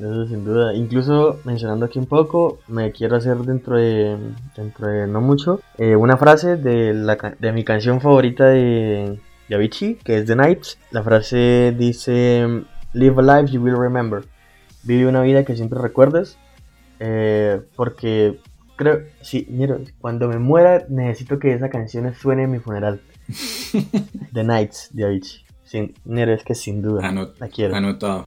Eso 0.01 0.27
sin 0.27 0.45
duda. 0.45 0.75
Incluso 0.75 1.41
mencionando 1.45 1.85
aquí 1.85 1.99
un 1.99 2.07
poco, 2.07 2.59
me 2.69 2.91
quiero 2.91 3.17
hacer 3.17 3.37
dentro 3.39 3.77
de, 3.77 4.17
dentro 4.57 4.87
de 4.87 5.07
no 5.07 5.21
mucho, 5.21 5.61
eh, 5.77 5.95
una 5.95 6.17
frase 6.17 6.57
de, 6.57 6.95
la, 6.95 7.17
de 7.39 7.53
mi 7.53 7.65
canción 7.65 8.01
favorita 8.01 8.47
de, 8.47 9.19
de 9.49 9.55
Avicii, 9.55 9.97
que 9.97 10.19
es 10.19 10.27
The 10.27 10.37
Nights. 10.37 10.79
La 10.91 11.03
frase 11.03 11.75
dice, 11.77 12.65
Live 12.95 13.17
a 13.19 13.41
life 13.43 13.53
you 13.53 13.63
will 13.63 13.77
remember. 13.77 14.25
Vive 14.85 15.07
una 15.07 15.21
vida 15.21 15.45
que 15.45 15.55
siempre 15.55 15.79
recuerdes. 15.79 16.39
Eh, 16.99 17.61
porque 17.77 18.41
creo, 18.77 19.03
sí, 19.21 19.47
mira, 19.51 19.79
cuando 20.01 20.29
me 20.29 20.39
muera 20.39 20.85
necesito 20.89 21.39
que 21.39 21.53
esa 21.53 21.69
canción 21.69 22.13
suene 22.15 22.45
en 22.45 22.53
mi 22.53 22.59
funeral. 22.59 23.03
The 24.33 24.45
Nights 24.45 24.91
de 24.93 25.05
Avicii. 25.05 25.45
Sin, 25.65 25.95
es 26.17 26.43
que 26.43 26.55
sin 26.55 26.83
duda. 26.83 27.13
la 27.13 27.49
quiero. 27.49 27.77
Anotado. 27.77 28.27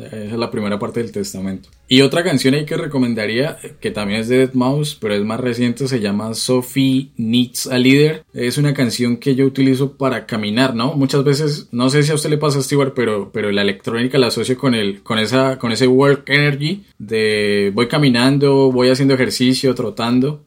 Esa 0.00 0.16
es 0.16 0.32
la 0.32 0.50
primera 0.50 0.78
parte 0.78 1.02
del 1.02 1.12
testamento. 1.12 1.68
Y 1.86 2.00
otra 2.00 2.24
canción 2.24 2.54
ahí 2.54 2.64
que 2.64 2.76
recomendaría, 2.76 3.58
que 3.80 3.90
también 3.90 4.20
es 4.20 4.28
de 4.28 4.38
Dead 4.38 4.54
Mouse, 4.54 4.96
pero 4.98 5.14
es 5.14 5.22
más 5.22 5.40
reciente, 5.40 5.86
se 5.86 6.00
llama 6.00 6.32
Sophie 6.34 7.10
Needs 7.16 7.66
a 7.66 7.76
Leader. 7.76 8.24
Es 8.32 8.56
una 8.56 8.72
canción 8.72 9.18
que 9.18 9.34
yo 9.34 9.44
utilizo 9.44 9.96
para 9.98 10.24
caminar, 10.24 10.74
¿no? 10.74 10.94
Muchas 10.94 11.24
veces, 11.24 11.68
no 11.72 11.90
sé 11.90 12.02
si 12.02 12.12
a 12.12 12.14
usted 12.14 12.30
le 12.30 12.38
pasa, 12.38 12.62
Stewart, 12.62 12.94
pero, 12.94 13.30
pero 13.32 13.52
la 13.52 13.62
electrónica 13.62 14.18
la 14.18 14.28
asocio 14.28 14.56
con, 14.56 14.74
el, 14.74 15.02
con, 15.02 15.18
esa, 15.18 15.58
con 15.58 15.72
ese 15.72 15.86
work 15.86 16.28
energy 16.28 16.84
de 16.98 17.70
voy 17.74 17.88
caminando, 17.88 18.72
voy 18.72 18.88
haciendo 18.88 19.14
ejercicio, 19.14 19.74
trotando. 19.74 20.44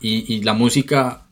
Y, 0.00 0.34
y 0.34 0.42
la 0.42 0.52
música 0.54 1.25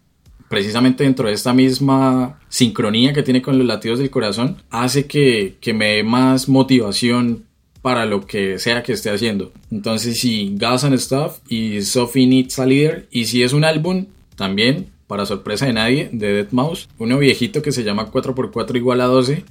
precisamente 0.49 1.05
dentro 1.05 1.29
de 1.29 1.35
esta 1.35 1.53
misma 1.53 2.41
sincronía 2.49 3.13
que 3.13 3.23
tiene 3.23 3.43
con 3.43 3.59
los 3.59 3.67
latidos 3.67 3.99
del 3.99 4.11
corazón, 4.11 4.63
hace 4.71 5.07
que, 5.07 5.57
me 5.75 5.97
dé 5.97 6.03
más 6.05 6.49
motivación 6.49 7.45
para 7.83 8.07
lo 8.07 8.27
que 8.27 8.59
sea 8.59 8.83
que 8.83 8.93
esté 8.93 9.11
haciendo. 9.11 9.53
Entonces, 9.71 10.21
si 10.21 10.55
Gas 10.57 10.85
and 10.85 10.99
Stuff 10.99 11.39
y 11.49 11.83
Sophie 11.83 12.27
Needs 12.27 12.59
a 12.59 12.67
Leader, 12.67 13.09
y 13.11 13.27
si 13.27 13.43
es 13.43 13.53
un 13.53 13.65
álbum, 13.65 14.07
también, 14.37 14.91
para 15.07 15.27
sorpresa 15.27 15.67
de 15.67 15.75
nadie, 15.75 16.09
de 16.13 16.33
Dead 16.33 16.53
Mouse, 16.53 16.89
uno 16.99 17.19
viejito 17.19 17.63
que 17.63 17.73
se 17.73 17.85
llama 17.85 18.11
4x4 18.11 18.77
igual 18.77 19.01
a 19.01 19.07
12, 19.07 19.45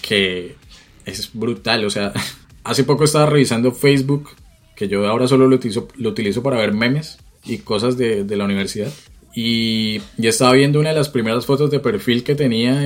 que 0.00 0.56
es 1.04 1.30
brutal, 1.32 1.84
o 1.84 1.90
sea, 1.90 2.12
hace 2.64 2.84
poco 2.84 3.04
estaba 3.04 3.26
revisando 3.26 3.72
Facebook, 3.72 4.30
que 4.76 4.88
yo 4.88 5.06
ahora 5.06 5.28
solo 5.28 5.48
lo 5.48 5.56
utilizo, 5.56 5.88
lo 5.96 6.10
utilizo 6.10 6.42
para 6.42 6.56
ver 6.56 6.72
memes 6.72 7.18
y 7.44 7.58
cosas 7.58 7.96
de, 7.96 8.24
de 8.24 8.36
la 8.36 8.44
universidad. 8.44 8.92
Y, 9.34 9.98
ya 10.18 10.30
estaba 10.30 10.52
viendo 10.52 10.80
una 10.80 10.90
de 10.90 10.96
las 10.96 11.08
primeras 11.08 11.46
fotos 11.46 11.70
de 11.70 11.80
perfil 11.80 12.22
que 12.22 12.34
tenía 12.34 12.82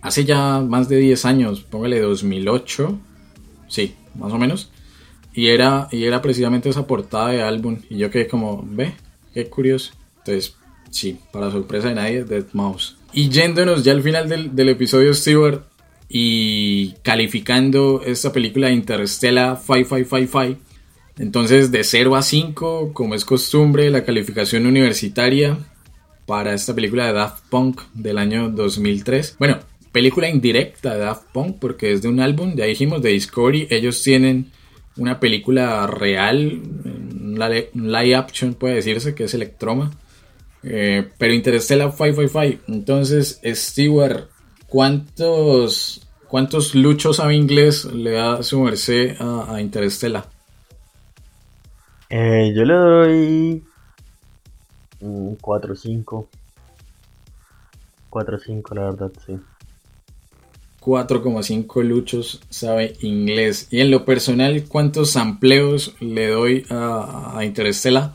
hace 0.00 0.24
ya 0.24 0.60
más 0.60 0.88
de 0.88 0.96
10 0.96 1.24
años, 1.24 1.60
póngale 1.60 2.00
2008, 2.00 2.98
sí, 3.68 3.94
más 4.14 4.32
o 4.32 4.38
menos. 4.38 4.70
Y 5.34 5.48
era, 5.48 5.88
y 5.92 6.04
era 6.04 6.22
precisamente 6.22 6.68
esa 6.68 6.86
portada 6.86 7.28
de 7.28 7.42
álbum. 7.42 7.78
Y 7.90 7.98
yo 7.98 8.10
quedé 8.10 8.26
como, 8.26 8.64
ve, 8.68 8.94
qué 9.34 9.48
curioso. 9.48 9.92
Entonces, 10.18 10.56
sí, 10.90 11.18
para 11.32 11.50
sorpresa 11.50 11.88
de 11.88 11.94
nadie, 11.94 12.24
Dead 12.24 12.46
Mouse. 12.52 12.96
Y 13.12 13.28
yéndonos 13.28 13.84
ya 13.84 13.92
al 13.92 14.02
final 14.02 14.28
del, 14.28 14.54
del 14.54 14.68
episodio 14.70 15.14
Stewart 15.14 15.62
y 16.08 16.92
calificando 17.02 18.02
esta 18.04 18.32
película 18.32 18.70
Interstellar 18.70 19.58
5555 19.58 20.67
entonces, 21.18 21.72
de 21.72 21.82
0 21.82 22.14
a 22.14 22.22
5, 22.22 22.92
como 22.92 23.14
es 23.14 23.24
costumbre, 23.24 23.90
la 23.90 24.04
calificación 24.04 24.66
universitaria 24.66 25.58
para 26.26 26.54
esta 26.54 26.74
película 26.74 27.06
de 27.06 27.12
Daft 27.12 27.44
Punk 27.50 27.80
del 27.94 28.18
año 28.18 28.50
2003. 28.50 29.36
Bueno, 29.38 29.58
película 29.90 30.28
indirecta 30.28 30.94
de 30.94 31.00
Daft 31.00 31.24
Punk 31.32 31.56
porque 31.58 31.92
es 31.92 32.02
de 32.02 32.08
un 32.08 32.20
álbum, 32.20 32.54
ya 32.54 32.66
dijimos, 32.66 33.02
de 33.02 33.10
Discovery. 33.10 33.66
Ellos 33.70 34.00
tienen 34.02 34.52
una 34.96 35.18
película 35.18 35.86
real, 35.88 36.60
un 36.84 37.38
live 37.74 38.14
action 38.14 38.54
puede 38.54 38.76
decirse, 38.76 39.14
que 39.14 39.24
es 39.24 39.34
Electroma. 39.34 39.90
Eh, 40.62 41.08
pero 41.18 41.34
Interstellar 41.34 41.90
555. 41.90 42.62
Entonces, 42.68 43.40
Stewart, 43.44 44.28
¿cuántos, 44.68 46.06
¿cuántos 46.28 46.76
luchos 46.76 47.16
sabe 47.16 47.34
inglés 47.34 47.86
le 47.86 48.12
da 48.12 48.42
su 48.44 48.60
merced 48.60 49.16
a, 49.18 49.54
a 49.54 49.60
Interstellar? 49.60 50.37
Eh, 52.10 52.52
yo 52.54 52.64
le 52.64 52.74
doy 52.74 53.64
un 55.00 55.36
4 55.36 55.76
5. 55.76 56.28
4 58.10 58.38
5, 58.38 58.74
la 58.74 58.82
verdad, 58.82 59.12
sí. 59.26 59.38
4,5 60.80 61.82
luchos 61.82 62.40
sabe 62.48 62.94
inglés. 63.00 63.68
Y 63.70 63.80
en 63.80 63.90
lo 63.90 64.06
personal, 64.06 64.64
¿cuántos 64.68 65.10
sampleos 65.10 65.94
le 66.00 66.28
doy 66.28 66.64
a, 66.70 67.38
a? 67.38 68.14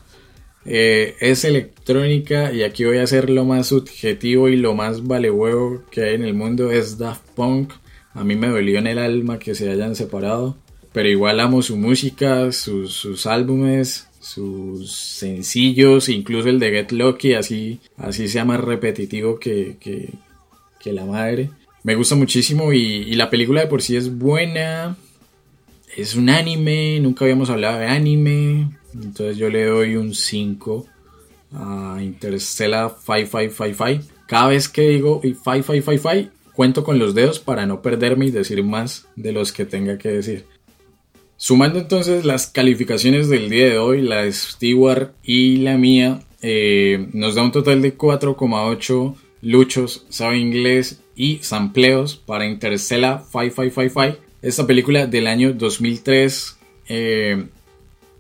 Eh, 0.65 1.15
es 1.19 1.43
electrónica 1.43 2.53
y 2.53 2.63
aquí 2.63 2.85
voy 2.85 2.97
a 2.97 3.03
hacer 3.03 3.29
lo 3.29 3.43
más 3.45 3.67
subjetivo 3.67 4.47
y 4.47 4.55
lo 4.55 4.73
más 4.73 5.05
vale 5.05 5.29
huevo 5.29 5.83
que 5.91 6.03
hay 6.03 6.15
en 6.15 6.23
el 6.23 6.33
mundo. 6.33 6.71
Es 6.71 6.97
Daft 6.97 7.29
Punk. 7.35 7.73
A 8.15 8.23
mí 8.23 8.35
me 8.35 8.47
dolió 8.47 8.79
en 8.79 8.87
el 8.87 8.97
alma 8.97 9.37
que 9.37 9.53
se 9.53 9.69
hayan 9.69 9.95
separado 9.95 10.57
pero 10.93 11.09
igual 11.09 11.39
amo 11.39 11.61
su 11.63 11.75
música, 11.75 12.51
sus, 12.51 13.25
álbumes, 13.25 14.07
sus 14.19 14.91
sencillos, 14.91 16.07
incluso 16.07 16.49
el 16.49 16.59
de 16.59 16.69
Get 16.69 16.91
Lucky, 16.91 17.33
así, 17.33 17.79
así 17.97 18.27
sea 18.27 18.45
más 18.45 18.61
repetitivo 18.61 19.39
que, 19.39 20.13
la 20.85 21.05
madre. 21.05 21.49
Me 21.83 21.95
gusta 21.95 22.15
muchísimo 22.15 22.71
y, 22.71 23.13
la 23.15 23.29
película 23.31 23.61
de 23.61 23.67
por 23.67 23.81
sí 23.81 23.95
es 23.95 24.15
buena. 24.15 24.95
Es 25.97 26.15
un 26.15 26.29
anime, 26.29 26.99
nunca 26.99 27.25
habíamos 27.25 27.49
hablado 27.49 27.79
de 27.79 27.87
anime. 27.87 28.69
Entonces 28.93 29.37
yo 29.37 29.49
le 29.49 29.65
doy 29.65 29.95
un 29.95 30.13
5 30.13 30.85
a 31.53 31.97
Interstellar 32.01 32.91
5555. 32.99 34.13
Cada 34.27 34.49
vez 34.49 34.69
que 34.69 34.89
digo 34.89 35.19
5555, 35.23 36.31
cuento 36.53 36.83
con 36.83 36.99
los 36.99 37.15
dedos 37.15 37.39
para 37.39 37.65
no 37.65 37.81
perderme 37.81 38.27
y 38.27 38.31
decir 38.31 38.63
más 38.63 39.07
de 39.15 39.31
los 39.31 39.51
que 39.51 39.65
tenga 39.65 39.97
que 39.97 40.09
decir. 40.09 40.52
Sumando 41.37 41.79
entonces 41.79 42.25
las 42.25 42.47
calificaciones 42.47 43.29
del 43.29 43.49
día 43.49 43.69
de 43.69 43.77
hoy, 43.77 44.01
la 44.01 44.23
de 44.23 44.31
Stewart 44.31 45.11
y 45.23 45.57
la 45.57 45.77
mía, 45.77 46.21
eh, 46.41 47.07
nos 47.13 47.35
da 47.35 47.43
un 47.43 47.51
total 47.51 47.81
de 47.81 47.97
4,8 47.97 49.15
luchos, 49.41 50.05
sabe 50.09 50.37
inglés 50.37 51.01
y 51.15 51.39
sampleos 51.41 52.15
para 52.15 52.45
Interstellar 52.45 53.23
5555. 53.23 54.23
Esta 54.41 54.67
película 54.67 55.05
del 55.05 55.27
año 55.27 55.53
2003 55.53 56.57
eh, 56.87 57.45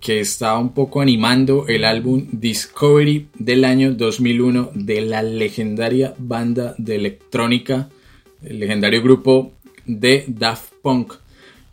que 0.03 0.19
está 0.19 0.57
un 0.57 0.73
poco 0.73 0.99
animando 0.99 1.65
el 1.69 1.85
álbum 1.85 2.27
Discovery 2.31 3.29
del 3.39 3.63
año 3.63 3.93
2001 3.93 4.71
de 4.73 4.99
la 4.99 5.23
legendaria 5.23 6.13
banda 6.17 6.75
de 6.77 6.95
electrónica, 6.95 7.89
el 8.43 8.59
legendario 8.59 9.01
grupo 9.01 9.53
de 9.85 10.25
Daft 10.27 10.73
Punk. 10.81 11.13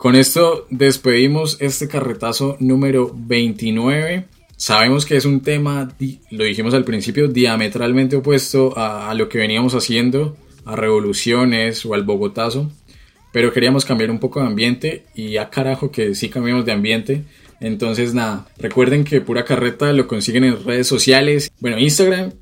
Con 0.01 0.17
esto 0.17 0.67
despedimos 0.71 1.59
este 1.61 1.87
carretazo 1.87 2.57
número 2.59 3.15
29. 3.15 4.25
Sabemos 4.57 5.05
que 5.05 5.19
es 5.19 5.27
un 5.27 5.43
tema, 5.43 5.95
lo 6.31 6.45
dijimos 6.45 6.73
al 6.73 6.85
principio, 6.85 7.29
diametralmente 7.29 8.17
opuesto 8.17 8.73
a, 8.79 9.13
lo 9.13 9.29
que 9.29 9.37
veníamos 9.37 9.75
haciendo, 9.75 10.39
a 10.65 10.75
revoluciones 10.75 11.85
o 11.85 11.93
al 11.93 12.05
Bogotazo. 12.05 12.73
Pero 13.31 13.53
queríamos 13.53 13.85
cambiar 13.85 14.11
un 14.11 14.21
poco 14.21 14.41
de 14.41 14.47
ambiente 14.47 15.05
y 15.15 15.37
a 15.37 15.51
carajo 15.51 15.91
que 15.91 16.15
sí 16.15 16.31
cambiamos 16.31 16.65
de 16.65 16.73
ambiente. 16.73 17.25
Entonces 17.61 18.15
nada, 18.15 18.49
recuerden 18.57 19.05
que 19.05 19.21
Pura 19.21 19.45
Carreta 19.45 19.93
lo 19.93 20.09
consiguen 20.09 20.45
en 20.45 20.65
redes 20.65 20.87
sociales. 20.87 21.53
Bueno, 21.61 21.79
Instagram 21.79 22.33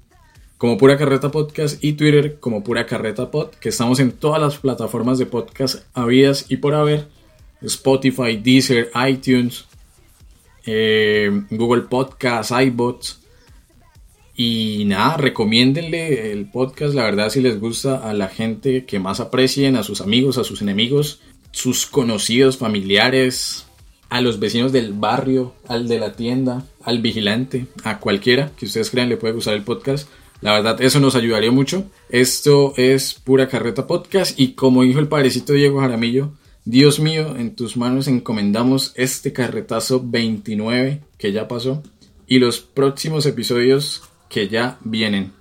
como 0.58 0.78
Pura 0.78 0.96
Carreta 0.96 1.32
Podcast 1.32 1.82
y 1.82 1.94
Twitter 1.94 2.38
como 2.38 2.62
Pura 2.62 2.86
Carreta 2.86 3.32
Pod, 3.32 3.48
que 3.60 3.70
estamos 3.70 3.98
en 3.98 4.12
todas 4.12 4.40
las 4.40 4.58
plataformas 4.58 5.18
de 5.18 5.26
podcast 5.26 5.82
habidas 5.92 6.46
y 6.48 6.58
por 6.58 6.76
haber. 6.76 7.17
Spotify, 7.62 8.36
Deezer, 8.36 8.90
iTunes, 9.08 9.66
eh, 10.66 11.30
Google 11.50 11.82
Podcasts, 11.82 12.52
iBots. 12.52 13.20
Y 14.36 14.84
nada, 14.86 15.16
recomiéndenle 15.16 16.30
el 16.30 16.48
podcast, 16.48 16.94
la 16.94 17.02
verdad, 17.02 17.28
si 17.30 17.40
les 17.40 17.58
gusta 17.58 18.08
a 18.08 18.14
la 18.14 18.28
gente 18.28 18.84
que 18.84 19.00
más 19.00 19.18
aprecien, 19.18 19.74
a 19.74 19.82
sus 19.82 20.00
amigos, 20.00 20.38
a 20.38 20.44
sus 20.44 20.62
enemigos, 20.62 21.20
sus 21.50 21.86
conocidos, 21.86 22.56
familiares, 22.56 23.66
a 24.10 24.20
los 24.20 24.38
vecinos 24.38 24.72
del 24.72 24.92
barrio, 24.92 25.54
al 25.66 25.88
de 25.88 25.98
la 25.98 26.12
tienda, 26.12 26.64
al 26.82 27.00
vigilante, 27.00 27.66
a 27.84 27.98
cualquiera 27.98 28.52
que 28.56 28.66
ustedes 28.66 28.90
crean 28.90 29.08
le 29.08 29.16
puede 29.16 29.34
gustar 29.34 29.54
el 29.54 29.62
podcast. 29.62 30.08
La 30.40 30.52
verdad, 30.52 30.80
eso 30.80 31.00
nos 31.00 31.16
ayudaría 31.16 31.50
mucho. 31.50 31.84
Esto 32.08 32.72
es 32.76 33.14
Pura 33.14 33.48
Carreta 33.48 33.86
Podcast 33.86 34.38
y 34.38 34.52
como 34.52 34.82
dijo 34.84 35.00
el 35.00 35.08
padrecito 35.08 35.52
Diego 35.52 35.80
Jaramillo, 35.80 36.30
Dios 36.70 37.00
mío, 37.00 37.34
en 37.38 37.56
tus 37.56 37.78
manos 37.78 38.08
encomendamos 38.08 38.92
este 38.94 39.32
carretazo 39.32 40.02
29 40.04 41.00
que 41.16 41.32
ya 41.32 41.48
pasó 41.48 41.82
y 42.26 42.40
los 42.40 42.60
próximos 42.60 43.24
episodios 43.24 44.02
que 44.28 44.48
ya 44.48 44.76
vienen. 44.84 45.32